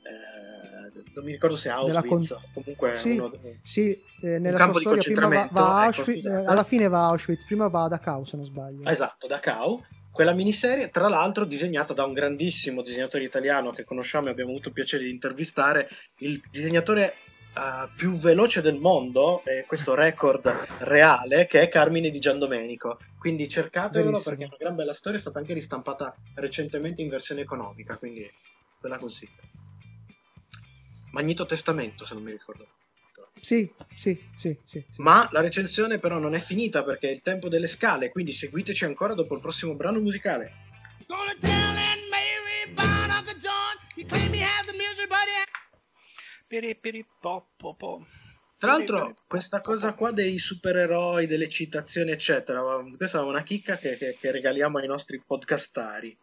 Eh, 0.01 1.03
non 1.13 1.23
mi 1.23 1.33
ricordo 1.33 1.55
se 1.55 1.69
Auschwitz 1.69 2.29
con- 2.29 2.37
o 2.37 2.49
comunque 2.53 2.97
Sì. 2.97 3.11
uno. 3.19 3.31
sì, 3.61 3.95
eh, 4.23 4.39
nella 4.39 4.57
campo 4.57 4.79
di 4.79 4.85
va, 4.85 4.91
concentramento, 4.93 5.53
va 5.53 5.75
a 5.75 5.85
ecco, 5.85 5.97
Auschwitz, 5.99 6.25
eh, 6.25 6.43
alla 6.47 6.63
fine 6.63 6.87
va 6.87 7.01
a 7.03 7.07
Auschwitz, 7.09 7.45
prima 7.45 7.67
va 7.67 7.83
a 7.83 7.87
Dachau 7.89 8.23
se 8.25 8.35
non 8.35 8.45
sbaglio. 8.45 8.89
Esatto, 8.89 9.27
da 9.27 9.39
Cau. 9.39 9.85
Quella 10.11 10.33
miniserie, 10.33 10.89
tra 10.89 11.07
l'altro, 11.07 11.45
disegnata 11.45 11.93
da 11.93 12.03
un 12.03 12.13
grandissimo 12.13 12.81
disegnatore 12.81 13.25
italiano 13.25 13.69
che 13.69 13.83
conosciamo 13.83 14.27
e 14.27 14.31
abbiamo 14.31 14.49
avuto 14.49 14.69
il 14.69 14.73
piacere 14.73 15.03
di 15.03 15.11
intervistare, 15.11 15.87
il 16.17 16.41
disegnatore 16.49 17.13
eh, 17.55 17.89
più 17.95 18.17
veloce 18.17 18.61
del 18.61 18.77
mondo, 18.77 19.43
e 19.45 19.65
questo 19.67 19.93
record 19.93 20.47
reale, 20.79 21.47
che 21.47 21.61
è 21.61 21.69
Carmine 21.69 22.09
di 22.09 22.19
Giandomenico. 22.19 22.99
Quindi 23.17 23.47
cercatevelo 23.47 24.11
Verissimo. 24.11 24.35
perché 24.35 24.43
è 24.43 24.47
una 24.47 24.57
gran 24.59 24.75
bella 24.75 24.93
storia, 24.93 25.17
è 25.17 25.21
stata 25.21 25.39
anche 25.39 25.53
ristampata 25.53 26.15
recentemente 26.35 27.01
in 27.01 27.09
versione 27.09 27.41
economica, 27.41 27.97
quindi 27.97 28.29
ve 28.79 28.89
la 28.89 28.97
consiglio. 28.97 29.49
Magneto 31.11 31.45
Testamento, 31.45 32.05
se 32.05 32.13
non 32.13 32.23
mi 32.23 32.31
ricordo. 32.31 32.67
Sì, 33.39 33.71
sì, 33.95 34.19
sì, 34.37 34.57
sì. 34.65 34.83
sì. 34.89 35.01
Ma 35.01 35.27
la 35.31 35.41
recensione 35.41 35.99
però 35.99 36.19
non 36.19 36.35
è 36.35 36.39
finita 36.39 36.83
perché 36.83 37.09
è 37.09 37.11
il 37.11 37.21
tempo 37.21 37.49
delle 37.49 37.67
scale, 37.67 38.09
quindi 38.09 38.31
seguiteci 38.31 38.85
ancora 38.85 39.13
dopo 39.13 39.35
il 39.35 39.41
prossimo 39.41 39.75
brano 39.75 39.99
musicale. 39.99 40.69
Gonna 41.07 41.33
tell 41.39 41.90
Piri, 46.51 46.75
piri, 46.75 47.05
po, 47.21 47.47
po, 47.55 47.75
po. 47.75 48.05
Tra 48.57 48.73
l'altro, 48.73 49.13
questa 49.25 49.61
cosa 49.61 49.93
qua 49.93 50.11
dei 50.11 50.37
supereroi, 50.37 51.25
delle 51.25 51.47
citazioni, 51.47 52.11
eccetera, 52.11 52.61
questa 52.97 53.19
è 53.19 53.23
una 53.23 53.41
chicca 53.41 53.77
che, 53.77 53.95
che- 53.95 54.17
che 54.19 54.31
regaliamo 54.31 54.77
ai 54.77 54.85
nostri 54.85 55.23
podcastari. 55.25 56.13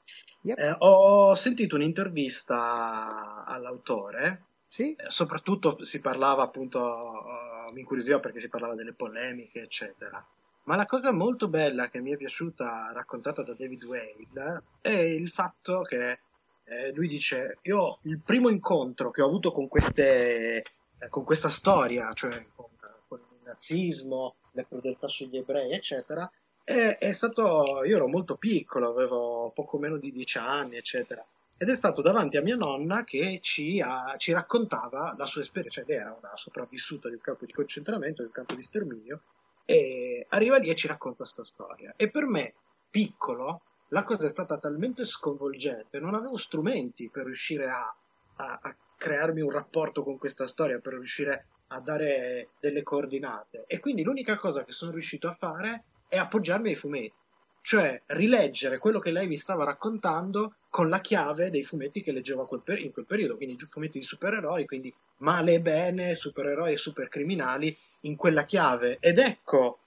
Yep. 0.43 0.59
Eh, 0.59 0.75
ho 0.81 1.35
sentito 1.35 1.77
un'intervista 1.77 3.47
all'autore, 3.47 4.43
Sì, 4.69 4.95
eh, 4.95 5.07
soprattutto 5.09 5.83
si 5.87 5.99
parlava 6.03 6.43
appunto, 6.43 6.79
eh, 7.25 7.73
mi 7.73 7.81
incuriosiva 7.81 8.21
perché 8.21 8.39
si 8.39 8.51
parlava 8.51 8.75
delle 8.75 8.93
polemiche, 8.93 9.63
eccetera. 9.63 10.23
Ma 10.65 10.77
la 10.77 10.85
cosa 10.85 11.11
molto 11.11 11.49
bella 11.49 11.89
che 11.89 12.03
mi 12.03 12.13
è 12.13 12.19
piaciuta 12.19 12.93
raccontata 12.93 13.43
da 13.43 13.55
David 13.55 13.83
Wade 13.85 14.63
è 14.83 14.91
il 14.91 15.31
fatto 15.31 15.81
che 15.81 16.21
eh, 16.69 16.93
lui 16.93 17.09
dice: 17.09 17.59
Io 17.63 17.99
il 18.03 18.21
primo 18.21 18.49
incontro 18.49 19.11
che 19.11 19.23
ho 19.23 19.27
avuto 19.27 19.53
con, 19.53 19.69
queste, 19.69 20.63
eh, 20.99 21.09
con 21.09 21.25
questa 21.25 21.49
storia, 21.49 22.13
cioè 22.13 22.47
con, 22.55 22.67
con 23.09 23.21
il 23.31 23.41
nazismo, 23.45 24.37
le 24.53 24.67
crudeltà 24.67 25.09
sugli 25.09 25.37
ebrei, 25.37 25.73
eccetera, 25.73 26.31
è, 26.63 26.99
è 26.99 27.13
stato. 27.13 27.85
Io 27.85 27.97
ero 27.97 28.09
molto 28.09 28.37
piccolo, 28.37 28.89
avevo 28.89 29.51
poco 29.55 29.79
meno 29.79 29.97
di 29.97 30.13
dieci 30.13 30.39
anni, 30.39 30.77
eccetera. 30.77 31.25
Ed 31.61 31.69
è 31.71 31.75
stato 31.75 32.03
davanti 32.03 32.37
a 32.37 32.43
mia 32.43 32.55
nonna 32.55 33.03
che 33.03 33.41
ci, 33.43 33.81
ha- 33.81 34.15
ci 34.17 34.31
raccontava 34.31 35.17
la 35.19 35.27
sua 35.27 35.41
esperienza, 35.43 35.83
cioè 35.83 35.97
era 35.97 36.17
una 36.17 36.37
sopravvissuta 36.37 37.09
di 37.09 37.15
un 37.15 37.21
campo 37.21 37.47
di 37.47 37.53
concentramento, 37.53 38.23
di 38.23 38.29
un 38.29 38.33
campo 38.33 38.55
di 38.55 38.63
sterminio, 38.63 39.23
e 39.65 40.25
arriva 40.29 40.57
lì 40.59 40.69
e 40.69 40.77
ci 40.77 40.87
racconta 40.87 41.25
sta 41.25 41.45
storia. 41.45 41.95
E 41.97 42.11
per 42.11 42.27
me, 42.27 42.55
piccolo, 42.89 43.63
la 43.89 44.05
cosa 44.05 44.27
è 44.27 44.29
stata 44.29 44.59
talmente 44.59 45.05
sconvolgente, 45.05 46.01
non 46.01 46.15
avevo 46.15 46.37
strumenti 46.37 47.09
per 47.11 47.25
riuscire 47.25 47.69
a, 47.71 47.95
a- 48.37 48.59
a 48.63 48.77
crearmi 48.97 49.41
un 49.41 49.51
rapporto 49.51 50.03
con 50.03 50.19
questa 50.19 50.47
storia, 50.47 50.79
per 50.81 50.95
riuscire 50.95 51.47
a 51.69 51.81
dare 51.81 52.49
delle 52.61 52.83
coordinate. 52.83 53.65
E 53.67 53.79
quindi 53.79 54.03
l'unica 54.03 54.37
cosa 54.37 54.65
che 54.65 54.73
sono 54.73 54.91
riuscito 54.93 55.29
a 55.29 55.33
fare 55.33 55.85
è 56.09 56.17
appoggiarmi 56.17 56.71
ai 56.71 56.75
fumetti, 56.75 57.13
cioè 57.61 58.01
rileggere 58.07 58.79
quello 58.79 58.99
che 58.99 59.11
lei 59.11 59.27
mi 59.29 59.37
stava 59.37 59.65
raccontando 59.65 60.55
con 60.71 60.89
la 60.89 61.01
chiave 61.01 61.51
dei 61.51 61.65
fumetti 61.65 62.03
che 62.03 62.13
leggevo 62.13 62.47
quel 62.47 62.63
per- 62.63 62.81
in 62.81 62.93
quel 62.93 63.05
periodo, 63.07 63.37
quindi 63.37 63.57
fumetti 63.67 63.99
di 63.99 64.05
supereroi, 64.05 64.67
quindi 64.67 64.93
male 65.19 65.55
e 65.55 65.61
bene, 65.61 66.15
supereroi 66.15 66.73
e 66.73 66.77
supercriminali 66.79 67.77
in 68.03 68.17
quella 68.17 68.45
chiave. 68.45 68.99
Ed 69.01 69.19
ecco 69.19 69.79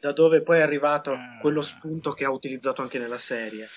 da 0.00 0.12
dove 0.12 0.42
poi 0.42 0.58
è 0.58 0.62
arrivato 0.62 1.12
Ah. 1.12 1.38
quello 1.40 1.62
spunto 1.62 2.12
che 2.12 2.24
ha 2.24 2.30
utilizzato 2.30 2.82
anche 2.82 2.98
nella 2.98 3.18
serie. 3.18 3.68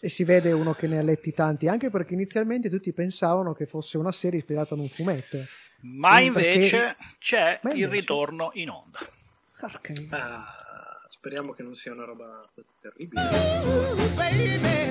e 0.00 0.08
si 0.08 0.22
vede 0.22 0.52
uno 0.52 0.74
che 0.74 0.86
ne 0.86 0.98
ha 0.98 1.02
letti 1.02 1.32
tanti, 1.34 1.66
anche 1.66 1.90
perché 1.90 2.14
inizialmente 2.14 2.70
tutti 2.70 2.92
pensavano 2.92 3.52
che 3.52 3.66
fosse 3.66 3.98
una 3.98 4.12
serie 4.12 4.38
ispirata 4.38 4.74
ad 4.74 4.80
un 4.80 4.88
fumetto. 4.88 5.38
Ma 5.80 6.20
Mm, 6.20 6.22
invece 6.22 6.70
perché- 6.78 6.96
c'è 7.18 7.58
Ma 7.62 7.70
il 7.72 7.78
invece- 7.82 8.00
ritorno 8.00 8.50
in 8.54 8.70
onda. 8.70 8.98
Ah, 10.10 11.00
speriamo 11.08 11.52
che 11.52 11.64
non 11.64 11.74
sia 11.74 11.92
una 11.92 12.04
roba 12.04 12.48
terribile. 12.80 13.20
Ooh, 13.22 14.14
baby. 14.14 14.86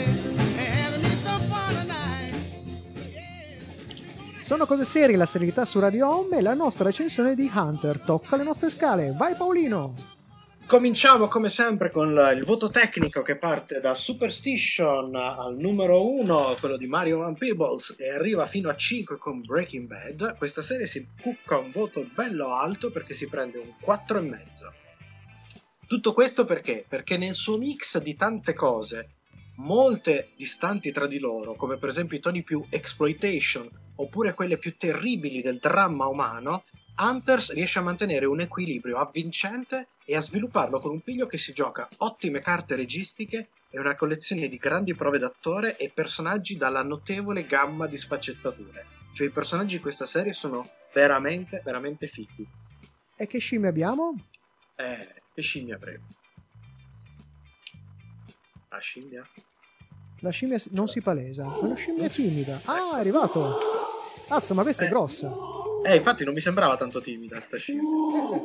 Sono 4.41 4.65
cose 4.65 4.85
serie, 4.85 5.17
la 5.17 5.25
serietà 5.25 5.65
su 5.65 5.77
Radio 5.79 6.07
Home 6.09 6.37
e 6.37 6.41
la 6.41 6.53
nostra 6.53 6.85
recensione 6.85 7.35
di 7.35 7.51
Hunter. 7.53 7.99
Tocca 7.99 8.37
le 8.37 8.43
nostre 8.43 8.69
scale. 8.69 9.11
Vai 9.13 9.35
Paolino! 9.35 10.15
Cominciamo 10.67 11.29
come 11.29 11.47
sempre 11.47 11.89
con 11.89 12.09
il 12.35 12.43
voto 12.43 12.69
tecnico 12.69 13.21
che 13.21 13.37
parte 13.37 13.79
da 13.79 13.95
Superstition 13.95 15.15
al 15.15 15.55
numero 15.55 16.05
1, 16.05 16.57
quello 16.59 16.75
di 16.75 16.87
Mario 16.87 17.19
Van 17.19 17.35
Peebles, 17.35 17.95
e 17.97 18.09
arriva 18.09 18.45
fino 18.47 18.67
a 18.69 18.75
5 18.75 19.17
con 19.17 19.39
Breaking 19.39 19.87
Bad. 19.87 20.35
Questa 20.37 20.61
serie 20.61 20.85
si 20.85 21.07
cucca 21.21 21.57
un 21.57 21.71
voto 21.71 22.05
bello 22.13 22.53
alto 22.53 22.91
perché 22.91 23.13
si 23.13 23.29
prende 23.29 23.59
un 23.59 23.73
4,5. 23.81 24.37
Tutto 25.87 26.11
questo 26.11 26.43
perché? 26.43 26.83
Perché 26.85 27.15
nel 27.15 27.33
suo 27.33 27.57
mix 27.57 28.01
di 28.01 28.17
tante 28.17 28.53
cose, 28.53 29.11
molte 29.55 30.31
distanti 30.35 30.91
tra 30.91 31.07
di 31.07 31.19
loro, 31.19 31.55
come 31.55 31.77
per 31.77 31.87
esempio 31.87 32.17
i 32.17 32.21
toni 32.21 32.43
più 32.43 32.65
exploitation 32.69 33.69
oppure 33.95 34.33
quelle 34.33 34.57
più 34.57 34.75
terribili 34.75 35.41
del 35.41 35.59
dramma 35.59 36.07
umano, 36.07 36.65
Hunters 36.99 37.53
riesce 37.53 37.77
a 37.79 37.83
mantenere 37.83 38.25
un 38.25 38.39
equilibrio 38.39 38.97
avvincente 38.97 39.87
e 40.03 40.15
a 40.15 40.21
svilupparlo 40.21 40.79
con 40.79 40.91
un 40.91 41.01
piglio 41.01 41.27
che 41.27 41.37
si 41.37 41.53
gioca 41.53 41.87
ottime 41.97 42.39
carte 42.39 42.75
registiche 42.75 43.49
e 43.69 43.79
una 43.79 43.95
collezione 43.95 44.47
di 44.47 44.57
grandi 44.57 44.95
prove 44.95 45.19
d'attore 45.19 45.77
e 45.77 45.91
personaggi 45.93 46.57
dalla 46.57 46.81
notevole 46.81 47.45
gamma 47.45 47.85
di 47.85 47.97
sfaccettature. 47.97 48.85
Cioè 49.13 49.27
i 49.27 49.31
personaggi 49.31 49.75
di 49.75 49.81
questa 49.81 50.05
serie 50.07 50.33
sono 50.33 50.67
veramente, 50.93 51.61
veramente 51.63 52.07
fighi. 52.07 52.47
E 53.15 53.27
che 53.27 53.39
scimmie 53.39 53.69
abbiamo? 53.69 54.15
Eh, 54.75 55.07
che 55.33 55.41
scimmia 55.41 55.77
prego. 55.77 56.03
La 58.69 58.79
scimmia? 58.79 59.27
La 60.21 60.29
scimmia 60.31 60.57
non 60.71 60.87
si 60.87 61.01
palesa, 61.01 61.43
è 61.43 61.59
una 61.59 61.75
scimmia 61.75 62.09
timida. 62.09 62.59
Ah, 62.65 62.95
è 62.95 62.99
arrivato! 62.99 63.57
Cazzo, 64.27 64.53
ma 64.55 64.63
questa 64.63 64.83
è 64.83 64.87
Eh. 64.87 64.89
grossa. 64.89 65.31
Eh, 65.85 65.95
infatti 65.95 66.23
non 66.23 66.33
mi 66.33 66.39
sembrava 66.39 66.75
tanto 66.75 67.01
timida 67.01 67.39
sta 67.39 67.57
scimmia. 67.57 68.43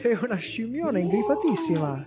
È 0.00 0.18
una 0.22 0.36
scimmiona 0.36 0.98
ingrifatissima. 0.98 2.06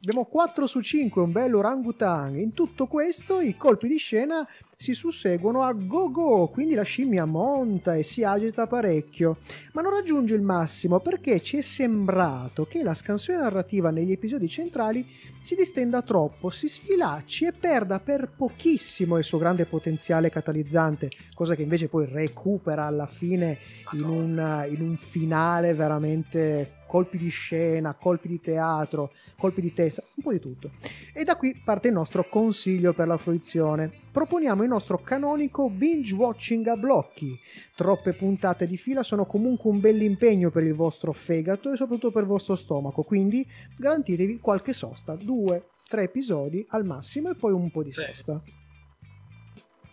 Abbiamo 0.00 0.26
4 0.26 0.66
su 0.66 0.80
5, 0.80 1.22
un 1.22 1.32
bello 1.32 1.58
orangutang. 1.58 2.36
In 2.36 2.52
tutto 2.52 2.86
questo 2.86 3.40
i 3.40 3.56
colpi 3.56 3.88
di 3.88 3.96
scena 3.96 4.46
si 4.80 4.94
susseguono 4.94 5.64
a 5.64 5.72
go 5.72 6.08
go, 6.08 6.46
quindi 6.46 6.74
la 6.74 6.84
scimmia 6.84 7.24
monta 7.24 7.96
e 7.96 8.04
si 8.04 8.22
agita 8.22 8.68
parecchio, 8.68 9.38
ma 9.72 9.82
non 9.82 9.90
raggiunge 9.90 10.36
il 10.36 10.40
massimo 10.40 11.00
perché 11.00 11.42
ci 11.42 11.56
è 11.56 11.62
sembrato 11.62 12.64
che 12.64 12.84
la 12.84 12.94
scansione 12.94 13.40
narrativa 13.40 13.90
negli 13.90 14.12
episodi 14.12 14.48
centrali 14.48 15.04
si 15.40 15.56
distenda 15.56 16.00
troppo, 16.02 16.48
si 16.50 16.68
sfilacci 16.68 17.46
e 17.46 17.52
perda 17.52 17.98
per 17.98 18.30
pochissimo 18.36 19.18
il 19.18 19.24
suo 19.24 19.38
grande 19.38 19.66
potenziale 19.66 20.30
catalizzante, 20.30 21.10
cosa 21.34 21.56
che 21.56 21.62
invece 21.62 21.88
poi 21.88 22.06
recupera 22.06 22.84
alla 22.84 23.06
fine 23.06 23.58
in 23.94 24.04
un, 24.04 24.66
in 24.70 24.80
un 24.80 24.96
finale 24.96 25.74
veramente 25.74 26.76
colpi 26.88 27.18
di 27.18 27.28
scena, 27.28 27.94
colpi 27.94 28.28
di 28.28 28.40
teatro, 28.40 29.12
colpi 29.38 29.60
di 29.60 29.72
testa, 29.72 30.02
un 30.14 30.22
po' 30.22 30.32
di 30.32 30.40
tutto. 30.40 30.70
E 31.12 31.22
da 31.22 31.36
qui 31.36 31.54
parte 31.62 31.88
il 31.88 31.94
nostro 31.94 32.28
consiglio 32.28 32.94
per 32.94 33.06
la 33.06 33.18
fruizione. 33.18 33.92
Proponiamo 34.10 34.64
il 34.68 34.74
nostro 34.74 34.98
canonico 34.98 35.70
binge 35.70 36.14
watching 36.14 36.66
a 36.66 36.76
blocchi. 36.76 37.36
Troppe 37.74 38.12
puntate 38.12 38.66
di 38.66 38.76
fila 38.76 39.02
sono 39.02 39.24
comunque 39.24 39.70
un 39.70 39.80
bell'impegno 39.80 40.50
per 40.50 40.62
il 40.62 40.74
vostro 40.74 41.12
fegato 41.12 41.72
e 41.72 41.76
soprattutto 41.76 42.10
per 42.10 42.22
il 42.22 42.28
vostro 42.28 42.54
stomaco, 42.54 43.02
quindi 43.02 43.46
garantitevi 43.76 44.38
qualche 44.38 44.72
sosta, 44.72 45.16
due, 45.16 45.70
tre 45.88 46.02
episodi 46.04 46.64
al 46.70 46.84
massimo 46.84 47.30
e 47.30 47.34
poi 47.34 47.52
un 47.52 47.70
po' 47.70 47.82
di 47.82 47.92
sosta. 47.92 48.42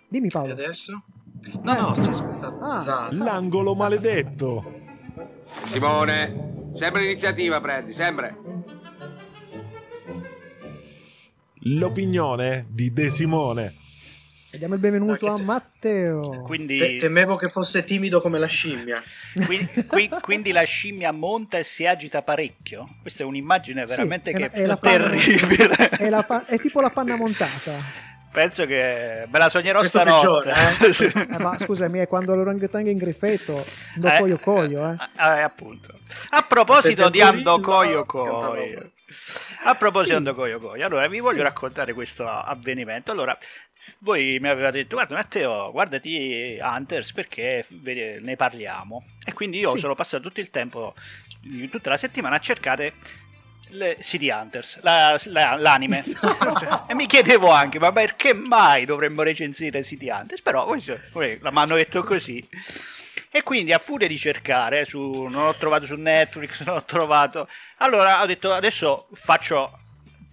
Dimmi 0.09 0.27
E 0.27 0.31
Paolo. 0.31 0.51
adesso? 0.51 1.03
No, 1.63 1.73
no, 1.73 1.95
sto 1.95 2.09
ascoltando. 2.09 2.65
Ah. 2.65 2.77
Esatto. 2.77 3.15
L'angolo 3.15 3.75
maledetto. 3.75 4.73
Simone, 5.67 6.71
sempre 6.73 7.01
l'iniziativa 7.01 7.59
prendi, 7.61 7.93
sempre. 7.93 8.37
L'opinione 11.67 12.67
di 12.69 12.91
De 12.93 13.09
Simone. 13.09 13.73
E 14.55 14.57
diamo 14.57 14.75
il 14.75 14.79
benvenuto 14.79 15.11
Dai, 15.11 15.19
che 15.19 15.27
a 15.27 15.33
te- 15.33 15.41
Matteo. 15.43 16.41
Quindi, 16.43 16.77
Te- 16.77 16.95
temevo 16.95 17.35
che 17.35 17.49
fosse 17.49 17.83
timido 17.83 18.21
come 18.21 18.39
la 18.39 18.45
scimmia. 18.47 19.03
qui- 19.45 19.67
qui- 19.85 20.09
quindi 20.21 20.53
la 20.53 20.63
scimmia 20.63 21.11
monta 21.11 21.57
e 21.57 21.63
si 21.63 21.85
agita 21.85 22.21
parecchio. 22.21 22.87
Questa 23.01 23.23
è 23.23 23.25
un'immagine 23.25 23.85
Sì, 23.85 23.93
veramente 23.95 24.31
è 24.31 24.33
che 24.33 24.39
la- 24.39 24.51
è 24.51 24.65
la 24.65 24.77
panna- 24.77 25.09
terribile. 25.09 25.75
È, 25.89 26.09
la 26.09 26.23
pa- 26.23 26.45
è 26.45 26.57
tipo 26.57 26.79
la 26.79 26.89
panna 26.89 27.17
montata. 27.17 27.73
Penso 28.31 28.65
che 28.65 29.25
me 29.29 29.39
la 29.39 29.49
sognerò 29.49 29.79
Questo 29.79 29.99
stanotte. 29.99 30.49
peggiore, 30.49 30.87
eh? 30.87 30.93
Sì. 30.93 31.05
Eh, 31.05 31.37
ma 31.37 31.57
scusami, 31.59 31.99
è 31.99 32.07
quando 32.07 32.33
l'orangotango 32.35 32.87
è 32.87 32.91
in 32.91 32.97
griffetto, 32.97 33.65
do 33.95 34.07
Eh, 34.07 34.19
coio 34.19 34.37
coio, 34.37 34.89
eh. 34.91 34.95
eh, 35.21 35.41
appunto. 35.41 35.93
A 36.29 36.43
proposito 36.47 37.09
di 37.09 37.21
Ando 37.21 37.59
Coio. 37.59 38.05
Coio. 38.05 38.91
A 39.65 39.75
proposito 39.75 40.03
Sì. 40.03 40.09
di 40.21 40.27
Ando 40.27 40.33
Coio 40.33 40.59
Coio. 40.59 40.85
Allora, 40.85 41.07
vi 41.09 41.19
voglio 41.19 41.37
Sì. 41.39 41.43
raccontare 41.43 41.93
questo 41.93 42.25
avvenimento. 42.27 43.11
Allora, 43.11 43.37
voi 43.99 44.37
mi 44.39 44.49
avevate 44.49 44.77
detto, 44.77 44.95
guarda 44.95 45.15
Matteo, 45.15 45.71
guardati 45.71 46.57
Hunters 46.61 47.11
perché 47.13 47.65
ne 48.21 48.35
parliamo. 48.35 49.05
E 49.23 49.33
quindi 49.33 49.59
io 49.59 49.73
Sì. 49.73 49.79
sono 49.79 49.95
passato 49.95 50.23
tutto 50.23 50.39
il 50.39 50.49
tempo, 50.49 50.93
tutta 51.69 51.89
la 51.89 51.97
settimana 51.97 52.35
a 52.35 52.39
cercare 52.39 52.93
le 53.69 53.97
City 54.01 54.29
Hunters, 54.31 54.79
la- 54.83 55.19
la- 55.25 55.55
l'anime. 55.55 56.03
Cioè, 56.59 56.81
e 56.87 56.93
mi 56.93 57.07
chiedevo 57.07 57.49
anche, 57.51 57.79
ma 57.79 57.91
perché 57.91 58.33
mai 58.33 58.85
dovremmo 58.85 59.23
recensire 59.23 59.83
City 59.83 60.09
Hunters? 60.09 60.41
Però 60.41 60.71
mi 60.73 61.57
hanno 61.59 61.75
detto 61.75 62.03
così. 62.03 62.47
E 63.31 63.43
quindi 63.43 63.73
a 63.73 63.79
furia 63.79 64.07
di 64.07 64.17
cercare, 64.17 64.85
su, 64.85 65.23
non 65.23 65.47
ho 65.47 65.55
trovato 65.55 65.85
su 65.85 65.95
Netflix, 65.95 66.61
non 66.63 66.77
ho 66.77 66.83
trovato... 66.85 67.49
Allora 67.77 68.21
ho 68.21 68.25
detto, 68.25 68.53
adesso 68.53 69.07
faccio... 69.13 69.79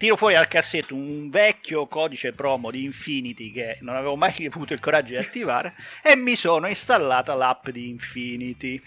Tiro 0.02 0.16
fuori 0.16 0.34
dal 0.34 0.48
cassetto 0.48 0.96
un 0.96 1.30
vecchio 1.30 1.86
codice 1.86 2.32
promo 2.32 2.72
di 2.72 2.82
Infinity 2.82 3.52
che 3.52 3.78
non 3.82 3.94
avevo 3.94 4.16
mai 4.16 4.34
avuto 4.52 4.72
il 4.72 4.80
coraggio 4.80 5.10
di 5.10 5.16
attivare 5.16 5.74
e 6.02 6.16
mi 6.16 6.34
sono 6.34 6.66
installata 6.66 7.34
l'app 7.34 7.68
di 7.68 7.88
Infinity. 7.88 8.82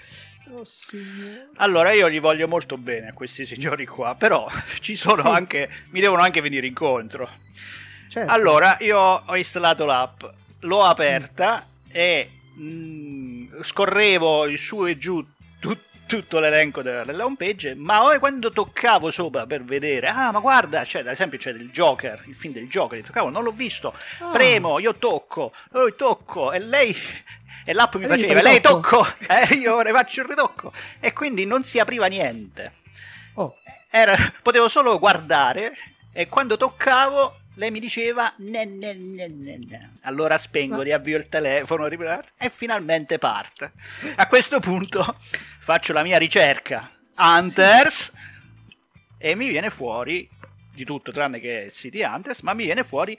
Oh. 0.50 0.64
Allora 1.56 1.94
io 1.94 2.10
gli 2.10 2.20
voglio 2.20 2.50
molto 2.50 2.78
bene 2.78 3.08
a 3.08 3.14
questi 3.14 3.46
signori 3.46 3.86
qua, 3.86 4.16
però 4.16 4.46
ci 4.82 4.98
sono 4.98 5.22
Sì. 5.22 5.28
anche, 5.30 5.70
mi 5.92 6.02
devono 6.02 6.22
anche 6.22 6.42
venire 6.42 6.68
incontro. 6.68 7.30
Certo. 8.10 8.30
Allora 8.30 8.76
io 8.82 9.00
ho 9.00 9.38
installato 9.38 9.86
l'app, 9.86 10.22
l'ho 10.60 10.84
aperta 10.84 11.66
e 11.90 12.30
mm, 12.60 13.62
scorrevo 13.62 14.48
il 14.48 14.60
su 14.60 14.86
e 14.86 14.98
giù 14.98 15.26
tu- 15.62 15.80
tutto 16.06 16.40
l'elenco 16.40 16.82
della, 16.82 17.04
della 17.04 17.26
homepage, 17.26 17.74
ma 17.76 18.00
poi 18.00 18.20
quando 18.20 18.52
toccavo 18.52 19.10
sopra 19.12 19.46
per 19.46 19.64
vedere, 19.64 20.08
ah 20.08 20.32
ma 20.32 20.40
guarda, 20.40 20.84
c'è 20.84 21.00
ad 21.00 21.08
esempio 21.08 21.38
c'è 21.38 21.52
del 21.54 21.70
Joker, 21.72 22.24
il 22.28 22.36
film 22.36 22.54
del 22.54 22.68
Joker, 22.68 23.00
dico, 23.00 23.12
cavolo, 23.12 23.32
non 23.34 23.44
l'ho 23.44 23.52
visto, 23.52 23.94
Ah. 24.20 24.30
premo, 24.32 24.80
io 24.80 24.96
tocco, 24.96 25.54
oh, 25.74 25.94
tocco 25.94 26.52
e 26.52 26.60
lei... 26.60 26.96
E 27.68 27.74
l'app 27.74 27.96
mi 27.96 28.06
faceva, 28.06 28.42
lei 28.44 28.62
tocco." 28.62 28.98
tocco, 28.98 29.08
e 29.28 29.56
io 29.56 29.82
ne 29.82 29.92
faccio 29.92 30.22
il 30.22 30.28
ritocco. 30.28 30.72
E 31.00 31.14
quindi 31.14 31.46
non 31.46 31.64
si 31.64 31.80
apriva 31.80 32.06
niente 32.06 32.74
Oh, 33.36 33.56
era- 33.90 34.32
potevo 34.44 34.68
solo 34.70 35.00
guardare 35.00 35.74
e 36.14 36.28
quando 36.28 36.58
toccavo 36.58 37.40
lei 37.56 37.72
mi 37.72 37.80
diceva 37.80 38.34
ne, 38.38 38.66
ne, 38.66 38.94
ne, 38.94 39.28
ne, 39.28 39.92
allora 40.02 40.38
spengo, 40.38 40.82
riavvio 40.82 41.18
il 41.18 41.28
telefono 41.28 41.88
e 41.88 42.50
finalmente 42.50 43.18
parte. 43.18 43.72
A 44.16 44.28
questo 44.28 44.60
punto 44.60 45.18
faccio 45.60 45.94
la 45.94 46.04
mia 46.04 46.18
ricerca. 46.18 46.92
Hunters. 47.18 48.12
E 49.18 49.36
mi 49.36 49.48
viene 49.48 49.70
fuori 49.70 50.30
di 50.74 50.84
tutto 50.84 51.12
tranne 51.12 51.40
che 51.40 51.70
City 51.72 52.04
Hunters 52.04 52.42
ma 52.42 52.54
mi 52.54 52.66
viene 52.66 52.84
fuori 52.84 53.18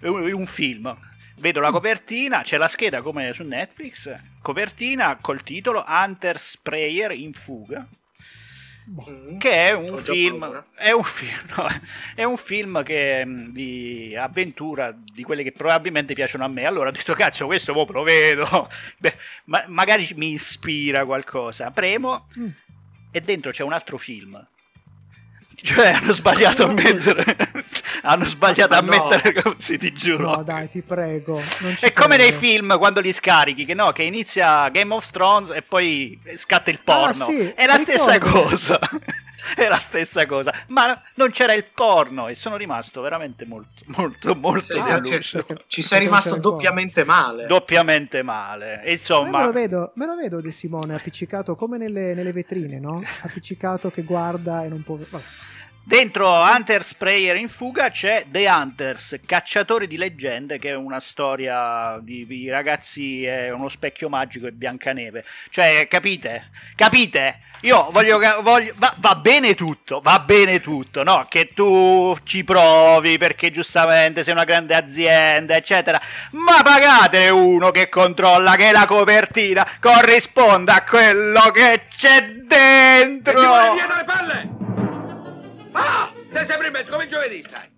un, 0.00 0.32
un 0.32 0.46
film. 0.46 0.96
Vedo 1.36 1.60
la 1.60 1.70
copertina 1.70 2.42
c'è 2.42 2.58
la 2.58 2.68
scheda 2.68 3.00
come 3.00 3.32
su 3.32 3.44
Netflix 3.44 4.12
copertina 4.42 5.16
col 5.16 5.42
titolo 5.42 5.82
Hunters 5.86 6.58
Prayer 6.60 7.12
in 7.12 7.32
fuga 7.32 7.86
Mm. 8.90 9.38
che 9.38 9.68
è 9.68 9.72
un 9.72 9.98
film 9.98 10.64
è 10.74 10.90
un 10.90 11.04
film 11.04 11.38
no, 11.56 11.68
è 12.16 12.24
un 12.24 12.36
film 12.36 12.82
che 12.82 13.24
mh, 13.24 13.52
di 13.52 14.16
avventura 14.16 14.92
di 14.92 15.22
quelle 15.22 15.44
che 15.44 15.52
probabilmente 15.52 16.12
piacciono 16.14 16.44
a 16.44 16.48
me. 16.48 16.64
Allora 16.64 16.88
ho 16.88 16.92
detto 16.92 17.14
cazzo 17.14 17.46
questo 17.46 17.72
mo 17.72 17.86
lo 17.88 18.02
vedo. 18.02 18.68
Beh, 18.98 19.16
ma- 19.44 19.64
magari 19.68 20.08
mi 20.16 20.32
ispira 20.32 21.04
qualcosa. 21.04 21.70
Premo 21.70 22.26
Mm. 22.38 22.48
e 23.12 23.20
dentro 23.20 23.52
c'è 23.52 23.62
un 23.62 23.72
altro 23.72 23.96
film. 23.96 24.44
Cioè 25.62 25.90
hanno 25.92 26.12
sbagliato 26.14 26.64
a 26.64 26.72
mettere 26.72 27.49
hanno 28.02 28.24
sbagliato 28.24 28.74
a 28.74 28.80
no. 28.80 28.90
mettere 29.10 29.42
così 29.42 29.78
ti 29.78 29.92
giuro 29.92 30.36
no 30.36 30.42
dai, 30.42 30.68
ti 30.68 30.82
prego. 30.82 31.40
non 31.60 31.76
ci 31.76 31.84
è 31.84 31.92
come 31.92 32.16
nei 32.16 32.32
film 32.32 32.76
quando 32.78 33.00
li 33.00 33.12
scarichi, 33.12 33.64
che 33.64 33.74
no, 33.74 33.92
che 33.92 34.02
inizia 34.02 34.68
Game 34.70 34.92
of 34.94 35.10
Thrones 35.10 35.50
e 35.50 35.62
poi 35.62 36.18
scatta 36.36 36.70
il 36.70 36.80
porno. 36.80 37.24
Ah, 37.24 37.28
sì, 37.28 37.52
è 37.54 37.66
la 37.66 37.78
stessa 37.78 38.12
ricordo. 38.12 38.48
cosa. 38.48 38.78
è 39.56 39.66
la 39.68 39.78
stessa 39.78 40.26
cosa. 40.26 40.52
Ma 40.68 41.00
non 41.14 41.30
c'era 41.30 41.52
il 41.54 41.64
porno 41.74 42.28
e 42.28 42.34
sono 42.34 42.56
rimasto 42.56 43.00
veramente 43.00 43.44
molto, 43.46 43.82
molto, 43.86 44.34
molto 44.34 44.60
Sì, 44.74 44.78
Ah, 44.78 45.00
ci- 45.00 45.10
deluso. 45.10 45.44
Ci 45.66 45.82
sei 45.82 46.00
rimasto 46.00 46.36
doppiamente 46.36 47.04
male. 47.04 47.46
Doppiamente 47.46 48.22
male. 48.22 48.74
E 48.74 48.76
Ma 48.76 48.82
io 48.82 48.86
me 48.86 48.92
insomma, 48.92 49.44
lo 49.44 49.52
vedo, 49.52 49.92
me 49.94 50.06
lo 50.06 50.14
vedo 50.16 50.40
De 50.40 50.50
Simone 50.50 50.94
appiccicato 50.94 51.54
come 51.54 51.78
nelle, 51.78 52.14
nelle 52.14 52.32
vetrine, 52.32 52.78
no? 52.78 53.02
Appiccicato 53.22 53.90
che 53.90 54.02
guarda 54.02 54.64
e 54.64 54.68
non 54.68 54.82
può. 54.82 54.96
vabbè. 54.96 55.24
Dentro 55.82 56.30
Hunters 56.30 56.94
Prayer 56.94 57.36
in 57.36 57.48
fuga 57.48 57.90
c'è 57.90 58.26
The 58.28 58.46
Hunters, 58.46 59.18
cacciatori 59.26 59.88
di 59.88 59.96
leggende, 59.96 60.58
che 60.58 60.70
è 60.70 60.74
una 60.74 61.00
storia 61.00 61.98
di, 62.00 62.26
di 62.26 62.48
ragazzi, 62.48 63.24
è 63.24 63.50
uno 63.50 63.68
specchio 63.68 64.08
magico 64.08 64.46
e 64.46 64.52
Biancaneve. 64.52 65.24
Cioè, 65.50 65.88
capite? 65.88 66.50
Capite? 66.76 67.40
Io 67.62 67.88
voglio, 67.90 68.18
voglio 68.40 68.72
va, 68.76 68.94
va 68.98 69.14
bene 69.16 69.54
tutto, 69.54 70.00
va 70.00 70.20
bene 70.20 70.60
tutto, 70.60 71.02
no? 71.02 71.26
Che 71.28 71.46
tu 71.46 72.16
ci 72.24 72.44
provi 72.44 73.18
perché 73.18 73.50
giustamente 73.50 74.22
sei 74.22 74.32
una 74.32 74.44
grande 74.44 74.74
azienda, 74.74 75.56
eccetera. 75.56 76.00
Ma 76.30 76.62
pagate 76.62 77.28
uno 77.30 77.70
che 77.70 77.88
controlla 77.88 78.54
che 78.54 78.70
la 78.70 78.86
copertina 78.86 79.66
corrisponda 79.80 80.76
a 80.76 80.84
quello 80.84 81.50
che 81.52 81.86
c'è 81.94 82.22
dentro. 82.46 83.32
E 83.32 83.40
Simone, 83.40 83.72
via 83.72 83.86
dalle 83.86 84.04
palle! 84.04 84.58
Ah! 85.82 86.12
Sei 86.30 86.44
sempre 86.44 86.66
in 86.66 86.72
mezzo, 86.74 86.90
come 86.90 87.04
il 87.04 87.08
giovedì 87.08 87.42
stai. 87.42 87.68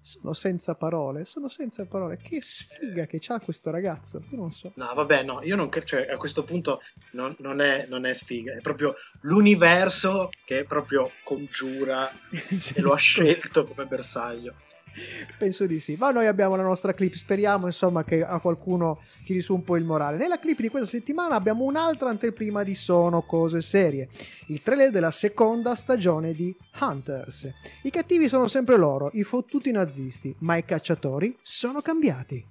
Sono 0.00 0.32
senza 0.32 0.72
parole, 0.74 1.26
sono 1.26 1.48
senza 1.48 1.84
parole. 1.84 2.16
Che 2.16 2.40
sfiga 2.40 3.04
che 3.06 3.18
c'ha 3.20 3.38
questo 3.38 3.70
ragazzo. 3.70 4.22
Io 4.30 4.38
non 4.38 4.50
so. 4.50 4.72
No, 4.76 4.94
vabbè, 4.94 5.24
no, 5.24 5.42
io 5.42 5.56
non 5.56 5.68
credo, 5.68 5.86
cioè, 5.86 6.06
a 6.08 6.16
questo 6.16 6.42
punto 6.42 6.80
non, 7.12 7.36
non 7.40 7.60
è, 7.60 7.86
non 7.88 8.06
è 8.06 8.14
sfiga, 8.14 8.56
è 8.56 8.60
proprio 8.62 8.94
l'universo 9.22 10.30
che 10.44 10.64
proprio 10.64 11.10
congiura 11.22 12.10
e 12.30 12.80
lo 12.80 12.92
ha 12.92 12.96
scelto 12.96 13.66
come 13.66 13.84
bersaglio. 13.84 14.54
Penso 15.38 15.66
di 15.66 15.78
sì. 15.78 15.96
Ma 15.98 16.10
noi 16.10 16.26
abbiamo 16.26 16.56
la 16.56 16.62
nostra 16.62 16.94
clip. 16.94 17.14
Speriamo 17.14 17.66
insomma 17.66 18.04
che 18.04 18.24
a 18.24 18.38
qualcuno 18.40 19.00
tiri 19.24 19.40
su 19.40 19.54
un 19.54 19.62
po' 19.62 19.76
il 19.76 19.84
morale. 19.84 20.16
Nella 20.16 20.38
clip 20.38 20.60
di 20.60 20.68
questa 20.68 20.88
settimana 20.88 21.34
abbiamo 21.34 21.64
un'altra 21.64 22.08
anteprima 22.08 22.62
di 22.62 22.74
Sono 22.74 23.22
Cose 23.22 23.60
Serie. 23.60 24.08
Il 24.48 24.62
trailer 24.62 24.90
della 24.90 25.10
seconda 25.10 25.74
stagione 25.74 26.32
di 26.32 26.54
Hunters. 26.80 27.50
I 27.82 27.90
cattivi 27.90 28.28
sono 28.28 28.48
sempre 28.48 28.76
loro, 28.76 29.10
i 29.14 29.22
fottuti 29.22 29.70
nazisti, 29.70 30.34
ma 30.40 30.56
i 30.56 30.64
cacciatori 30.64 31.36
sono 31.42 31.80
cambiati. 31.80 32.44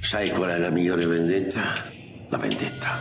Sai 0.00 0.30
qual 0.30 0.50
è 0.50 0.58
la 0.58 0.70
migliore 0.70 1.06
vendetta? 1.06 1.74
La 2.28 2.38
vendetta. 2.38 2.96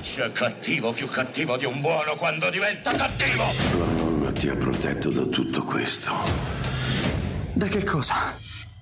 C'è 0.00 0.30
cattivo 0.32 0.92
più 0.92 1.08
cattivo 1.08 1.56
di 1.56 1.64
un 1.64 1.80
buono 1.80 2.16
quando 2.16 2.48
diventa 2.50 2.92
cattivo! 2.92 3.44
La 3.78 3.92
nonna 3.92 4.32
ti 4.32 4.48
ha 4.48 4.56
protetto 4.56 5.10
da 5.10 5.24
tutto 5.26 5.64
questo. 5.64 6.57
Da 7.58 7.66
che 7.66 7.82
cosa? 7.82 8.14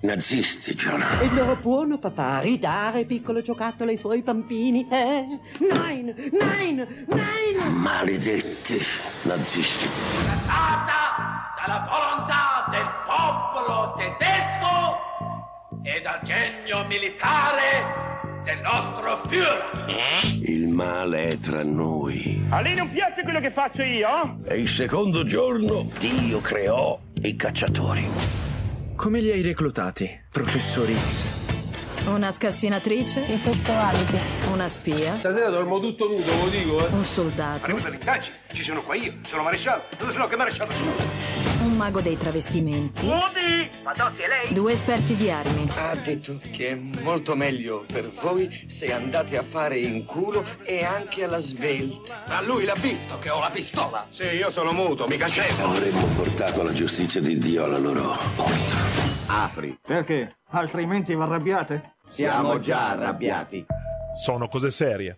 Nazisti, 0.01 0.75
John. 0.75 1.01
E 1.01 1.27
lo 1.33 1.57
buono 1.59 1.97
papà 1.97 2.41
ridare 2.41 3.05
piccolo 3.05 3.41
giocattolo 3.41 3.89
ai 3.89 3.97
suoi 3.97 4.21
bambini? 4.21 4.87
Eh? 4.87 5.25
Nine, 5.57 6.13
nine, 6.29 7.05
nine! 7.07 7.69
Maledetti 7.71 8.77
nazisti. 9.23 9.89
Data 10.45 11.55
dalla 11.57 11.87
volontà 11.89 12.67
del 12.69 12.87
popolo 13.07 13.95
tedesco 13.97 15.81
e 15.83 15.99
dal 16.01 16.19
genio 16.21 16.85
militare 16.85 18.43
del 18.43 18.59
nostro 18.61 19.23
Führer. 19.27 20.43
Il 20.43 20.67
male 20.67 21.29
è 21.29 21.37
tra 21.39 21.63
noi. 21.63 22.45
A 22.49 22.61
lei 22.61 22.75
non 22.75 22.91
piace 22.91 23.23
quello 23.23 23.39
che 23.39 23.49
faccio 23.49 23.81
io? 23.81 24.37
E 24.47 24.59
il 24.59 24.69
secondo 24.69 25.23
giorno 25.23 25.83
Dio 25.97 26.39
creò 26.41 26.99
i 27.23 27.35
cacciatori. 27.35 28.46
Come 28.97 29.19
li 29.21 29.29
hai 29.29 29.43
reclutati, 29.43 30.09
professor 30.31 30.87
X? 30.87 32.07
Una 32.07 32.31
scassinatrice? 32.31 33.19
I 33.27 33.37
sottoaliti. 33.37 34.17
Una 34.51 34.67
spia? 34.67 35.15
Stasera 35.15 35.49
dormo 35.49 35.79
tutto 35.79 36.07
nudo, 36.07 36.23
ve 36.23 36.41
lo 36.41 36.49
dico, 36.49 36.83
eh. 36.83 36.91
Un 36.91 37.03
soldato? 37.03 37.65
Arrivo 37.65 37.79
dall'indagine, 37.79 38.37
ci 38.53 38.63
sono 38.63 38.81
qua 38.81 38.95
io, 38.95 39.13
sono 39.27 39.43
maresciallo. 39.43 39.83
Dove 39.99 40.13
sono? 40.13 40.27
Che 40.27 40.35
maresciallo 40.35 40.71
sono? 40.71 41.46
Un 41.67 41.75
mago 41.75 41.99
dei 41.99 42.15
travestimenti? 42.17 43.05
Udi! 43.05 43.69
Madotti, 43.83 44.21
è 44.21 44.27
lei? 44.29 44.53
Due 44.53 44.71
esperti 44.71 45.17
di 45.17 45.29
armi? 45.29 45.67
Ha 45.75 45.95
detto 45.95 46.39
che 46.49 46.69
è 46.69 46.75
molto 47.01 47.35
meglio 47.35 47.83
per 47.91 48.09
voi 48.21 48.63
se 48.67 48.93
andate 48.93 49.37
a 49.37 49.43
fare 49.43 49.77
in 49.77 50.05
culo 50.05 50.45
e 50.63 50.85
anche 50.85 51.25
alla 51.25 51.39
svelta. 51.39 52.23
Ma 52.29 52.41
lui 52.41 52.63
l'ha 52.63 52.75
visto 52.75 53.19
che 53.19 53.29
ho 53.29 53.39
la 53.41 53.49
pistola? 53.49 54.07
Sì, 54.09 54.23
io 54.23 54.49
sono 54.49 54.71
muto, 54.71 55.07
mica 55.07 55.27
scemo. 55.27 55.65
Avremmo 55.65 56.05
portato 56.15 56.63
la 56.63 56.71
giustizia 56.71 57.19
di 57.19 57.37
Dio 57.37 57.65
alla 57.65 57.79
loro 57.79 58.17
porta. 58.37 58.75
Apri. 59.25 59.77
Perché? 59.85 60.37
Altrimenti 60.51 61.15
vi 61.15 61.21
arrabbiate? 61.21 61.95
Siamo 62.07 62.61
già 62.61 62.91
arrabbiati. 62.91 63.65
Sono 64.13 64.47
cose 64.47 64.71
serie. 64.71 65.17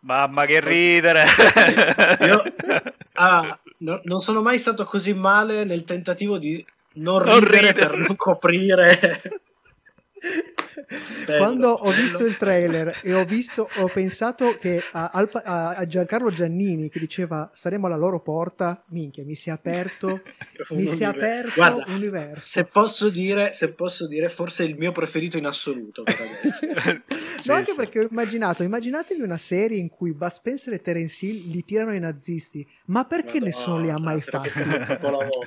Mamma 0.00 0.44
che 0.46 0.60
ridere! 0.60 1.24
Io 2.24 2.42
ah, 3.14 3.58
no- 3.78 4.00
non 4.04 4.20
sono 4.20 4.42
mai 4.42 4.58
stato 4.58 4.84
così 4.84 5.12
male 5.14 5.64
nel 5.64 5.84
tentativo 5.84 6.38
di 6.38 6.64
non 6.94 7.22
Non 7.24 7.40
ridere, 7.40 7.68
ridere. 7.68 7.72
per 7.88 7.96
non 7.98 8.16
coprire. 8.16 9.22
Bello, 11.26 11.38
Quando 11.38 11.68
ho 11.68 11.90
bello. 11.90 12.02
visto 12.02 12.24
il 12.24 12.36
trailer 12.36 13.00
e 13.02 13.12
ho 13.12 13.24
visto, 13.24 13.68
ho 13.76 13.88
pensato 13.88 14.56
che 14.58 14.82
a, 14.92 15.10
a- 15.12 15.68
a 15.74 15.86
Giancarlo 15.86 16.30
Giannini 16.30 16.88
che 16.88 16.98
diceva 16.98 17.50
staremo 17.52 17.86
alla 17.86 17.96
loro 17.96 18.20
porta, 18.20 18.82
minchia, 18.88 19.24
mi 19.24 19.34
si 19.34 19.48
è 19.48 19.52
aperto, 19.52 20.22
mi 20.70 20.86
si 20.86 21.02
è 21.02 21.06
aperto 21.06 21.52
Guarda, 21.54 21.84
un 21.88 21.94
universo. 21.94 22.46
Se 22.46 22.64
posso 22.66 23.10
dire, 23.10 23.52
se 23.52 23.74
posso 23.74 24.06
dire, 24.06 24.28
forse 24.28 24.64
è 24.64 24.66
il 24.66 24.76
mio 24.76 24.92
preferito 24.92 25.36
in 25.36 25.46
assoluto 25.46 26.02
per 26.04 26.16
adesso. 26.20 26.66
no, 27.46 27.54
anche 27.54 27.74
perché 27.74 28.00
ho 28.00 28.08
immaginato, 28.10 28.62
immaginatevi 28.62 29.20
una 29.22 29.38
serie 29.38 29.78
in 29.78 29.90
cui 29.90 30.12
Bud 30.12 30.30
Spencer 30.32 30.72
e 30.72 30.80
Terence 30.80 31.26
Hill 31.26 31.50
li 31.50 31.64
tirano 31.64 31.92
i 31.94 32.00
nazisti, 32.00 32.66
ma 32.86 33.04
perché 33.04 33.40
Madonna, 33.40 33.46
nessuno 33.46 33.80
li 33.80 33.90
ha 33.90 33.98
mai 33.98 34.20
fatti? 34.20 34.50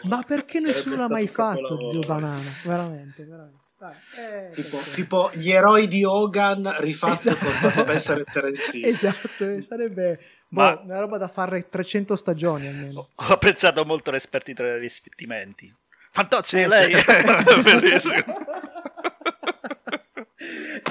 Ma 0.04 0.24
perché 0.24 0.60
Sarebbe 0.60 0.68
nessuno 0.68 0.96
l'ha 0.98 1.10
mai 1.10 1.28
fatto, 1.28 1.80
zio 1.90 2.00
Banana? 2.02 2.50
Veramente, 2.64 3.24
veramente. 3.24 3.61
Eh, 3.90 4.52
tipo, 4.54 4.78
perché- 4.78 4.92
tipo 4.94 5.32
gli 5.34 5.50
eroi 5.52 5.88
di 5.88 6.04
Hogan 6.04 6.76
rifatti 6.80 7.30
Esatto. 7.30 7.46
con 7.62 7.72
Spencer 7.72 8.18
e 8.20 8.24
Terence. 8.24 8.80
Esatto, 8.86 9.50
eh, 9.50 9.62
sarebbe 9.62 10.20
boh, 10.48 10.62
Ma- 10.62 10.80
una 10.84 11.00
roba 11.00 11.18
da 11.18 11.28
fare 11.28 11.68
300 11.70 12.16
stagioni 12.16 12.68
almeno. 12.68 13.10
Ho 13.16 13.24
apprezzato 13.28 13.84
molto 13.86 14.12
l'esperti 14.12 14.54
tra 14.54 14.76
i 14.76 14.80
vestimenti. 14.80 15.74
Fantozzi, 16.12 16.60
Eh, 16.60 16.68
lei? 16.68 16.94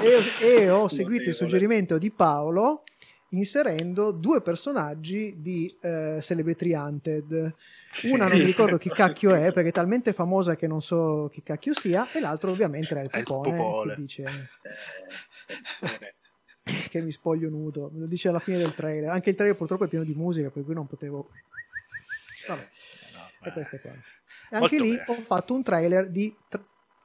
e, 0.01 0.21
e 0.39 0.69
ho 0.69 0.87
seguito 0.87 1.29
il 1.29 1.35
suggerimento 1.35 1.97
di 1.97 2.11
Paolo 2.11 2.83
inserendo 3.31 4.11
due 4.11 4.41
personaggi 4.41 5.35
di 5.39 5.71
eh, 5.81 6.19
Celebrity 6.21 6.73
Hunted. 6.73 7.53
Una 8.03 8.27
non 8.27 8.37
mi 8.37 8.43
ricordo 8.43 8.77
chi 8.79 8.89
cacchio 8.89 9.33
è 9.33 9.53
perché 9.53 9.69
è 9.69 9.73
talmente 9.73 10.13
famosa 10.13 10.55
che 10.55 10.67
non 10.67 10.81
so 10.81 11.29
chi 11.31 11.43
cacchio 11.43 11.73
sia, 11.73 12.09
e 12.11 12.19
l'altro 12.19 12.51
ovviamente 12.51 12.91
era 12.91 13.01
il 13.01 13.09
È 13.09 13.17
il 13.19 13.23
Popone 13.23 13.57
Popone. 13.57 13.95
che 13.95 14.01
dice 14.01 14.23
Eh, 15.83 16.19
che 16.89 17.01
mi 17.01 17.11
spoglio 17.11 17.49
nudo, 17.49 17.89
me 17.93 17.99
lo 18.01 18.05
dice 18.05 18.29
alla 18.29 18.39
fine 18.39 18.57
del 18.57 18.73
trailer. 18.73 19.09
Anche 19.09 19.29
il 19.29 19.35
trailer 19.35 19.57
purtroppo 19.57 19.85
è 19.85 19.87
pieno 19.87 20.03
di 20.03 20.13
musica, 20.13 20.49
per 20.49 20.63
cui 20.63 20.73
non 20.73 20.87
potevo... 20.87 21.29
Vabbè, 22.47 22.67
e 23.43 23.51
questo 23.51 23.75
è 23.77 23.81
quanto. 23.81 24.07
E 24.49 24.55
anche 24.57 24.79
lì 24.79 24.95
bene. 24.97 25.05
ho 25.07 25.23
fatto 25.23 25.53
un 25.53 25.63
trailer 25.63 26.09
di 26.09 26.35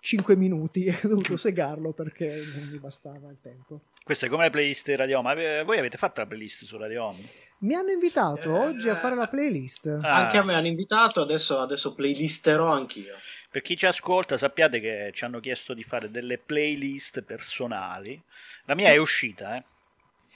5 0.00 0.36
minuti 0.36 0.84
e 0.84 0.98
ho 1.04 1.08
dovuto 1.08 1.36
segarlo 1.36 1.92
perché 1.92 2.42
non 2.54 2.68
mi 2.68 2.78
bastava 2.78 3.30
il 3.30 3.38
tempo. 3.40 3.82
Questa 4.06 4.26
è 4.26 4.28
come 4.28 4.44
la 4.44 4.50
playlist 4.50 4.86
di 4.86 4.94
Radio 4.94 5.18
Home. 5.18 5.30
Ave- 5.32 5.62
Voi 5.64 5.78
avete 5.80 5.96
fatto 5.96 6.20
la 6.20 6.28
playlist 6.28 6.62
su 6.62 6.76
Radio 6.78 7.06
Home? 7.06 7.18
Mi 7.58 7.74
hanno 7.74 7.90
invitato 7.90 8.54
Eh, 8.54 8.66
oggi 8.68 8.88
a 8.88 8.94
fare 8.94 9.16
la 9.16 9.26
playlist. 9.26 9.98
Ah. 10.00 10.14
Anche 10.14 10.38
a 10.38 10.44
me 10.44 10.54
hanno 10.54 10.68
invitato, 10.68 11.20
adesso, 11.22 11.58
adesso 11.58 11.92
playlisterò 11.92 12.70
anch'io. 12.70 13.16
Per 13.50 13.62
chi 13.62 13.76
ci 13.76 13.84
ascolta, 13.84 14.36
sappiate 14.36 14.78
che 14.78 15.10
ci 15.12 15.24
hanno 15.24 15.40
chiesto 15.40 15.74
di 15.74 15.82
fare 15.82 16.08
delle 16.08 16.38
playlist 16.38 17.22
personali. 17.22 18.22
La 18.66 18.76
mia 18.76 18.90
è 18.90 18.96
uscita, 18.96 19.56
eh. 19.56 19.64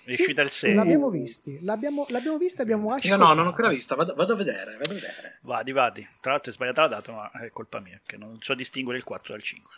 È 0.02 0.14
Sì, 0.14 0.22
uscita 0.22 0.42
il 0.42 0.50
6. 0.50 0.74
l'abbiamo 0.74 1.08
visti, 1.08 1.62
l'abbiamo, 1.62 2.06
l'abbiamo 2.08 2.38
vista 2.38 2.60
e 2.60 2.62
abbiamo 2.64 2.88
Io 2.88 2.94
ascoltato. 2.96 3.22
no, 3.22 3.34
non 3.34 3.44
ho 3.44 3.48
ancora 3.50 3.68
vista, 3.68 3.94
vado, 3.94 4.14
vado 4.16 4.32
a 4.32 4.36
vedere, 4.36 4.72
vado 4.78 4.90
a 4.90 4.94
vedere. 4.94 5.38
Vadi, 5.42 5.70
vadi. 5.70 6.08
Tra 6.20 6.32
l'altro 6.32 6.50
è 6.50 6.54
sbagliata 6.54 6.80
la 6.82 6.88
data, 6.88 7.12
ma 7.12 7.30
è 7.30 7.50
colpa 7.50 7.78
mia, 7.78 8.00
che 8.04 8.16
non 8.16 8.36
so 8.40 8.54
distinguere 8.54 8.98
il 8.98 9.04
4 9.04 9.32
dal 9.34 9.42
5. 9.44 9.74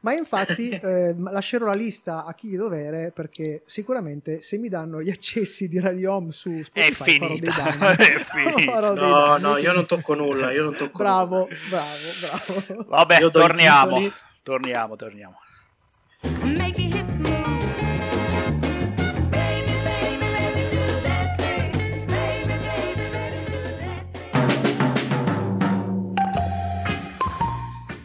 Ma 0.00 0.12
infatti 0.12 0.68
eh, 0.82 1.14
lascerò 1.16 1.66
la 1.66 1.74
lista 1.74 2.24
a 2.24 2.34
chi 2.34 2.48
di 2.48 2.56
dovere 2.56 3.10
perché 3.10 3.62
sicuramente 3.66 4.42
se 4.42 4.58
mi 4.58 4.68
danno 4.68 5.02
gli 5.02 5.10
accessi 5.10 5.68
di 5.68 5.80
Radio 5.80 6.14
Home 6.14 6.32
su 6.32 6.62
Spotify 6.62 7.18
farò 7.18 7.36
dei 7.36 7.52
danni. 7.54 7.96
È 7.96 8.18
finita. 8.18 8.80
No, 8.80 8.94
danni. 8.94 9.42
no, 9.42 9.56
io 9.56 9.72
non 9.72 9.86
tocco 9.86 10.14
nulla, 10.14 10.52
io 10.52 10.64
non 10.64 10.76
tocco 10.76 10.98
Bravo, 10.98 11.48
bravo, 11.68 11.96
bravo. 12.20 12.84
Vabbè, 12.88 13.18
Io 13.20 13.28
do 13.28 13.38
i 13.38 13.42
torniamo. 13.42 13.96
titoli. 13.96 14.14
Torniamo, 14.42 14.96
torniamo. 14.96 15.36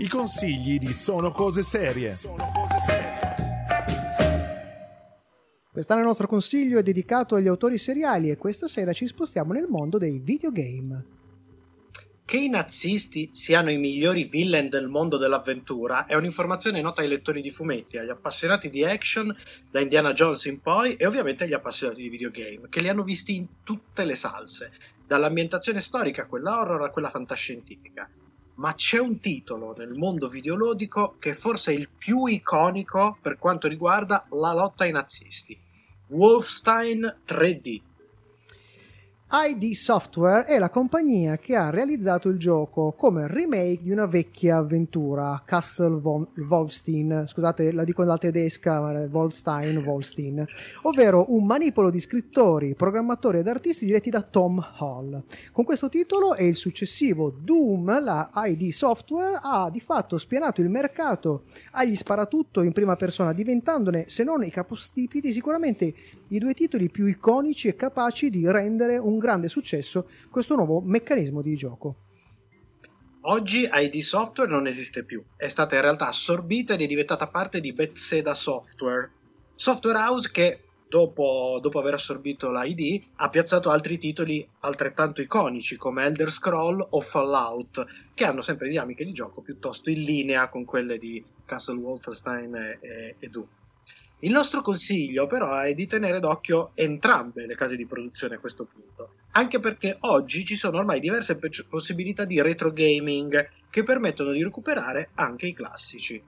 I 0.04 0.10
consigli 0.10 0.78
di 0.80 0.92
Sono 0.92 1.32
cose 1.32 1.64
serie. 1.64 2.14
Quest'anno 5.72 6.02
il 6.02 6.06
nostro 6.06 6.28
consiglio 6.28 6.78
è 6.78 6.84
dedicato 6.84 7.36
agli 7.36 7.48
autori 7.48 7.78
seriali 7.78 8.30
e 8.30 8.36
questa 8.36 8.68
sera 8.68 8.92
ci 8.92 9.08
spostiamo 9.08 9.54
nel 9.54 9.68
mondo 9.70 9.98
dei 9.98 10.20
videogame. 10.20 11.06
Che 12.26 12.36
i 12.36 12.50
nazisti 12.50 13.30
siano 13.32 13.72
i 13.72 13.78
migliori 13.78 14.26
villain 14.26 14.68
del 14.68 14.90
mondo 14.90 15.16
dell'avventura 15.16 16.06
è 16.06 16.16
un'informazione 16.16 16.82
nota 16.82 17.00
ai 17.00 17.08
lettori 17.08 17.40
di 17.40 17.50
fumetti, 17.50 17.98
agli 17.98 18.10
appassionati 18.10 18.70
di 18.70 18.84
action 18.84 19.34
da 19.72 19.80
Indiana 19.80 20.12
Jones 20.12 20.44
in 20.44 20.60
poi 20.60 20.96
e 20.96 21.06
ovviamente 21.06 21.46
agli 21.46 21.54
appassionati 21.54 22.02
di 22.02 22.10
videogame, 22.10 22.68
che 22.68 22.82
li 22.82 22.90
hanno 22.90 23.04
visti 23.04 23.36
in 23.38 23.48
tutte 23.64 24.04
le 24.04 24.16
salse, 24.16 24.74
dall'ambientazione 25.08 25.80
storica 25.80 26.24
a 26.24 26.28
quella 26.28 26.60
horror 26.60 26.82
a 26.82 26.90
quella 26.90 27.10
fantascientifica. 27.10 28.10
Ma 28.56 28.74
c'è 28.76 29.00
un 29.00 29.20
titolo 29.20 29.74
nel 29.76 29.94
mondo 29.94 30.28
videoludico 30.28 31.16
che 31.18 31.34
forse 31.34 31.72
è 31.72 31.76
il 31.76 31.90
più 31.90 32.26
iconico 32.26 33.18
per 33.22 33.40
quanto 33.40 33.68
riguarda 33.68 34.26
la 34.30 34.54
lotta 34.54 34.84
ai 34.84 34.92
nazisti. 34.92 35.60
Wolfenstein 36.10 37.22
3D. 37.28 37.82
ID 39.36 39.72
Software 39.72 40.46
è 40.46 40.60
la 40.60 40.70
compagnia 40.70 41.40
che 41.40 41.56
ha 41.56 41.72
realizzato 41.72 42.30
il 42.30 42.38
gioco 42.38 42.94
come 42.96 43.26
remake 43.26 43.80
di 43.82 43.90
una 43.90 44.06
vecchia 44.06 44.58
avventura, 44.58 45.42
Castle 45.44 46.00
Wolfstein, 46.48 47.24
scusate 47.26 47.72
la 47.72 47.84
dico 47.84 48.04
alla 48.04 48.20
tedesca, 48.20 48.80
Wolfstein, 49.10 49.78
Wolfstein, 49.78 50.46
ovvero 50.84 51.26
un 51.30 51.48
manipolo 51.48 51.90
di 51.90 52.00
scrittori, 52.00 52.76
programmatori 52.76 53.40
ed 53.40 53.48
artisti 53.48 53.86
diretti 53.86 54.12
da 54.12 54.22
Tom 54.22 54.64
Hall. 54.78 55.24
Con 55.52 55.66
questo 55.66 55.90
titolo 55.90 56.36
e 56.36 56.46
il 56.46 56.56
successivo 56.56 57.34
Doom, 57.36 58.04
la 58.04 58.30
ID 58.36 58.70
Software 58.70 59.40
ha 59.42 59.68
di 59.72 59.80
fatto 59.80 60.20
spianato 60.20 60.62
il 60.62 60.70
mercato 60.70 61.46
agli 61.72 61.96
sparatutto 61.96 62.62
in 62.62 62.72
prima 62.72 62.96
persona, 62.96 63.34
diventandone, 63.34 64.06
se 64.10 64.24
non 64.24 64.44
i 64.44 64.52
capostipiti, 64.52 65.34
sicuramente 65.34 65.92
i 66.34 66.40
due 66.40 66.54
titoli 66.54 66.90
più 66.90 67.06
iconici 67.06 67.68
e 67.68 67.76
capaci 67.76 68.32
di 68.32 68.50
rendere 68.50 68.98
un 68.98 69.20
grande 69.20 69.48
successo 69.48 70.10
questo 70.32 70.56
nuovo 70.56 70.82
meccanismo 70.82 71.44
di 71.44 71.56
gioco. 71.56 71.96
Oggi 73.26 73.70
ID 73.72 74.00
Software 74.00 74.50
non 74.50 74.66
esiste 74.66 75.06
più, 75.06 75.24
è 75.38 75.48
stata 75.48 75.76
in 75.76 75.82
realtà 75.82 76.08
assorbita 76.08 76.74
ed 76.74 76.82
è 76.82 76.88
diventata 76.88 77.28
parte 77.28 77.62
di 77.62 77.72
Bethesda 77.72 78.34
Software, 78.34 79.12
software 79.56 79.98
house 79.98 80.32
che 80.32 80.60
dopo, 80.90 81.60
dopo 81.62 81.80
aver 81.80 81.94
assorbito 81.94 82.50
la 82.50 82.66
ID 82.66 83.02
ha 83.18 83.30
piazzato 83.30 83.70
altri 83.70 84.00
titoli 84.00 84.46
altrettanto 84.62 85.22
iconici 85.22 85.78
come 85.78 86.04
Elder 86.04 86.32
Scroll 86.32 86.86
o 86.90 87.00
Fallout, 87.00 87.86
che 88.16 88.26
hanno 88.26 88.42
sempre 88.42 88.70
dinamiche 88.70 89.06
di 89.06 89.14
gioco 89.14 89.42
piuttosto 89.42 89.92
in 89.92 90.02
linea 90.02 90.50
con 90.50 90.66
quelle 90.66 90.98
di 90.98 91.24
Castle 91.46 91.78
Wolfenstein 91.78 92.56
e, 92.56 92.80
e, 92.82 93.16
e 93.20 93.30
Doom. 93.30 93.48
Il 94.24 94.32
nostro 94.32 94.62
consiglio 94.62 95.28
però 95.28 95.60
è 95.60 95.74
di 95.74 95.86
tenere 95.86 96.22
d'occhio 96.22 96.72
entrambe 96.76 97.46
le 97.46 97.56
case 97.56 97.76
di 97.76 97.86
produzione 97.86 98.36
a 98.36 98.40
questo 98.40 98.64
punto, 98.64 99.16
anche 99.32 99.60
perché 99.60 99.98
oggi 100.02 100.46
ci 100.46 100.56
sono 100.56 100.78
ormai 100.78 101.02
diverse 101.02 101.38
pe- 101.38 101.50
possibilità 101.68 102.24
di 102.24 102.42
retro 102.42 102.72
gaming 102.72 103.50
che 103.70 103.84
permettono 103.84 104.32
di 104.32 104.42
recuperare 104.42 105.10
anche 105.16 105.48
i 105.48 105.54
classici. 105.54 106.24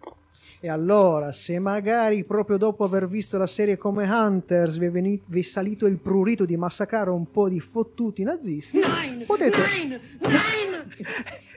E 0.60 0.68
allora, 0.68 1.32
se 1.32 1.58
magari 1.60 2.26
proprio 2.26 2.58
dopo 2.58 2.84
aver 2.84 3.08
visto 3.08 3.38
la 3.38 3.48
serie 3.48 3.78
come 3.78 4.10
Hunters 4.10 4.78
vi 4.78 4.88
è, 4.88 4.91
veni- 4.91 5.22
vi 5.28 5.39
è 5.39 5.43
salito 5.43 5.86
il 5.86 5.98
prurito 5.98 6.43
di 6.43 6.58
massacrare 6.58 7.12
un 7.12 7.32
po' 7.32 7.48
di 7.48 7.62
fottuti 7.62 8.24
nazisti, 8.24 8.82
potete... 9.26 9.58
Eh, 9.58 10.75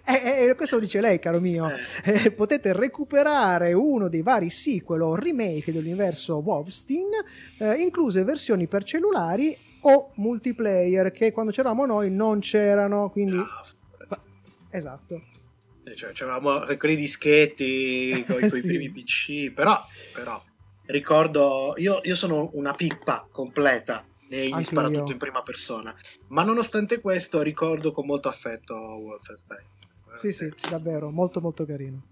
eh, 0.04 0.54
questo 0.56 0.76
lo 0.76 0.80
dice 0.82 1.00
lei, 1.00 1.18
caro 1.18 1.40
mio. 1.40 1.68
Eh, 2.04 2.32
potete 2.32 2.72
recuperare 2.72 3.72
uno 3.72 4.08
dei 4.08 4.22
vari 4.22 4.50
sequel 4.50 5.02
o 5.02 5.14
remake 5.14 5.72
dell'universo 5.72 6.36
Wolfstein, 6.36 7.06
eh, 7.58 7.74
incluse 7.74 8.24
versioni 8.24 8.66
per 8.66 8.84
cellulari 8.84 9.56
o 9.82 10.12
multiplayer, 10.16 11.12
che 11.12 11.30
quando 11.32 11.52
c'eravamo 11.52 11.86
noi 11.86 12.10
non 12.10 12.40
c'erano, 12.40 13.10
quindi... 13.10 13.36
Ah, 13.36 13.62
Esatto. 14.70 15.22
Eh, 15.84 15.94
Cioè, 15.94 16.10
c'avevamo 16.12 16.64
quei 16.76 16.96
dischetti 16.96 18.22
con 18.28 18.42
i 18.42 18.50
Sì. 18.50 18.60
primi 18.66 18.90
PC, 18.90 19.52
però, 19.54 19.82
però 20.12 20.42
ricordo, 20.86 21.72
io, 21.76 22.00
io 22.02 22.14
sono 22.14 22.50
una 22.52 22.72
pippa 22.74 23.26
completa 23.30 24.04
negli 24.28 24.52
Anche 24.52 24.64
sparatutto 24.64 25.06
io. 25.06 25.12
in 25.12 25.18
prima 25.18 25.42
persona, 25.42 25.94
ma 26.28 26.42
nonostante 26.42 27.00
questo 27.00 27.42
ricordo 27.42 27.92
con 27.92 28.06
molto 28.06 28.28
affetto 28.28 28.74
Wolfenstein. 28.74 29.66
Sì, 30.16 30.32
sì, 30.32 30.52
davvero, 30.68 31.10
molto 31.10 31.40
molto 31.40 31.64
carino. 31.64 32.02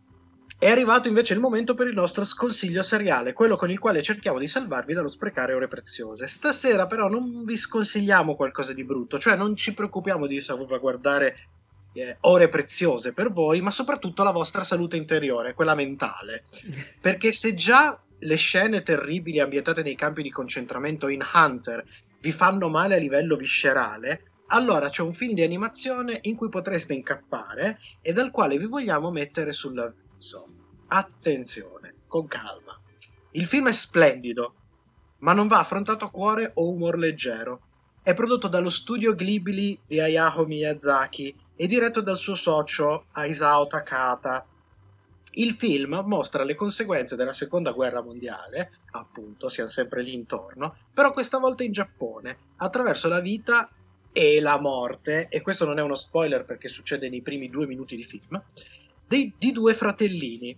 È 0.59 0.71
arrivato 0.71 1.09
invece 1.09 1.35
il 1.35 1.41
momento 1.41 1.75
per 1.75 1.87
il 1.87 1.95
nostro 1.95 2.25
sconsiglio 2.25 2.83
seriale, 2.83 3.35
quello 3.35 3.57
con 3.57 3.71
il 3.71 3.79
quale 3.79 4.03
cerchiamo 4.03 4.39
di 4.39 4.47
salvarvi 4.47 4.95
dallo 4.95 5.09
sprecare 5.09 5.53
ore 5.53 5.69
preziose. 5.69 6.27
Stasera 6.27 6.87
però 6.87 7.09
non 7.09 7.45
vi 7.45 7.59
sconsigliamo 7.59 8.35
qualcosa 8.35 8.73
di 8.73 8.83
brutto, 8.83 9.19
cioè 9.19 9.37
non 9.37 9.55
ci 9.55 9.75
preoccupiamo 9.75 10.27
di 10.27 10.41
salvaguardare 10.41 11.37
eh, 11.93 12.17
ore 12.21 12.49
preziose 12.49 13.12
per 13.12 13.31
voi, 13.31 13.61
ma 13.61 13.71
soprattutto 13.71 14.23
la 14.23 14.31
vostra 14.31 14.64
salute 14.64 14.97
interiore, 14.97 15.53
quella 15.53 15.75
mentale. 15.75 16.45
Perché 17.03 17.33
se 17.33 17.55
già 17.55 18.01
le 18.21 18.37
scene 18.37 18.83
terribili 18.83 19.41
ambientate 19.41 19.83
nei 19.83 19.95
campi 19.95 20.23
di 20.23 20.31
concentramento 20.31 21.09
in 21.09 21.23
Hunter 21.35 21.85
vi 22.21 22.33
fanno 22.33 22.69
male 22.69 22.97
a 22.97 22.99
livello 22.99 23.37
viscerale, 23.37 24.33
allora 24.49 24.89
c'è 24.89 25.03
un 25.03 25.12
film 25.12 25.35
di 25.35 25.43
animazione 25.43 26.19
in 26.23 26.37
cui 26.37 26.49
potreste 26.49 26.95
incappare 26.95 27.79
e 28.01 28.12
dal 28.12 28.31
quale 28.31 28.59
vi 28.59 28.67
vogliamo 28.67 29.11
mettere 29.11 29.53
sull'avviso. 29.53 30.49
Attenzione, 30.89 32.03
con 32.07 32.29
calma. 32.29 32.81
Il 33.33 33.47
film 33.47 33.69
è 33.69 33.73
splendido, 33.73 34.55
ma 35.19 35.33
non 35.33 35.49
va 35.49 35.59
affrontato 35.59 36.05
a 36.05 36.11
cuore 36.11 36.53
o 36.55 36.71
umor 36.71 36.97
leggero. 36.97 37.62
È 38.03 38.14
prodotto 38.14 38.47
dallo 38.47 38.71
studio 38.71 39.14
Ghibli 39.14 39.81
di 39.85 39.99
Hayao 39.99 40.45
Miyazaki 40.47 41.35
e 41.57 41.67
diretto 41.67 42.01
dal 42.01 42.17
suo 42.17 42.37
socio 42.37 43.07
Isao 43.17 43.67
Takata. 43.67 44.47
Il 45.39 45.53
film 45.53 46.03
mostra 46.07 46.45
le 46.45 46.55
conseguenze 46.55 47.14
della 47.14 47.34
seconda 47.34 47.72
guerra 47.72 48.03
mondiale, 48.03 48.78
appunto, 48.93 49.51
siamo 49.51 49.68
sempre 49.68 50.03
lì 50.03 50.14
intorno, 50.14 50.76
però 50.95 51.12
questa 51.12 51.37
volta 51.37 51.62
in 51.62 51.72
Giappone, 51.72 52.39
attraverso 52.57 53.09
la 53.09 53.20
vita 53.20 53.68
e 54.12 54.41
la 54.41 54.59
morte, 54.59 55.28
e 55.28 55.43
questo 55.43 55.66
non 55.66 55.78
è 55.78 55.82
uno 55.82 55.95
spoiler 55.95 56.47
perché 56.47 56.68
succede 56.68 57.11
nei 57.11 57.20
primi 57.20 57.51
due 57.51 57.66
minuti 57.66 57.97
di 57.97 58.05
film, 58.05 58.43
dei- 59.07 59.34
di 59.37 59.53
due 59.53 59.74
fratellini. 59.74 60.57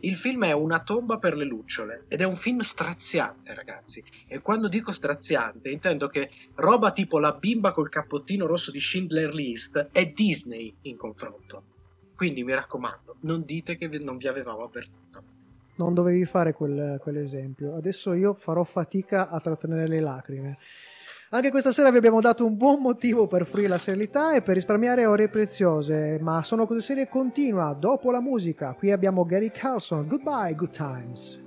Il 0.00 0.16
film 0.16 0.44
è 0.44 0.52
una 0.52 0.82
tomba 0.82 1.18
per 1.18 1.36
le 1.36 1.44
lucciole 1.44 2.06
ed 2.08 2.20
è 2.20 2.24
un 2.24 2.34
film 2.34 2.60
straziante, 2.60 3.54
ragazzi. 3.54 4.02
E 4.26 4.40
quando 4.40 4.66
dico 4.66 4.90
straziante, 4.90 5.70
intendo 5.70 6.08
che 6.08 6.30
roba 6.56 6.90
tipo 6.90 7.20
la 7.20 7.32
bimba 7.34 7.70
col 7.70 7.88
cappottino 7.88 8.46
rosso 8.46 8.72
di 8.72 8.80
Schindler 8.80 9.32
List 9.32 9.90
è 9.92 10.06
Disney 10.06 10.74
in 10.82 10.96
confronto. 10.96 11.78
Quindi 12.20 12.44
mi 12.44 12.52
raccomando, 12.52 13.16
non 13.20 13.44
dite 13.46 13.78
che 13.78 13.88
non 14.02 14.18
vi 14.18 14.28
avevamo 14.28 14.62
avvertito. 14.62 15.22
Non 15.76 15.94
dovevi 15.94 16.26
fare 16.26 16.52
quel- 16.52 16.98
quell'esempio. 17.00 17.74
Adesso 17.74 18.12
io 18.12 18.34
farò 18.34 18.62
fatica 18.62 19.30
a 19.30 19.40
trattenere 19.40 19.88
le 19.88 20.00
lacrime. 20.00 20.58
Anche 21.30 21.50
questa 21.50 21.72
sera 21.72 21.90
vi 21.90 21.96
abbiamo 21.96 22.20
dato 22.20 22.44
un 22.44 22.58
buon 22.58 22.82
motivo 22.82 23.26
per 23.26 23.46
fruire 23.46 23.68
la 23.68 23.78
serialità 23.78 24.34
e 24.34 24.42
per 24.42 24.52
risparmiare 24.56 25.06
ore 25.06 25.30
preziose, 25.30 26.18
ma 26.20 26.42
Sono 26.42 26.66
Cose 26.66 26.82
Serie 26.82 27.08
continua 27.08 27.72
dopo 27.72 28.10
la 28.10 28.20
musica. 28.20 28.74
Qui 28.74 28.90
abbiamo 28.92 29.24
Gary 29.24 29.50
Carlson, 29.50 30.06
Goodbye, 30.06 30.54
Good 30.54 30.72
Times. 30.72 31.40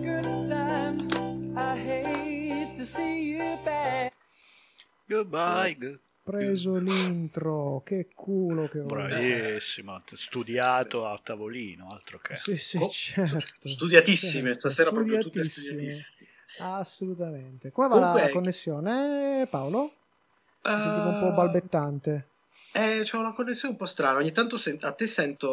good 0.00 0.46
times. 0.48 1.14
I 1.56 1.78
hate 1.78 2.72
to 2.76 2.84
see 2.84 3.36
you 3.36 3.58
back. 3.62 4.14
Goodbye. 5.06 5.76
good- 5.78 6.00
Preso 6.24 6.76
l'intro, 6.76 7.82
che 7.84 8.08
culo 8.14 8.66
che 8.68 8.80
ho. 8.80 8.86
Bravissimo, 8.86 10.00
studiato 10.14 11.06
a 11.06 11.20
tavolino, 11.22 11.86
altro 11.90 12.18
che. 12.18 12.36
Sì, 12.36 12.56
sì, 12.56 12.78
Oh, 12.78 12.88
certo. 12.88 13.38
Studiatissime, 13.68 14.54
Certo, 14.54 14.58
stasera 14.70 14.90
proprio 14.90 15.18
tutte 15.18 15.44
studiatissime. 15.44 16.30
Assolutamente. 16.60 17.70
Come 17.72 17.88
va 17.88 17.94
la 17.98 18.06
Comunque- 18.06 18.30
connessione, 18.32 19.46
Paolo? 19.50 19.92
Ti 20.62 20.70
sentivo 20.70 21.08
un 21.10 21.18
po' 21.20 21.28
Eh, 21.28 21.34
balbettante. 21.34 22.28
Eh, 22.72 23.02
c'ho 23.04 23.18
una 23.18 23.34
connessione 23.34 23.74
un 23.74 23.78
po' 23.78 23.84
strana. 23.86 24.18
Ogni 24.18 24.32
tanto 24.32 24.56
sen- 24.56 24.78
a 24.80 24.92
te 24.92 25.06
sento 25.06 25.48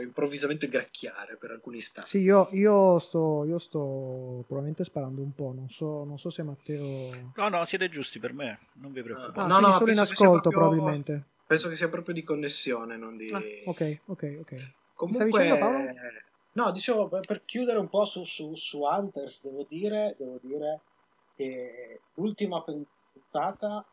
improvvisamente 0.00 0.68
gracchiare 0.68 1.36
per 1.36 1.50
alcuni 1.50 1.78
istanti. 1.78 2.10
Sì, 2.10 2.18
io, 2.20 2.48
io 2.52 2.98
sto, 2.98 3.44
io 3.44 3.58
sto 3.58 4.44
probabilmente 4.46 4.84
sparando 4.84 5.22
un 5.22 5.34
po', 5.34 5.52
non 5.54 5.68
so, 5.68 6.04
non 6.04 6.18
so 6.18 6.30
se 6.30 6.42
Matteo... 6.42 7.32
No, 7.34 7.48
no, 7.48 7.64
siete 7.64 7.88
giusti 7.88 8.18
per 8.18 8.32
me, 8.32 8.58
non 8.74 8.92
vi 8.92 9.02
preoccupate. 9.02 9.40
Ah, 9.40 9.46
no, 9.46 9.54
quindi 9.56 9.70
no, 9.70 9.78
solo 9.78 9.92
in 9.92 9.98
ascolto 9.98 10.50
proprio- 10.50 10.68
probabilmente. 10.70 11.24
Penso 11.46 11.68
che 11.68 11.76
sia 11.76 11.88
proprio 11.88 12.14
di 12.14 12.22
connessione, 12.22 12.96
non 12.96 13.16
di... 13.16 13.30
Ah, 13.32 13.42
ok, 13.70 14.00
ok, 14.06 14.36
ok. 14.40 14.72
Comunque, 14.94 15.28
stavi 15.28 15.30
dicendo 15.30 15.58
Paolo? 15.58 15.90
no, 16.52 16.72
dicevo 16.72 17.08
per, 17.08 17.42
chiudere 17.44 17.78
un 17.78 17.88
po' 17.88 18.04
su, 18.04 18.24
su, 18.24 18.54
su 18.54 18.80
Hunters, 18.80 19.44
devo 19.44 19.66
dire, 19.68 20.16
devo 20.18 20.38
dire 20.40 20.80
che 21.36 22.00
l'ultima 22.14 22.62
puntata 22.62 23.86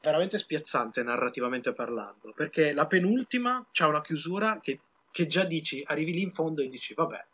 è 0.00 0.04
veramente 0.04 0.36
spiazzante 0.36 1.02
narrativamente 1.02 1.72
parlando, 1.72 2.32
perché 2.34 2.72
la 2.72 2.86
penultima 2.86 3.64
c'ha 3.70 3.86
una 3.86 4.02
chiusura 4.02 4.60
che, 4.60 4.80
che 5.16 5.26
già 5.26 5.44
dici, 5.44 5.82
arrivi 5.82 6.12
lì 6.12 6.20
in 6.20 6.30
fondo 6.30 6.60
e 6.60 6.68
dici, 6.68 6.92
vabbè, 6.92 7.26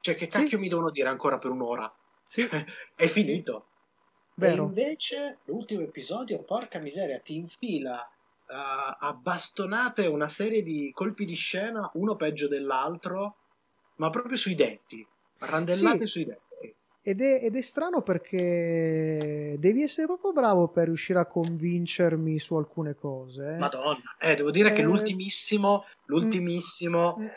cioè 0.00 0.14
che 0.14 0.26
cacchio 0.26 0.58
mi 0.58 0.68
devono 0.68 0.90
dire 0.90 1.08
ancora 1.08 1.38
per 1.38 1.50
un'ora? 1.50 1.90
Sì. 2.22 2.46
è 2.94 3.06
finito. 3.06 3.68
Vero. 4.34 4.64
E 4.64 4.66
invece 4.66 5.38
l'ultimo 5.44 5.80
episodio, 5.80 6.42
porca 6.44 6.78
miseria, 6.78 7.18
ti 7.20 7.36
infila 7.36 8.06
eh, 8.06 8.12
a 8.52 9.14
bastonate 9.14 10.06
una 10.08 10.28
serie 10.28 10.62
di 10.62 10.90
colpi 10.92 11.24
di 11.24 11.34
scena, 11.34 11.90
uno 11.94 12.16
peggio 12.16 12.46
dell'altro, 12.48 13.38
ma 13.96 14.10
proprio 14.10 14.36
sui 14.36 14.54
denti, 14.54 15.06
randellate 15.38 16.06
Sì. 16.06 16.06
sui 16.06 16.24
denti. 16.26 16.49
Ed 17.02 17.22
è, 17.22 17.40
ed 17.42 17.56
è 17.56 17.62
strano 17.62 18.02
perché 18.02 19.56
devi 19.58 19.82
essere 19.82 20.06
proprio 20.06 20.32
bravo 20.32 20.68
per 20.68 20.84
riuscire 20.86 21.18
a 21.18 21.24
convincermi 21.26 22.38
su 22.38 22.54
alcune 22.56 22.94
cose. 22.94 23.54
eh. 23.54 23.58
Madonna, 23.58 24.16
eh, 24.20 24.34
devo 24.34 24.50
dire 24.50 24.72
che 24.72 24.82
Eh, 24.82 24.84
l'ultimissimo, 24.84 25.84
l'ultimissimo 26.06 27.16
Mm. 27.18 27.24
è 27.26 27.30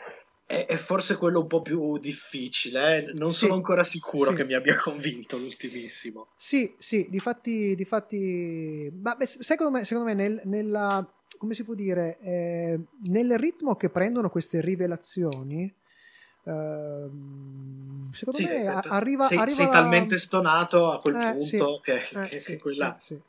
è, 0.46 0.66
è 0.66 0.76
forse 0.76 1.16
quello 1.16 1.40
un 1.40 1.46
po' 1.46 1.62
più 1.62 1.96
difficile. 1.96 2.98
eh. 2.98 3.10
Non 3.14 3.32
Sì. 3.32 3.38
sono 3.46 3.54
ancora 3.54 3.82
sicuro 3.82 4.30
Sì. 4.30 4.36
che 4.36 4.44
mi 4.44 4.52
abbia 4.52 4.76
convinto 4.76 5.38
l'ultimissimo. 5.38 6.28
Sì, 6.36 6.74
sì, 6.78 7.06
difatti, 7.08 7.74
difatti 7.74 8.90
ma 9.02 9.14
beh, 9.14 9.24
secondo 9.24 9.72
me, 9.78 9.86
secondo 9.86 10.10
me 10.10 10.14
nel- 10.14 10.42
nella, 10.44 11.10
come 11.38 11.54
si 11.54 11.64
può 11.64 11.72
dire, 11.72 12.18
eh, 12.20 12.78
nel 13.10 13.38
ritmo 13.38 13.74
che 13.76 13.88
prendono 13.88 14.28
queste 14.28 14.60
rivelazioni, 14.60 15.74
secondo 16.44 18.38
Sì, 18.38 18.44
me 18.44 18.64
te- 18.64 18.88
arriva, 18.88 19.26
sei, 19.26 19.38
arriva 19.38 19.54
sei 19.54 19.66
la- 19.66 19.70
talmente 19.72 20.18
stonato 20.18 20.90
a 20.90 21.00
quel 21.00 21.16
Eh, 21.18 21.30
punto 21.32 21.78
sì, 21.78 21.80
che, 21.82 21.94
eh, 21.94 22.28
che- 22.28 22.38
sì, 22.38 22.44
che 22.44 22.58
quella... 22.58 22.94
eh, 22.96 23.00
sì. 23.00 23.20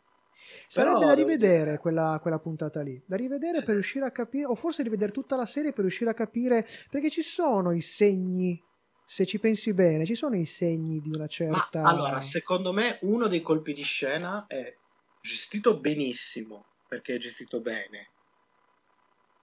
Sarebbe 0.67 0.99
Però 0.99 1.05
da 1.07 1.13
rivedere 1.13 1.77
quella, 1.79 2.19
quella 2.21 2.39
puntata 2.39 2.81
lì, 2.81 3.01
da 3.05 3.15
rivedere 3.15 3.61
per 3.63 3.73
riuscire 3.73 4.05
a 4.05 4.11
capire, 4.11 4.45
o 4.45 4.55
forse 4.55 4.83
rivedere 4.83 5.11
tutta 5.11 5.35
la 5.35 5.45
serie 5.45 5.71
per 5.71 5.81
riuscire 5.81 6.09
a 6.09 6.13
capire, 6.13 6.67
perché 6.89 7.09
ci 7.09 7.21
sono 7.21 7.71
i 7.71 7.81
segni, 7.81 8.61
se 9.03 9.25
ci 9.25 9.39
pensi 9.39 9.73
bene, 9.73 10.05
ci 10.05 10.15
sono 10.15 10.35
i 10.35 10.45
segni 10.45 11.01
di 11.01 11.09
una 11.09 11.25
Ma 11.25 11.27
certa... 11.27 11.81
allora, 11.81 12.21
secondo 12.21 12.73
me 12.73 12.97
uno 13.01 13.27
dei 13.27 13.41
colpi 13.41 13.73
di 13.73 13.83
scena 13.83 14.45
è 14.47 14.77
gestito 15.19 15.79
benissimo, 15.79 16.63
perché 16.87 17.15
è 17.15 17.17
gestito 17.17 17.59
bene. 17.61 18.09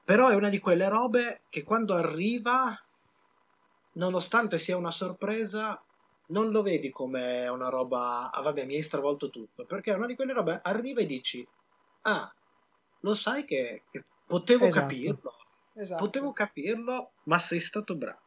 Però 0.05 0.29
è 0.29 0.35
una 0.35 0.49
di 0.49 0.59
quelle 0.59 0.89
robe 0.89 1.43
che 1.49 1.63
quando 1.63 1.95
arriva, 1.95 2.77
nonostante 3.95 4.59
sia 4.59 4.77
una 4.77 4.91
sorpresa, 4.91 5.81
non 6.27 6.51
lo 6.51 6.63
vedi 6.63 6.91
come 6.91 7.47
una 7.49 7.69
roba, 7.69 8.31
ah 8.31 8.41
vabbè, 8.43 8.65
mi 8.65 8.77
hai 8.77 8.83
stravolto 8.83 9.31
tutto, 9.31 9.65
perché 9.65 9.93
è 9.93 9.97
una 9.97 10.07
di 10.07 10.15
quelle 10.15 10.33
robe, 10.33 10.61
arriva 10.63 11.01
e 11.01 11.07
dici, 11.07 11.47
ah, 12.03 12.33
lo 13.01 13.15
sai 13.15 13.45
che, 13.45 13.83
che 13.91 14.05
potevo 14.27 14.67
Esatto. 14.67 14.81
capirlo, 14.87 15.35
Esatto. 15.75 16.05
potevo 16.05 16.33
capirlo, 16.33 17.11
ma 17.25 17.39
sei 17.39 17.61
stato 17.61 17.95
bravo. 17.95 18.21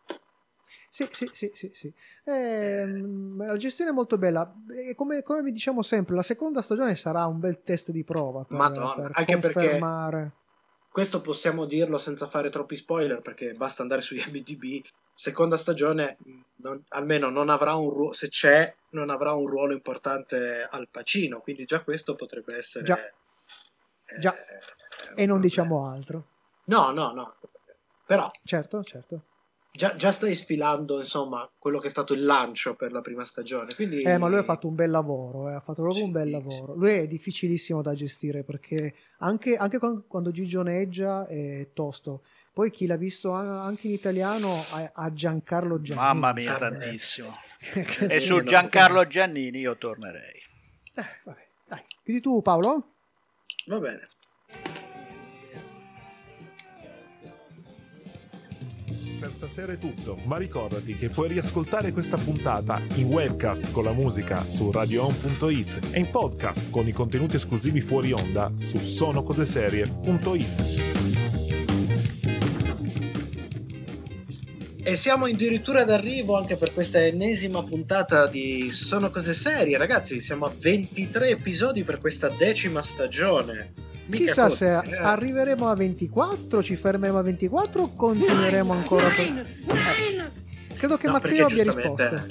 Sì, 0.89 1.07
sì, 1.11 1.29
sì, 1.33 1.51
sì, 1.53 1.69
sì. 1.73 1.93
Ehm, 2.23 3.45
la 3.45 3.57
gestione 3.57 3.91
è 3.91 3.93
molto 3.93 4.17
bella. 4.17 4.51
E 4.69 4.95
come, 4.95 5.23
come 5.23 5.41
vi 5.41 5.51
diciamo 5.51 5.81
sempre, 5.81 6.15
la 6.15 6.23
seconda 6.23 6.61
stagione 6.61 6.95
sarà 6.95 7.25
un 7.25 7.39
bel 7.39 7.61
test 7.63 7.91
di 7.91 8.03
prova 8.03 8.43
per, 8.45 8.57
Madonna, 8.57 8.93
per 8.95 9.11
anche 9.13 9.37
perché- 9.37 9.53
confermare. 9.53 10.31
Questo 10.95 11.19
possiamo 11.19 11.65
dirlo 11.65 11.97
senza 11.97 12.25
fare 12.25 12.49
troppi 12.49 12.77
spoiler 12.77 13.19
perché 13.19 13.51
basta 13.51 13.81
andare 13.81 13.99
su 13.99 14.15
IMDb. 14.15 14.81
Seconda 15.13 15.57
stagione, 15.57 16.15
non- 16.59 16.81
almeno 16.87 17.29
non 17.29 17.49
avrà 17.49 17.75
un 17.75 17.89
ruolo, 17.89 18.13
se 18.13 18.29
c'è, 18.29 18.73
non 18.91 19.09
avrà 19.09 19.33
un 19.33 19.45
ruolo 19.45 19.73
importante 19.73 20.65
al 20.71 20.87
Pacino, 20.89 21.41
quindi 21.41 21.65
già 21.65 21.81
questo 21.81 22.15
potrebbe 22.15 22.55
essere... 22.55 22.85
Già. 22.85 22.97
eh, 23.05 24.19
Già. 24.21 24.33
E 25.15 25.25
non 25.25 25.41
diciamo 25.41 25.85
altro. 25.85 26.27
No, 26.67 26.91
no, 26.91 27.11
no. 27.11 27.35
Però 28.05 28.31
Certo, 28.45 28.81
certo. 28.81 29.21
Già, 29.75 29.95
già 29.95 30.11
stai 30.11 30.35
sfilando, 30.35 30.99
insomma, 30.99 31.49
quello 31.57 31.79
che 31.79 31.87
è 31.87 31.89
stato 31.89 32.13
il 32.13 32.23
lancio 32.23 32.75
per 32.75 32.91
la 32.91 33.01
prima 33.01 33.25
stagione. 33.25 33.73
Quindi... 33.75 33.99
Eh, 33.99 34.17
ma 34.17 34.27
lui 34.27 34.37
ha 34.37 34.43
fatto 34.43 34.67
un 34.67 34.75
bel 34.75 34.89
lavoro, 34.89 35.49
eh, 35.49 35.53
ha 35.53 35.59
fatto 35.59 35.81
proprio 35.81 36.03
un 36.03 36.11
bel 36.11 36.25
Sì, 36.27 36.31
lavoro. 36.31 36.73
Lui 36.75 36.91
è 36.91 37.07
difficilissimo 37.07 37.81
da 37.81 37.93
gestire 37.93 38.43
perché 38.43 38.95
anche, 39.19 39.55
anche 39.55 39.77
quan- 39.77 40.05
quando 40.07 40.31
gigioneggia 40.31 41.27
è 41.27 41.69
tosto. 41.73 42.23
Poi 42.53 42.71
chi 42.71 42.85
l'ha 42.85 42.95
visto 42.95 43.33
a- 43.33 43.63
anche 43.63 43.87
in 43.87 43.93
italiano 43.93 44.63
ha, 44.71 44.91
ha 44.93 45.13
Giancarlo 45.13 45.81
Giannini. 45.81 46.05
Mamma 46.05 46.33
mia, 46.33 46.55
Eh, 46.55 46.59
tantissimo. 46.59 47.33
E 48.09 48.19
sì, 48.19 48.25
su 48.27 48.43
Giancarlo 48.43 49.05
Giannini 49.07 49.59
io 49.59 49.77
tornerei. 49.77 50.39
Eh, 50.95 51.05
vabbè, 51.23 51.47
dai. 51.67 51.81
Quindi 52.03 52.21
tu 52.21 52.41
Paolo? 52.41 52.93
Va 53.67 53.79
bene. 53.79 54.07
Per 59.25 59.33
stasera 59.33 59.73
è 59.73 59.77
tutto, 59.79 60.19
ma 60.25 60.37
ricordati 60.37 60.95
che 60.95 61.09
puoi 61.09 61.29
riascoltare 61.29 61.91
questa 61.91 62.15
puntata 62.15 62.79
in 62.97 63.07
webcast 63.07 63.71
con 63.71 63.83
la 63.83 63.91
musica 63.91 64.47
su 64.47 64.69
radioon.it 64.69 65.89
e 65.89 65.99
in 65.99 66.11
podcast 66.11 66.69
con 66.69 66.87
i 66.87 66.91
contenuti 66.91 67.37
esclusivi 67.37 67.81
fuori 67.81 68.11
onda 68.11 68.53
su 68.61 68.77
sonocoseserie.it. 68.77 70.83
E 74.83 74.95
siamo 74.95 75.25
addirittura 75.25 75.85
d'arrivo 75.85 76.37
anche 76.37 76.55
per 76.55 76.71
questa 76.71 77.03
ennesima 77.03 77.63
puntata 77.63 78.27
di 78.27 78.69
Sono 78.69 79.09
cose 79.09 79.33
serie, 79.33 79.75
ragazzi. 79.75 80.19
Siamo 80.19 80.45
a 80.45 80.53
23 80.55 81.29
episodi 81.29 81.83
per 81.83 81.97
questa 81.97 82.29
decima 82.29 82.83
stagione. 82.83 83.84
Mica 84.07 84.25
Chissà 84.25 84.49
se 84.49 84.77
eh. 84.77 84.97
arriveremo 84.97 85.67
a 85.67 85.75
24, 85.75 86.61
ci 86.61 86.75
fermeremo 86.75 87.17
a 87.17 87.21
24 87.23 87.81
o 87.81 87.93
continueremo 87.93 88.71
ancora 88.71 89.07
per... 89.09 89.25
Eh, 89.25 90.43
Credo 90.75 90.97
che 90.97 91.07
No, 91.07 91.13
Matteo 91.13 91.45
abbia 91.45 91.63
risposto. 91.63 92.25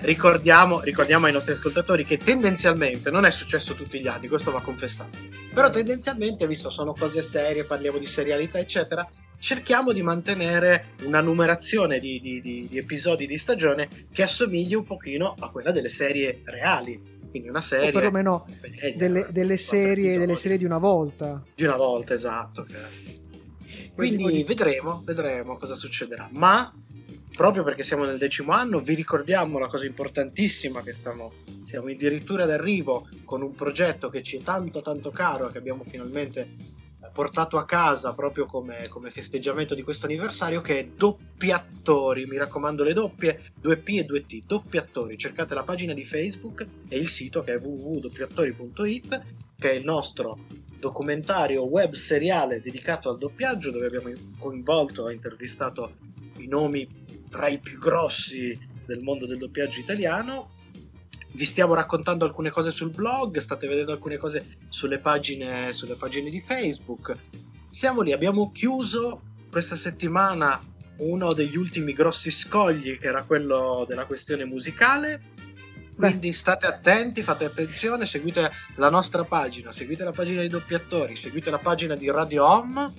Ricordiamo, 0.00 0.80
ricordiamo 0.80 1.26
ai 1.26 1.32
nostri 1.32 1.52
ascoltatori 1.52 2.04
che 2.04 2.18
tendenzialmente 2.18 3.10
non 3.10 3.24
è 3.24 3.30
successo 3.30 3.74
tutti 3.74 4.00
gli 4.00 4.08
anni, 4.08 4.28
questo 4.28 4.50
va 4.50 4.60
confessato. 4.60 5.16
Però 5.54 5.70
tendenzialmente, 5.70 6.46
visto 6.46 6.68
sono 6.68 6.92
cose 6.92 7.22
serie, 7.22 7.64
parliamo 7.64 7.98
di 7.98 8.06
serialità, 8.06 8.58
eccetera, 8.58 9.08
cerchiamo 9.38 9.92
di 9.92 10.02
mantenere 10.02 10.88
una 11.04 11.20
numerazione 11.20 12.00
di, 12.00 12.20
di- 12.20 12.40
di- 12.40 12.66
di 12.68 12.78
episodi 12.78 13.26
di 13.26 13.38
stagione 13.38 13.88
che 14.12 14.22
assomigli 14.22 14.74
un 14.74 14.84
pochino 14.84 15.34
a 15.38 15.48
quella 15.50 15.70
delle 15.70 15.88
serie 15.88 16.40
reali. 16.44 17.14
Quindi 17.30 17.48
una 17.48 17.58
O 17.58 17.62
serie 17.62 17.92
perlomeno 17.92 18.46
bella, 18.60 18.96
delle, 18.96 19.26
delle 19.30 19.56
serie, 19.56 20.18
delle 20.18 20.36
serie 20.36 20.58
di 20.58 20.64
una 20.64 20.78
volta. 20.78 21.42
di 21.54 21.64
una 21.64 21.76
volta, 21.76 22.14
esatto. 22.14 22.64
che- 22.64 22.74
Quindi- 23.94 24.22
Quindi 24.22 24.42
vedremo, 24.44 25.02
vedremo 25.04 25.56
cosa 25.56 25.74
succederà. 25.74 26.28
Ma 26.32 26.70
proprio 27.32 27.62
perché 27.62 27.82
siamo 27.82 28.04
nel 28.04 28.18
decimo 28.18 28.52
anno, 28.52 28.80
vi 28.80 28.94
ricordiamo 28.94 29.58
la 29.58 29.68
cosa 29.68 29.86
importantissima 29.86 30.82
che 30.82 30.92
stiamo, 30.92 31.32
siamo 31.62 31.88
addirittura 31.88 32.44
d'arrivo 32.46 33.08
con 33.24 33.42
un 33.42 33.54
progetto 33.54 34.08
che 34.10 34.22
ci 34.22 34.36
è 34.36 34.42
tanto 34.42 34.82
tanto 34.82 35.10
caro, 35.10 35.48
che 35.48 35.58
abbiamo 35.58 35.82
finalmente 35.86 36.48
portato 37.16 37.56
a 37.56 37.64
casa 37.64 38.12
proprio 38.12 38.44
come, 38.44 38.88
come 38.88 39.10
festeggiamento 39.10 39.74
di 39.74 39.82
questo 39.82 40.04
anniversario, 40.04 40.60
che 40.60 40.80
è 40.80 40.84
Doppiatori. 40.84 42.26
Mi 42.26 42.36
raccomando 42.36 42.84
le 42.84 42.92
doppie, 42.92 43.52
2P 43.62 43.96
e 43.96 44.06
2T. 44.06 44.40
Doppiatori, 44.46 45.16
cercate 45.16 45.54
la 45.54 45.62
pagina 45.62 45.94
di 45.94 46.04
Facebook 46.04 46.66
e 46.88 46.98
il 46.98 47.08
sito 47.08 47.42
che 47.42 47.54
è 47.54 47.58
www.doppiatori.it, 47.58 49.22
che 49.58 49.70
è 49.70 49.74
il 49.74 49.84
nostro 49.84 50.40
documentario 50.78 51.62
web 51.62 51.94
seriale 51.94 52.60
dedicato 52.60 53.08
al 53.08 53.16
doppiaggio 53.16 53.70
dove 53.70 53.86
abbiamo 53.86 54.10
coinvolto 54.38 55.08
e 55.08 55.14
intervistato 55.14 55.94
i 56.36 56.46
nomi 56.46 56.86
tra 57.30 57.48
i 57.48 57.58
più 57.58 57.78
grossi 57.78 58.56
del 58.84 59.02
mondo 59.02 59.26
del 59.26 59.38
doppiaggio 59.38 59.80
italiano. 59.80 60.50
Vi 61.36 61.44
stiamo 61.44 61.74
raccontando 61.74 62.24
alcune 62.24 62.48
cose 62.48 62.70
sul 62.70 62.88
blog, 62.88 63.36
state 63.36 63.66
vedendo 63.66 63.92
alcune 63.92 64.16
cose 64.16 64.56
sulle 64.70 65.00
pagine, 65.00 65.74
sulle 65.74 65.94
pagine 65.94 66.30
di 66.30 66.40
Facebook. 66.40 67.14
Siamo 67.68 68.00
lì, 68.00 68.12
abbiamo 68.12 68.50
chiuso 68.52 69.20
questa 69.50 69.76
settimana 69.76 70.58
uno 71.00 71.34
degli 71.34 71.58
ultimi 71.58 71.92
grossi 71.92 72.30
scogli 72.30 72.96
che 72.96 73.08
era 73.08 73.22
quello 73.22 73.84
della 73.86 74.06
questione 74.06 74.46
musicale. 74.46 75.34
Quindi 75.94 76.32
state 76.32 76.66
attenti, 76.66 77.22
fate 77.22 77.44
attenzione, 77.44 78.06
seguite 78.06 78.50
la 78.76 78.88
nostra 78.88 79.24
pagina, 79.24 79.72
seguite 79.72 80.04
la 80.04 80.12
pagina 80.12 80.40
dei 80.40 80.48
doppiatori, 80.48 81.16
seguite 81.16 81.50
la 81.50 81.58
pagina 81.58 81.94
di 81.94 82.10
Radio 82.10 82.46
Home. 82.46 82.92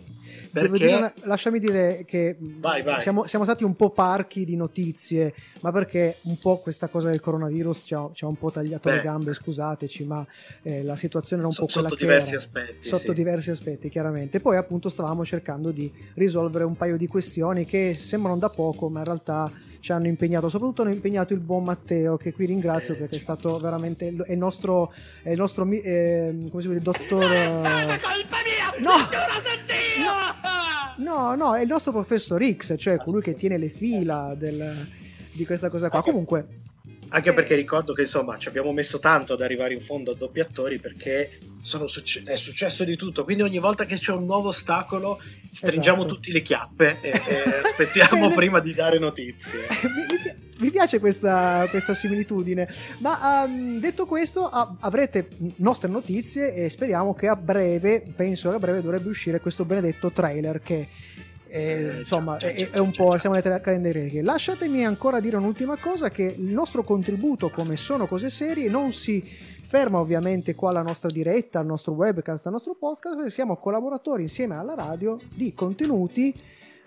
Perché 0.61 0.77
dire 0.77 0.95
una- 0.95 1.13
lasciami 1.23 1.59
dire 1.59 2.03
che 2.05 2.35
mh, 2.39 2.59
Vai, 2.59 2.81
vai. 2.81 2.99
Siamo, 3.01 3.27
siamo 3.27 3.45
stati 3.45 3.63
un 3.63 3.75
po' 3.75 3.89
parchi 3.91 4.45
di 4.45 4.55
notizie, 4.55 5.33
ma 5.61 5.71
perché 5.71 6.17
un 6.23 6.37
po' 6.37 6.57
questa 6.57 6.87
cosa 6.87 7.09
del 7.09 7.19
coronavirus 7.19 7.83
ci 7.85 7.93
ha, 7.93 8.09
ci 8.13 8.23
ha 8.23 8.27
un 8.27 8.35
po' 8.37 8.51
tagliato 8.51 8.89
le 8.89 8.95
Beh. 8.97 9.01
gambe, 9.01 9.33
scusateci, 9.33 10.03
ma 10.05 10.25
eh, 10.63 10.83
la 10.83 10.95
situazione 10.95 11.41
era 11.41 11.49
un 11.49 11.55
So- 11.55 11.65
po' 11.65 11.71
quella 11.73 11.89
sotto 11.89 12.01
diversi 12.01 12.29
era. 12.29 12.37
aspetti, 12.37 12.87
Sotto 12.87 13.07
sì. 13.09 13.13
diversi 13.13 13.49
aspetti, 13.51 13.89
chiaramente. 13.89 14.39
Poi 14.39 14.57
appunto 14.57 14.89
stavamo 14.89 15.23
cercando 15.25 15.71
di 15.71 15.91
risolvere 16.15 16.63
un 16.63 16.75
paio 16.75 16.97
di 16.97 17.07
questioni 17.07 17.65
che 17.65 17.95
sembrano 17.99 18.37
da 18.37 18.49
poco, 18.49 18.89
ma 18.89 18.99
in 18.99 19.05
realtà 19.05 19.51
ci 19.79 19.91
hanno 19.91 20.07
impegnato, 20.07 20.49
soprattutto 20.49 20.81
hanno 20.83 20.91
impegnato 20.93 21.33
il 21.33 21.39
buon 21.39 21.63
Matteo, 21.63 22.17
che 22.17 22.33
qui 22.33 22.45
ringrazio 22.45 22.93
Eh, 22.93 22.97
perché 22.97 23.17
è 23.17 23.19
stato 23.19 23.57
veramente 23.59 24.07
è 24.25 24.31
il 24.31 24.37
nostro, 24.37 24.91
è 25.23 25.31
il 25.31 25.37
nostro 25.37 25.65
eh, 25.69 26.35
come 26.49 26.61
si 26.61 26.67
dice, 26.67 26.81
dottor... 26.81 27.19
colpa 27.19 28.37
mia! 28.43 28.71
No! 28.79 28.97
Giuro 29.07 29.39
su 29.41 29.65
Dio! 29.65 31.13
No, 31.13 31.35
no, 31.35 31.55
è 31.55 31.61
il 31.61 31.67
nostro 31.67 31.91
professor 31.91 32.43
X, 32.43 32.75
cioè 32.77 32.97
colui 32.97 33.21
che 33.21 33.33
tiene 33.33 33.57
le 33.57 33.69
fila 33.69 34.33
del- 34.35 34.87
di 35.31 35.45
questa 35.45 35.69
cosa 35.69 35.89
qua. 35.89 35.99
Anche- 35.99 36.09
Comunque, 36.09 36.47
Anche 37.09 37.33
perché 37.33 37.55
ricordo 37.55 37.93
che 37.93 38.01
insomma 38.01 38.37
ci 38.37 38.47
abbiamo 38.47 38.71
messo 38.73 38.99
tanto 38.99 39.33
ad 39.33 39.41
arrivare 39.41 39.73
in 39.73 39.81
fondo 39.81 40.11
a 40.11 40.15
doppiatori 40.15 40.77
perché 40.79 41.37
sono 41.61 41.87
succe- 41.87 42.23
è 42.25 42.35
successo 42.35 42.83
di 42.83 42.95
tutto. 42.95 43.23
Quindi 43.23 43.43
ogni 43.43 43.59
volta 43.59 43.85
che 43.85 43.95
c'è 43.97 44.11
un 44.13 44.25
nuovo 44.25 44.49
ostacolo 44.49 45.19
stringiamo 45.51 45.99
Esatto. 45.99 46.15
tutti 46.15 46.31
le 46.31 46.41
chiappe 46.41 46.97
e, 47.01 47.09
e 47.09 47.43
aspettiamo 47.63 48.29
prima 48.31 48.59
di 48.59 48.73
dare 48.73 48.99
notizie. 48.99 49.59
mi, 49.83 50.05
mi 50.09 50.21
pi- 50.21 50.45
mi 50.59 50.71
piace 50.71 50.99
questa, 50.99 51.67
questa 51.69 51.93
similitudine. 51.93 52.67
Ma 52.99 53.43
ehm, 53.45 53.79
detto 53.79 54.05
questo, 54.05 54.49
a- 54.49 54.75
avrete 54.79 55.27
nostre 55.57 55.87
notizie 55.89 56.53
e 56.53 56.69
speriamo 56.69 57.13
che 57.13 57.27
a 57.27 57.35
breve, 57.35 58.03
penso 58.15 58.49
che 58.49 58.55
a 58.55 58.59
breve 58.59 58.81
dovrebbe 58.81 59.09
uscire 59.09 59.39
questo 59.39 59.65
benedetto 59.65 60.11
trailer 60.11 60.59
che 60.61 60.87
Eh, 61.49 61.99
insomma, 61.99 62.37
è, 62.37 62.69
è 62.71 62.77
un 62.77 62.91
po' 62.91 63.17
siamo 63.17 63.35
alle 63.35 63.61
calendarie. 63.61 64.21
Lasciatemi 64.21 64.85
ancora 64.85 65.19
dire 65.19 65.37
un'ultima 65.37 65.77
cosa: 65.77 66.09
che 66.09 66.23
il 66.23 66.51
nostro 66.51 66.83
contributo, 66.83 67.49
come 67.49 67.75
sono 67.75 68.07
cose 68.07 68.29
serie, 68.29 68.69
non 68.69 68.91
si 68.91 69.21
ferma 69.67 69.99
ovviamente 69.99 70.55
qua 70.55 70.69
alla 70.69 70.81
nostra 70.81 71.09
diretta, 71.09 71.59
al 71.59 71.65
nostro 71.65 71.93
webcast, 71.93 72.45
al 72.45 72.53
nostro 72.53 72.75
podcast, 72.75 73.15
perché 73.15 73.31
siamo 73.31 73.55
collaboratori 73.57 74.23
insieme 74.23 74.55
alla 74.55 74.75
radio 74.75 75.17
di 75.33 75.53
contenuti 75.53 76.33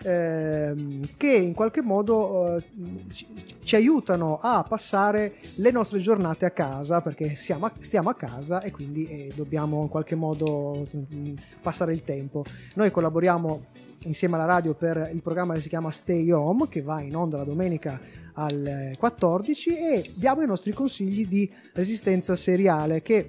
ehm, 0.03 1.09
che 1.17 1.31
in 1.31 1.53
qualche 1.53 1.81
modo 1.81 2.57
eh, 2.57 2.63
ci, 3.11 3.27
ci 3.63 3.75
aiutano 3.75 4.39
a 4.41 4.63
passare 4.67 5.35
le 5.55 5.71
nostre 5.71 5.99
giornate 5.99 6.45
a 6.45 6.51
casa 6.51 7.01
perché 7.01 7.35
siamo 7.35 7.65
a- 7.67 7.73
stiamo 7.79 8.09
a 8.09 8.15
casa 8.15 8.61
e 8.61 8.71
quindi 8.71 9.07
eh, 9.07 9.31
dobbiamo 9.35 9.81
in 9.81 9.89
qualche 9.89 10.15
modo 10.15 10.87
mm, 10.95 11.33
passare 11.61 11.93
il 11.93 12.03
tempo. 12.03 12.43
Noi 12.75 12.91
collaboriamo 12.91 13.65
insieme 14.03 14.35
alla 14.35 14.45
radio 14.45 14.73
per 14.73 15.09
il 15.13 15.21
programma 15.21 15.53
che 15.53 15.59
si 15.59 15.69
chiama 15.69 15.91
Stay 15.91 16.29
Home 16.31 16.67
che 16.67 16.81
va 16.81 17.01
in 17.01 17.15
onda 17.15 17.37
la 17.37 17.43
domenica 17.43 17.99
alle 18.33 18.93
14 18.97 19.77
e 19.77 20.03
diamo 20.15 20.41
i 20.41 20.47
nostri 20.47 20.71
consigli 20.73 21.27
di 21.27 21.51
resistenza 21.73 22.35
seriale 22.35 23.01
che 23.01 23.27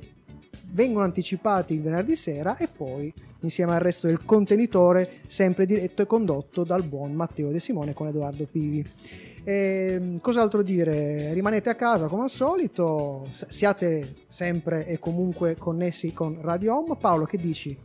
vengono 0.70 1.04
anticipati 1.04 1.74
il 1.74 1.82
venerdì 1.82 2.16
sera 2.16 2.56
e 2.56 2.68
poi 2.68 3.12
insieme 3.40 3.72
al 3.72 3.80
resto 3.80 4.06
del 4.06 4.24
contenitore 4.24 5.20
sempre 5.26 5.66
diretto 5.66 6.02
e 6.02 6.06
condotto 6.06 6.64
dal 6.64 6.84
buon 6.84 7.12
Matteo 7.12 7.50
De 7.50 7.60
Simone 7.60 7.94
con 7.94 8.06
Edoardo 8.06 8.46
Pivi. 8.46 8.84
Ehm, 9.44 10.20
cos'altro 10.20 10.62
dire? 10.62 11.32
Rimanete 11.32 11.68
a 11.68 11.74
casa 11.74 12.06
come 12.06 12.22
al 12.22 12.30
solito, 12.30 13.26
siate 13.48 14.24
sempre 14.28 14.86
e 14.86 14.98
comunque 14.98 15.56
connessi 15.56 16.12
con 16.12 16.38
Radio 16.40 16.76
Home. 16.76 16.96
Paolo, 16.96 17.24
che 17.24 17.38
dici? 17.38 17.76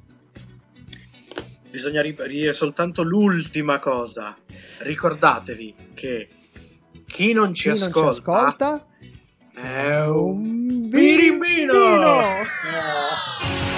Bisogna 1.78 2.01
ripetere 2.01 2.53
soltanto 2.53 3.03
l'ultima 3.03 3.78
cosa. 3.78 4.36
Ricordatevi 4.80 5.75
che 5.93 6.28
chi 7.05 7.34
non 7.34 7.53
ci, 7.53 7.71
Chi 7.71 7.78
non 7.78 7.78
ci 7.78 7.84
ascolta, 7.99 8.09
ascolta 8.73 8.86
è 9.53 10.01
un 10.07 10.89
birimbino! 10.89 11.73
birimbino! 11.73 12.21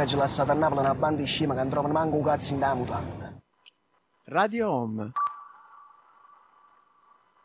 che 0.00 0.06
ci 0.06 0.16
lasciate 0.16 0.50
a 0.50 0.54
Napoli 0.54 0.80
una 0.80 0.94
banda 0.94 1.20
di 1.20 1.26
scema 1.26 1.52
che 1.52 1.60
non 1.60 1.68
trovano 1.68 1.92
manco 1.92 2.16
un 2.16 2.24
cazzo 2.24 2.54
in 2.54 2.58
da 2.58 2.74
mutanda. 2.74 3.38
Radio 4.24 4.70
Home. 4.70 5.12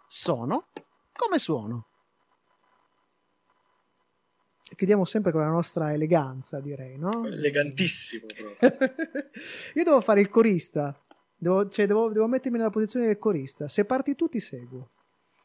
Sono 0.07 0.67
come 1.11 1.37
suono. 1.37 1.87
E 4.69 4.75
chiudiamo 4.75 5.03
sempre 5.03 5.31
con 5.31 5.41
la 5.41 5.49
nostra 5.49 5.91
eleganza, 5.91 6.61
direi, 6.61 6.97
no? 6.97 7.25
Elegantissimo 7.25 8.25
proprio. 8.25 8.69
Io 9.75 9.83
devo 9.83 9.99
fare 9.99 10.21
il 10.21 10.29
corista. 10.29 10.97
Devo, 11.35 11.67
cioè, 11.67 11.85
devo, 11.85 12.11
devo 12.11 12.27
mettermi 12.27 12.57
nella 12.57 12.69
posizione 12.69 13.07
del 13.07 13.19
corista. 13.19 13.67
Se 13.67 13.83
parti 13.83 14.15
tu, 14.15 14.29
ti 14.29 14.39
seguo. 14.39 14.91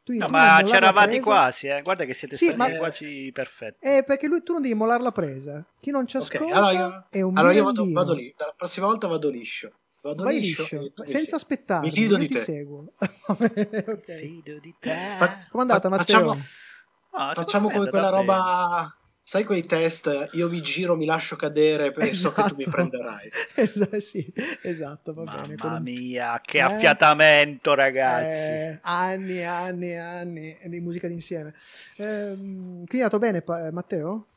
Tu, 0.03 0.15
No, 0.17 0.27
tu 0.27 0.33
ma 0.33 0.63
c'eravate 0.65 1.09
presa. 1.11 1.25
quasi, 1.25 1.67
eh. 1.69 1.83
guarda 1.83 2.05
che 2.05 2.15
siete 2.15 2.37
Sì, 2.37 2.47
stati 2.51 2.59
ma- 2.59 2.77
quasi 2.79 3.31
perfetti. 3.33 3.87
Eh, 3.87 4.03
perché 4.05 4.27
lui 4.27 4.43
tu 4.43 4.53
non 4.53 4.63
devi 4.63 4.75
mollare 4.75 5.03
la 5.03 5.13
presa. 5.13 5.65
Chi 5.81 5.91
non 5.91 6.07
ci 6.07 6.17
ascolta 6.17 6.55
allora 6.57 6.73
io, 6.73 7.07
è 7.11 7.21
un 7.21 7.37
allora 7.37 7.53
io 7.53 7.65
vado, 7.65 7.87
vado 7.93 8.15
lì. 8.15 8.35
La 8.37 8.53
prossima 8.57 8.87
volta 8.87 9.07
vado 9.07 9.29
liscio. 9.29 9.73
Vado 10.03 10.25
Vai 10.25 10.41
liscio, 10.41 10.63
liscio, 10.79 10.93
senza 11.05 11.37
aspettare. 11.37 11.85
Mi 11.85 11.91
fido 11.93 12.15
io 12.15 12.19
di 12.19 12.27
ti 12.29 12.35
te. 12.35 12.41
seguo. 12.41 12.93
Va 12.99 13.35
bene, 13.35 13.85
ok. 13.87 14.17
Fido 14.19 14.59
di 14.59 14.75
te. 14.81 14.95
Fa- 15.19 15.47
Com'è 15.51 15.63
andata, 15.63 15.89
fa- 15.91 15.97
Matteo? 15.97 16.17
Facciamo, 16.17 16.45
Ah, 17.13 17.35
facciamo 17.35 17.71
come 17.71 17.89
quella 17.89 18.07
andata 18.09 18.17
roba. 18.23 18.97
Sai 19.31 19.45
quei 19.45 19.63
test? 19.63 20.31
Io 20.33 20.49
mi 20.49 20.61
giro, 20.61 20.97
mi 20.97 21.05
lascio 21.05 21.37
cadere 21.37 21.95
e 21.95 22.13
so 22.13 22.33
che 22.33 22.43
tu 22.43 22.57
mi 22.57 22.63
Esatto. 22.63 22.77
prenderai. 22.77 23.29
Es- 23.55 23.97
sì, 23.99 24.27
esatto, 24.61 25.15
va 25.15 25.23
bene. 25.23 25.55
Mamma 25.57 25.79
mia, 25.79 26.41
che 26.45 26.59
Eh? 26.59 26.63
affiatamento, 26.63 27.75
ragazzi. 27.75 28.51
Eh, 28.51 28.79
anni 28.83 29.39
e 29.39 29.45
anni 29.45 29.91
e 29.93 29.97
anni 29.99 30.59
di 30.65 30.81
musica 30.81 31.07
d'insieme. 31.07 31.55
Ehm, 31.99 32.39
quindi 32.87 32.99
è 32.99 33.03
andato 33.03 33.21
bene, 33.21 33.41
pa- 33.43 33.69
eh, 33.69 33.71
Matteo? 33.71 34.30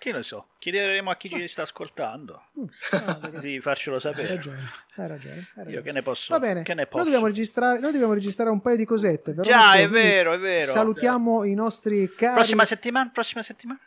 Che 0.00 0.12
ne 0.12 0.22
so, 0.22 0.46
chiederemo 0.58 1.10
a 1.10 1.16
chi 1.16 1.28
ci 1.28 1.46
sta 1.46 1.60
ascoltando 1.60 2.44
di 3.42 3.60
farcelo 3.60 3.96
Hai 3.96 4.00
sapere. 4.00 4.28
ragione, 4.28 4.70
hai 4.94 5.08
ragione. 5.08 5.34
hai 5.34 5.44
Io 5.56 5.64
ragione. 5.64 5.82
che 5.82 5.92
ne 5.92 6.00
posso? 6.02 6.32
Va 6.32 6.38
bene, 6.40 6.62
Che 6.62 6.70
ne 6.72 6.82
noi 6.82 6.86
posso? 6.90 7.04
dobbiamo, 7.04 7.26
registrare, 7.26 7.78
noi 7.80 7.92
dobbiamo 7.92 8.14
registrare 8.14 8.48
un 8.48 8.62
paio 8.62 8.76
di 8.76 8.86
cosette. 8.86 9.32
però, 9.34 9.42
Già, 9.42 9.74
è 9.74 9.86
vero, 9.90 10.32
è 10.32 10.38
vero. 10.38 10.72
Salutiamo 10.72 11.44
i 11.44 11.52
nostri 11.52 12.10
cari. 12.14 12.32
Prossima 12.36 12.64
settimana? 12.64 13.10
Prossima 13.12 13.42
settimana? 13.42 13.78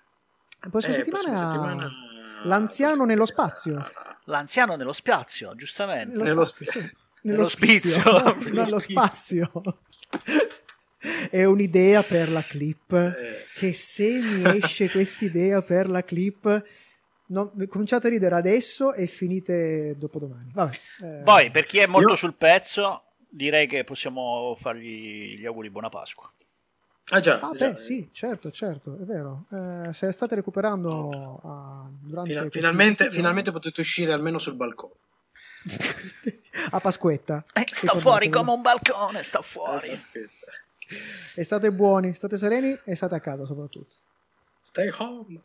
prossima 0.70 0.94
Eh, 0.94 0.98
settimana, 0.98 1.24
prossima 1.24 1.52
settimana- 1.52 1.92
l'anziano 2.44 3.06
nello 3.06 3.26
spazio. 3.26 3.92
L'anziano 4.26 4.76
nello 4.76 4.94
spazio, 4.94 5.56
giustamente. 5.56 6.16
Nello 6.16 6.44
spazio. 6.44 6.92
Nello 7.22 7.50
spizio, 7.50 8.02
nello 8.52 8.78
spazio. 8.78 9.52
È 11.30 11.44
un'idea 11.44 12.02
per 12.04 12.30
la 12.30 12.42
clip. 12.44 12.92
Eh. 12.94 13.46
Che 13.56 13.74
se 13.74 14.10
mi 14.20 14.58
esce 14.62 14.90
quest'idea 14.90 15.62
per 15.62 15.90
la 15.90 16.04
clip, 16.04 16.66
non- 17.28 17.52
cominciate 17.68 18.08
a 18.08 18.10
ridere 18.10 18.36
adesso 18.36 18.94
e 18.94 19.08
finite 19.08 19.96
dopodomani. 19.98 20.52
Vabbè, 20.54 20.80
eh, 21.04 21.22
Poi, 21.24 21.52
per 21.52 21.64
chi 21.64 21.80
è 21.80 21.88
molto 21.88 22.10
Io- 22.10 22.16
sul 22.16 22.34
pezzo, 22.36 23.04
direi 23.28 23.68
che 23.68 23.84
possiamo 23.84 24.56
fargli 24.60 25.38
gli 25.40 25.46
auguri 25.46 25.70
buona 25.70 25.90
Pasqua. 25.90 26.32
Ah 27.10 27.20
già, 27.20 27.40
Ah, 27.42 27.52
già. 27.54 27.72
beh, 27.72 27.76
sì, 27.78 28.08
certo, 28.14 28.50
certo, 28.50 28.98
è 29.02 29.04
vero. 29.04 29.46
Eh, 29.52 29.94
se 29.94 30.10
state 30.14 30.36
recuperando 30.36 31.42
ah, 31.44 31.86
durante 32.02 32.30
Fina- 32.30 32.42
questi- 32.44 32.60
finalmente, 32.60 33.12
finalmente 33.12 33.52
potete 33.52 33.82
uscire 33.82 34.14
almeno 34.14 34.38
sul 34.38 34.54
balcone. 34.56 34.94
a 36.72 36.80
Pasquetta. 36.80 37.44
Eh, 37.54 37.62
sta 37.62 37.64
Ricordatevi. 37.64 38.00
fuori 38.02 38.30
come 38.30 38.52
un 38.52 38.62
balcone, 38.62 39.22
sta 39.24 39.42
fuori. 39.42 39.94
E 41.36 41.44
state 41.44 41.72
buoni, 41.72 42.14
state 42.14 42.38
sereni 42.38 42.78
e 42.84 42.96
state 42.96 43.16
a 43.16 43.20
casa 43.20 43.46
soprattutto. 43.46 43.96
Stay 44.62 44.90
home. 44.98 45.42